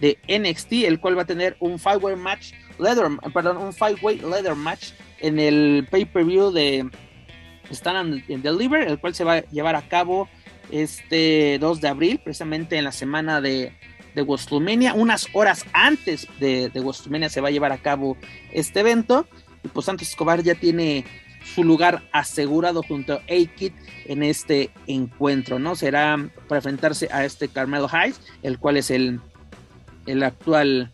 [0.00, 4.54] de NXT, el cual va a tener un five-way match, leather, perdón, un five-way leather
[4.54, 6.88] match en el pay-per-view de
[7.70, 10.28] Stand and Deliver, el cual se va a llevar a cabo
[10.70, 13.72] este 2 de abril, precisamente en la semana de,
[14.14, 18.16] de WrestleMania, unas horas antes de, de se va a llevar a cabo
[18.52, 19.26] este evento,
[19.62, 21.04] y pues Santos Escobar ya tiene
[21.54, 23.72] su lugar asegurado junto a A-Kid
[24.06, 25.76] en este encuentro, ¿no?
[25.76, 26.16] Será
[26.48, 29.20] para enfrentarse a este Carmelo Hayes, el cual es el,
[30.06, 30.90] el actual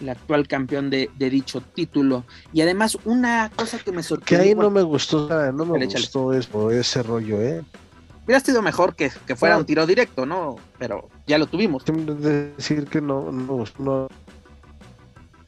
[0.00, 2.24] el actual campeón de, dicho título.
[2.52, 4.38] Y además, una cosa que me sorprendió.
[4.38, 7.64] Que ahí no me gustó, no me gustó eso, ese rollo, ¿eh?
[8.28, 10.56] Hubiera sido mejor que, fuera un tiro directo, ¿no?
[10.78, 11.82] Pero ya lo tuvimos.
[11.86, 14.08] Decir que no, no, no.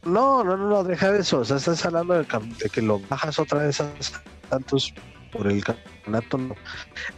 [0.02, 1.40] No, no, no, deja de eso.
[1.40, 2.24] O sea, estás hablando de,
[2.72, 3.92] que lo bajas otra vez a
[4.48, 4.94] tantos
[5.30, 5.62] por el
[6.00, 6.36] campeonato,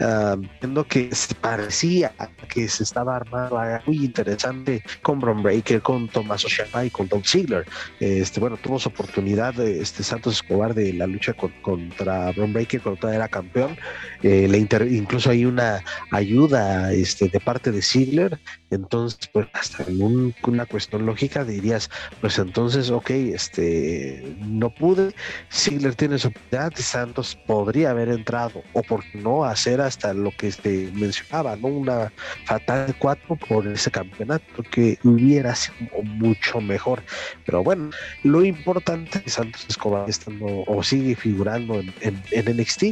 [0.00, 1.10] uh, viendo que
[1.40, 2.12] parecía
[2.48, 7.22] que se estaba armando muy interesante con Bron Breaker, con Tomás Oshima y con Don
[7.24, 7.66] Ziggler.
[8.00, 13.00] Este, bueno, tuvo su oportunidad este Santos Escobar de la lucha contra Bron Breaker cuando
[13.00, 13.76] todavía era campeón.
[14.22, 18.38] Eh, le incluso hay una ayuda este, de parte de Ziggler.
[18.70, 21.90] Entonces, pues hasta en una cuestión lógica dirías,
[22.20, 25.14] pues entonces, ok, este, no pude.
[25.52, 30.48] Ziggler tiene su oportunidad, Santos podría haber entrado o por no hacer hasta lo que
[30.48, 31.68] este, mencionaba, ¿no?
[31.68, 32.12] Una
[32.44, 37.02] fatal de cuatro por ese campeonato que hubiera sido mucho mejor.
[37.44, 37.90] Pero bueno,
[38.22, 42.82] lo importante es que Santos Escobar estando o sigue figurando en, en, NXT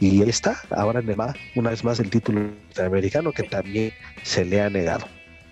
[0.00, 1.16] y ahí está, ahora le
[1.54, 3.92] una vez más el título americano que también
[4.22, 5.06] se le ha negado.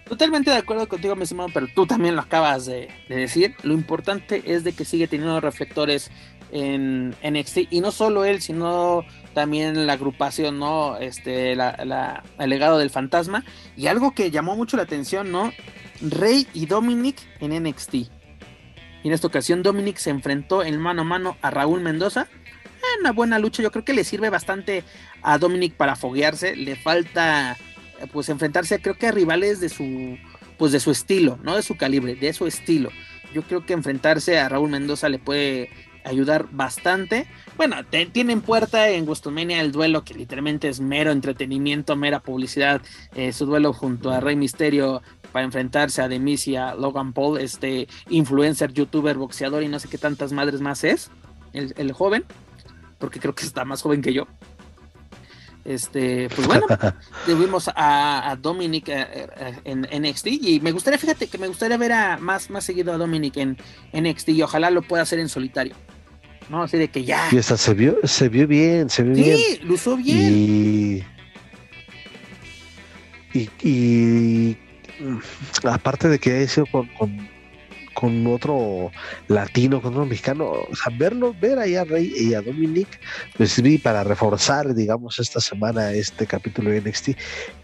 [0.06, 3.54] Totalmente de acuerdo contigo, mi estimado, pero tú también lo acabas de, de, decir.
[3.62, 6.10] Lo importante es de que sigue teniendo reflectores
[6.52, 9.04] en NXT y no solo él, sino
[9.34, 10.96] también la agrupación, ¿no?
[10.98, 13.44] Este, el legado del fantasma
[13.76, 15.52] y algo que llamó mucho la atención, ¿no?
[16.00, 17.94] Rey y Dominic en NXT.
[17.94, 18.10] Y
[19.04, 22.28] en esta ocasión Dominic se enfrentó en mano a mano a Raúl Mendoza.
[23.00, 24.84] Una buena lucha, yo creo que le sirve bastante
[25.22, 26.56] a Dominic para foguearse.
[26.56, 27.56] Le falta
[28.12, 30.18] pues enfrentarse creo que a rivales de su
[30.58, 32.90] pues de su estilo, no de su calibre, de su estilo.
[33.34, 35.70] Yo creo que enfrentarse a Raúl Mendoza le puede
[36.04, 37.26] ayudar bastante.
[37.56, 37.76] Bueno,
[38.12, 42.82] tienen puerta en WrestleMania el duelo que literalmente es mero entretenimiento, mera publicidad.
[43.14, 45.02] Eh, su duelo junto a Rey Misterio
[45.34, 49.88] para enfrentarse a Demis y a Logan Paul, este influencer, youtuber, boxeador y no sé
[49.88, 51.10] qué tantas madres más es,
[51.52, 52.24] el, joven,
[53.00, 54.28] porque creo que está más joven que yo.
[55.64, 56.66] Este, pues bueno,
[57.26, 61.92] tuvimos a, Dominic eh, eh, en NXT y me gustaría, fíjate que me gustaría ver
[61.92, 63.56] a más, más seguido a Dominic en
[63.92, 65.74] NXT y ojalá lo pueda hacer en solitario.
[66.48, 66.62] ¿No?
[66.62, 67.28] Así de que ya.
[67.30, 69.36] Y esa se vio, se vio bien, se vio bien.
[69.36, 71.04] Sí, lo usó bien.
[73.32, 74.56] Y, y,
[75.64, 76.88] aparte de que ha sido con,
[77.94, 78.92] con, otro
[79.28, 83.00] latino, con otro mexicano, o sea, verlo, ver ahí a Rey y a Dominic,
[83.36, 87.10] pues vi para reforzar, digamos, esta semana este capítulo de NXT,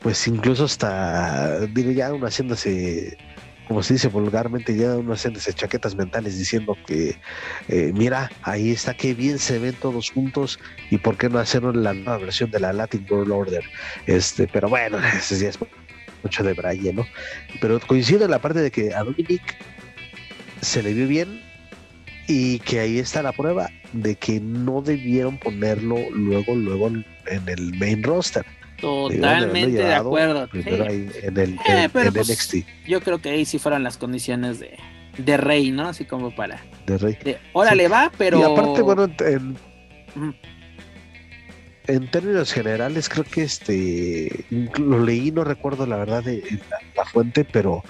[0.01, 3.17] pues incluso hasta, digo, ya uno haciéndose
[3.71, 7.17] como se dice vulgarmente, ya uno hace chaquetas mentales diciendo que,
[7.69, 10.59] eh, mira, ahí está, qué bien se ven todos juntos
[10.91, 13.65] y por qué no hacer la nueva versión de la Latin World Order.
[14.09, 15.59] Este, pero bueno, ese ya es
[16.25, 17.07] mucho de Braille, ¿no?
[17.61, 19.57] Pero coincido en la parte de que a Dominic
[20.61, 21.41] se le vio bien
[22.27, 27.05] y que ahí está la prueba de que no debieron ponerlo luego, luego en
[27.47, 28.45] el main roster
[28.81, 30.49] Totalmente de acuerdo.
[30.53, 32.55] en el, eh, pues, NXT.
[32.87, 34.77] Yo creo que ahí sí fueron las condiciones de,
[35.19, 35.89] de Rey, ¿no?
[35.89, 36.63] Así como para.
[36.87, 37.19] De Rey.
[37.53, 38.39] órale, va, pero.
[38.39, 39.57] Y aparte, bueno, en,
[41.87, 44.45] en términos generales, creo que este.
[44.79, 46.43] Lo leí, no recuerdo la verdad de
[46.97, 47.83] la, fuente, pero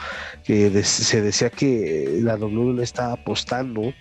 [0.45, 3.93] que se decía que la W está apostando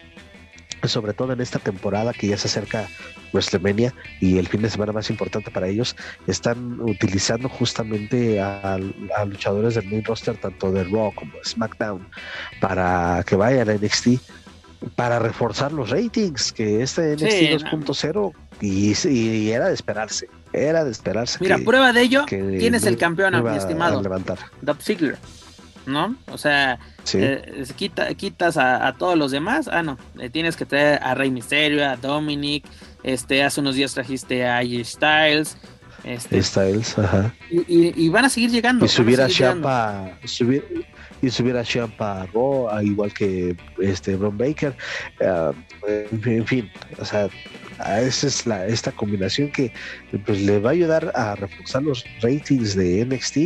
[0.87, 2.87] sobre todo en esta temporada que ya se acerca
[3.33, 5.95] WrestleMania y el fin de semana más importante para ellos,
[6.27, 8.79] están utilizando justamente a,
[9.25, 12.07] luchadores del main roster, tanto de Raw como de SmackDown,
[12.59, 14.07] para que vayan a NXT,
[14.95, 21.37] para reforzar los ratings, que este NXT 2.0 y, era de esperarse, era de esperarse.
[21.41, 24.37] Mira, prueba de ello, tienes el campeón, mi estimado, levantar.
[24.81, 25.17] Ziggler.
[25.89, 26.15] ¿No?
[26.31, 26.79] O sea,
[27.13, 29.69] eh, quita, quitas a, todos los demás.
[29.71, 29.97] Ah, no,
[30.31, 32.65] tienes que traer a Rey Misterio, a Dominic.
[33.03, 35.57] Este, hace unos días trajiste a AJ Styles.
[36.03, 37.33] Este, Styles, ajá.
[37.49, 38.85] Y, y, van a seguir llegando.
[38.85, 40.85] Y subir a, Champa, subir,
[41.21, 44.75] y subir a Champa Raw, igual que este Bron Baker.
[45.21, 45.51] Ah,
[45.87, 47.29] en fin, o sea,
[47.79, 49.71] esa es la, esta combinación que
[50.25, 53.37] pues, le va a ayudar a reforzar los ratings de NXT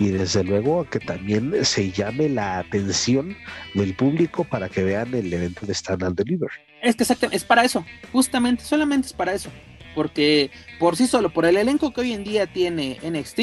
[0.00, 3.36] y desde luego que también se llame la atención
[3.74, 6.50] del público para que vean el evento de Stand and Deliver.
[6.82, 9.50] Es que exactamente, es para eso, justamente, solamente es para eso.
[9.94, 13.40] Porque por sí solo, por el elenco que hoy en día tiene NXT,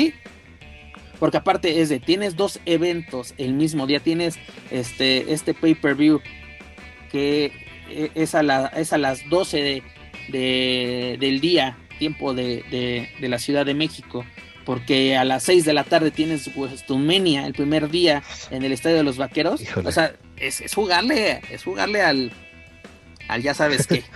[1.19, 4.39] porque aparte es de, tienes dos eventos el mismo día, tienes
[4.71, 6.21] este, este pay-per-view
[7.11, 7.51] que
[7.89, 9.84] eh, es a, la, es a las 12 de,
[10.31, 12.64] de, del día, tiempo de,
[13.19, 14.26] de, la Ciudad de México,
[14.65, 18.97] porque a las 6 de la tarde tienes WrestleMania el primer día en el Estadio
[18.97, 19.61] de los Vaqueros.
[19.84, 22.31] O sea, es, es, jugarle, es jugarle al,
[23.27, 24.03] al ya sabes qué.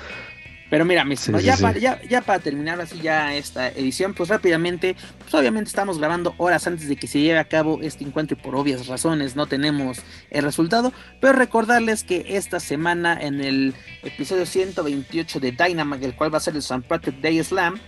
[0.74, 1.06] Pero mira,
[1.40, 6.00] ya, Para, ya, ya, para terminar así ya esta edición, pues rápidamente, pues obviamente estamos
[6.00, 9.36] grabando horas antes de que se lleve a cabo este encuentro y por obvias razones
[9.36, 10.00] no tenemos
[10.32, 10.92] el resultado,
[11.22, 16.42] pero recordarles que esta semana en el episodio 128 de Dynamite, el cual va a
[16.42, 16.82] ser el St.
[16.88, 17.80] Patrick Day Slam,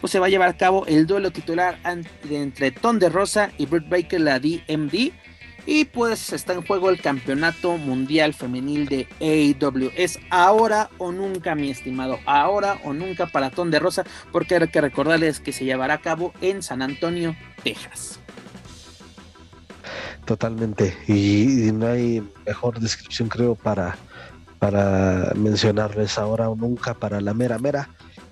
[0.00, 1.76] pues se va a llevar a cabo el duelo titular
[2.30, 5.10] entre Ton de Rosa y Britt Baker, la DMD
[5.66, 9.90] y pues está en juego el campeonato mundial femenil de AEW.
[9.96, 12.18] Es ahora o nunca, mi estimado.
[12.26, 14.04] Ahora o nunca para Ton de Rosa.
[14.32, 18.18] Porque hay que recordarles que se llevará a cabo en San Antonio, Texas.
[20.24, 20.96] Totalmente.
[21.06, 23.96] Y, no hay mejor descripción, creo, para,
[24.58, 27.88] para mencionarles ahora o nunca para la mera mera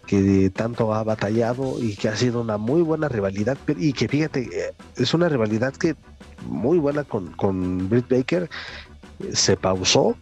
[0.06, 4.40] que tanto ha batallado y que ha sido una muy buena rivalidad y que fíjate,
[4.40, 5.94] eh, es una rivalidad que
[6.46, 8.48] muy buena con, con Britt Baker,
[9.32, 10.16] se pausó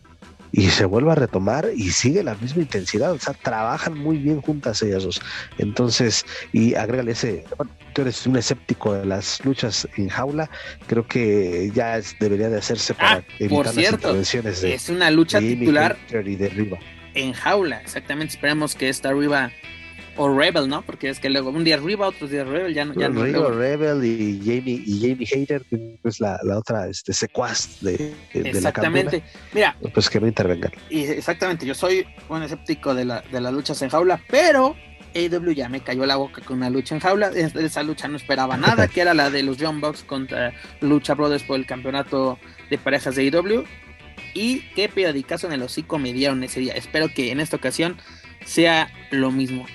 [0.53, 4.41] y se vuelve a retomar y sigue la misma intensidad, o sea, trabajan muy bien
[4.41, 5.21] juntas ellas dos.
[5.59, 7.45] Entonces, y agrégale ese,
[7.93, 10.51] tú eres un escéptico de las luchas en jaula,
[10.87, 14.89] creo que ya debería de hacerse para ah, evitar por cierto, las intervenciones de es
[14.89, 16.79] una lucha titular y de Riva.
[17.15, 19.51] En jaula, exactamente, esperemos que esta Riva
[20.19, 20.83] o Rebel, ¿no?
[20.83, 22.95] Porque es que luego un día Riva, otros días Rebel, ya no.
[22.95, 27.81] Ya no Rebel y Jamie, y Jamie Hater, que es la, la otra este, secuaz
[27.81, 29.23] de, de Exactamente.
[29.53, 29.77] Mira.
[29.95, 30.73] Pues que no intervengan.
[30.91, 34.77] Y exactamente, yo soy un escéptico de, la, de las luchas en jaula, pero
[35.15, 37.29] AW ya me cayó la boca con una lucha en jaula.
[37.29, 41.45] Esa lucha no esperaba nada, que era la de los John Bucks contra Lucha Brothers
[41.45, 42.39] por el campeonato
[42.71, 43.65] de parejas de AW.
[44.35, 44.91] Y qué
[45.27, 46.75] caso en el hocico me dieron ese día.
[46.75, 47.97] Espero que en esta ocasión
[48.45, 49.67] sea lo mismo.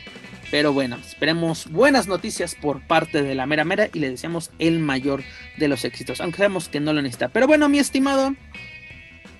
[0.53, 4.77] Pero bueno, esperemos buenas noticias por parte de la mera mera y le deseamos el
[4.77, 5.23] mayor
[5.57, 7.30] de los éxitos, aunque sabemos que no lo necesita.
[7.30, 8.35] Pero bueno, mi estimado,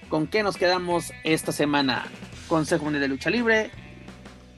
[0.10, 2.08] ¿con qué nos quedamos esta semana?
[2.48, 3.70] Consejo Mundial de Lucha Libre,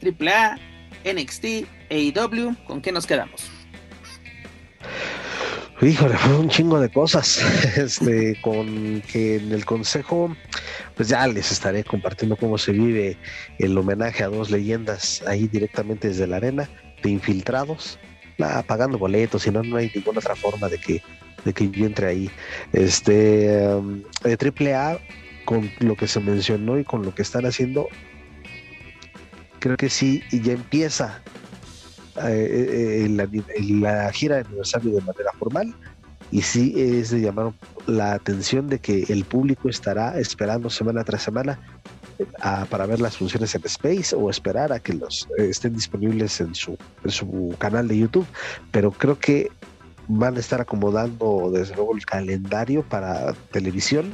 [0.01, 0.57] AAA,
[1.03, 1.45] NXT,
[1.91, 3.51] AEW, ¿con qué nos quedamos?
[5.81, 7.43] Híjole, fue un chingo de cosas.
[7.75, 10.35] Este, con que en el consejo,
[10.95, 13.17] pues ya les estaré compartiendo cómo se vive
[13.59, 16.69] el homenaje a dos leyendas ahí directamente desde la arena,
[17.03, 17.99] de infiltrados,
[18.65, 21.03] pagando boletos, y no, no hay ninguna otra forma de que,
[21.43, 22.31] de que yo entre ahí.
[22.71, 23.49] Este,
[24.23, 24.97] de triple A,
[25.43, 27.89] con lo que se mencionó y con lo que están haciendo,
[29.59, 31.21] creo que sí, y ya empieza
[32.23, 35.75] eh, eh, la, gira de aniversario de manera formal
[36.31, 37.53] y sí es de llamar
[37.87, 41.59] la atención de que el público estará esperando semana tras semana
[42.19, 42.25] eh,
[42.69, 46.77] para ver las funciones en Space o esperar a que los estén disponibles en su,
[47.03, 48.27] en su canal de YouTube,
[48.71, 49.51] pero creo que
[50.07, 54.13] van a estar acomodando desde luego el calendario para televisión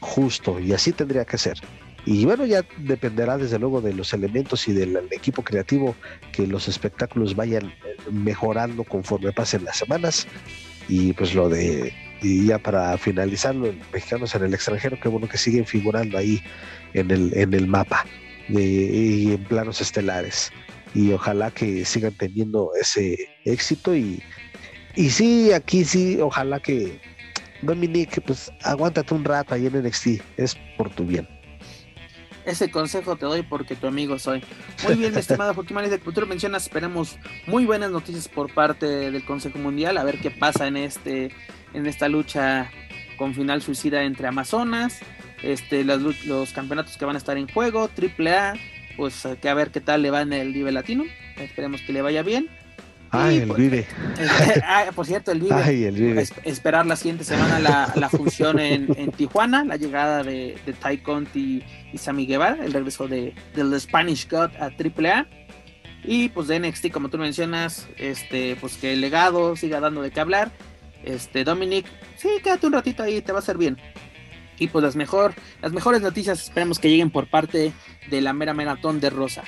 [0.00, 1.60] justo y así tendría que ser.
[2.06, 5.94] Y bueno, ya dependerá desde luego de los elementos y del equipo creativo
[6.32, 10.26] que los espectáculos vayan eh, mejorando conforme pasen las semanas.
[10.88, 15.38] Y pues lo de, y ya para finalizarlo, mexicanos en el extranjero, qué bueno que
[15.38, 16.42] siguen figurando ahí
[16.94, 18.04] en el, en el mapa
[18.48, 20.50] de, y en planos estelares.
[20.94, 23.94] Y ojalá que sigan teniendo ese éxito.
[23.94, 24.22] Y,
[24.96, 26.98] y sí, aquí sí, ojalá que
[27.62, 30.06] Dominique, pues aguántate un rato ahí en NXT,
[30.38, 31.39] es por tu bien.
[32.44, 34.42] Ese consejo te doy porque tu amigo soy.
[34.84, 39.24] Muy bien, mi estimado Joaquín de Cultura mencionas, esperemos muy buenas noticias por parte del
[39.24, 41.30] Consejo Mundial, a ver qué pasa en este
[41.74, 42.70] en esta lucha
[43.16, 45.00] con final suicida entre Amazonas,
[45.42, 48.54] este los, los campeonatos que van a estar en juego, triple A,
[48.96, 51.04] pues que a ver qué tal le va en el nivel latino,
[51.36, 52.48] esperemos que le vaya bien.
[53.12, 53.86] Ay, el Vive.
[54.64, 55.54] ah, por cierto, el Vive.
[55.54, 56.24] Ay, el Vive.
[56.44, 60.98] esperar la siguiente semana la, la función en, en, Tijuana, la llegada de, de Ty
[60.98, 65.26] Conti y Sammy Guevara, el regreso de, del Spanish God a AAA.
[66.04, 70.10] Y pues de NXT, como tú mencionas, este, pues que el legado siga dando de
[70.10, 70.50] qué hablar.
[71.04, 73.76] Este, Dominic, sí, quédate un ratito ahí, te va a hacer bien.
[74.58, 77.72] Y pues las, mejor, las mejores noticias esperemos que lleguen por parte
[78.10, 79.42] de la mera maratón de Rosa.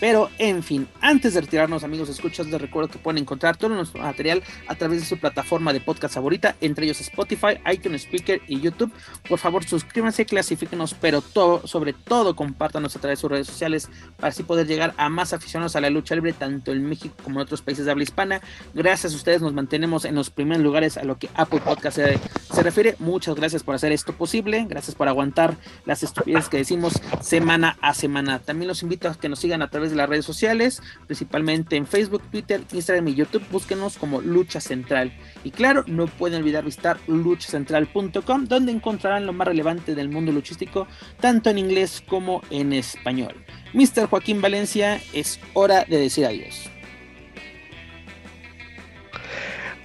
[0.00, 4.02] Pero, en fin, antes de retirarnos, amigos, escuchas, les recuerdo que pueden encontrar todo nuestro
[4.02, 8.60] material a través de su plataforma de podcast favorita, entre ellos Spotify, iTunes Speaker y
[8.60, 8.92] YouTube.
[9.28, 13.88] Por favor, suscríbanse, clasifíquenos, pero todo, sobre todo, compártanos a través de sus redes sociales
[14.16, 17.40] para así poder llegar a más aficionados a la lucha libre, tanto en México como
[17.40, 18.40] en otros países de habla hispana.
[18.74, 22.18] Gracias a ustedes nos mantenemos en los primeros lugares a lo que Apple Podcast se,
[22.52, 22.96] se refiere.
[22.98, 24.66] Muchas gracias por hacer esto posible.
[24.68, 28.40] Gracias por aguantar las estupideces que decimos semana a semana.
[28.40, 31.86] También los invito a que nos sigan a través de las redes sociales, principalmente en
[31.86, 33.44] Facebook, Twitter, Instagram y YouTube.
[33.50, 35.12] Búsquenos como Lucha Central.
[35.44, 40.86] Y claro, no pueden olvidar visitar luchacentral.com, donde encontrarán lo más relevante del mundo luchístico,
[41.20, 43.34] tanto en inglés como en español.
[43.72, 44.08] Mr.
[44.08, 46.70] Joaquín Valencia, es hora de decir adiós.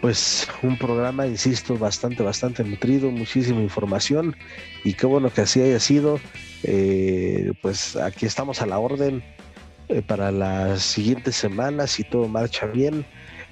[0.02, 4.36] Pues un programa, insisto, bastante, bastante nutrido, muchísima información
[4.84, 6.19] y qué bueno que así haya sido.
[6.64, 9.23] Eh, pues aquí estamos a la orden
[9.91, 13.05] eh, para las siguientes semanas si todo marcha bien,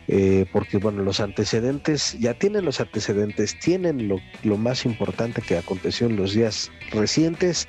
[0.07, 5.57] eh, porque bueno, los antecedentes, ya tienen los antecedentes, tienen lo, lo, más importante que
[5.57, 7.67] aconteció en los días recientes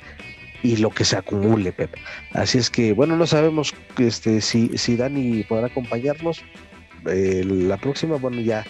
[0.63, 1.93] y lo que se acumule, Pep.
[2.31, 6.43] Así es que bueno, no sabemos este, si, si Dani podrá acompañarnos.
[7.07, 8.63] Eh, la próxima, bueno, ya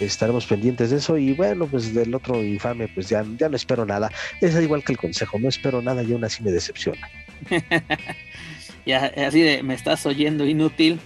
[0.00, 3.86] estaremos pendientes de eso y bueno, pues del otro infame, pues ya, ya no espero
[3.86, 4.10] nada.
[4.40, 7.08] Es igual que el consejo, no espero nada y aún así me decepciona.
[8.86, 11.00] y así de, me estás oyendo inútil.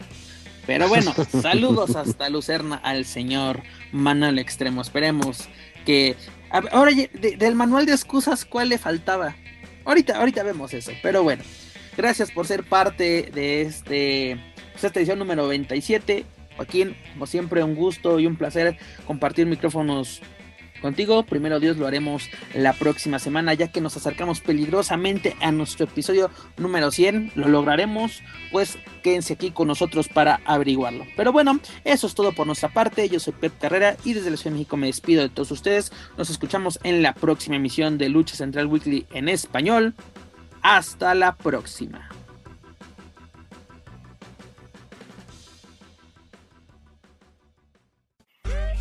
[0.67, 1.13] Pero bueno,
[1.43, 4.83] saludos hasta Lucerna al señor Manuel Extremo.
[4.83, 5.49] Esperemos
[5.85, 6.15] que.
[6.51, 9.37] Ahora, del manual de excusas, ¿cuál le faltaba?
[9.85, 10.93] Ahorita, ahorita vemos eso.
[11.03, 11.43] Pero bueno,
[11.97, 14.39] gracias por ser parte de este,
[14.73, 16.25] pues, esta edición número 97.
[16.57, 18.77] Joaquín, como siempre, un gusto y un placer
[19.07, 20.21] compartir micrófonos
[20.81, 21.25] contigo.
[21.25, 26.31] Primero Dios lo haremos la próxima semana, ya que nos acercamos peligrosamente a nuestro episodio
[26.57, 27.33] número 100.
[27.35, 31.07] Lo lograremos, pues quédense aquí con nosotros para averiguarlo.
[31.17, 33.09] Pero bueno, eso es todo por nuestra parte.
[33.09, 35.93] Yo soy Pep Carrera y desde la Ciudad de México me despido de todos ustedes.
[36.17, 39.95] Nos escuchamos en la próxima emisión de Lucha Central Weekly en español.
[40.63, 42.11] Hasta la próxima.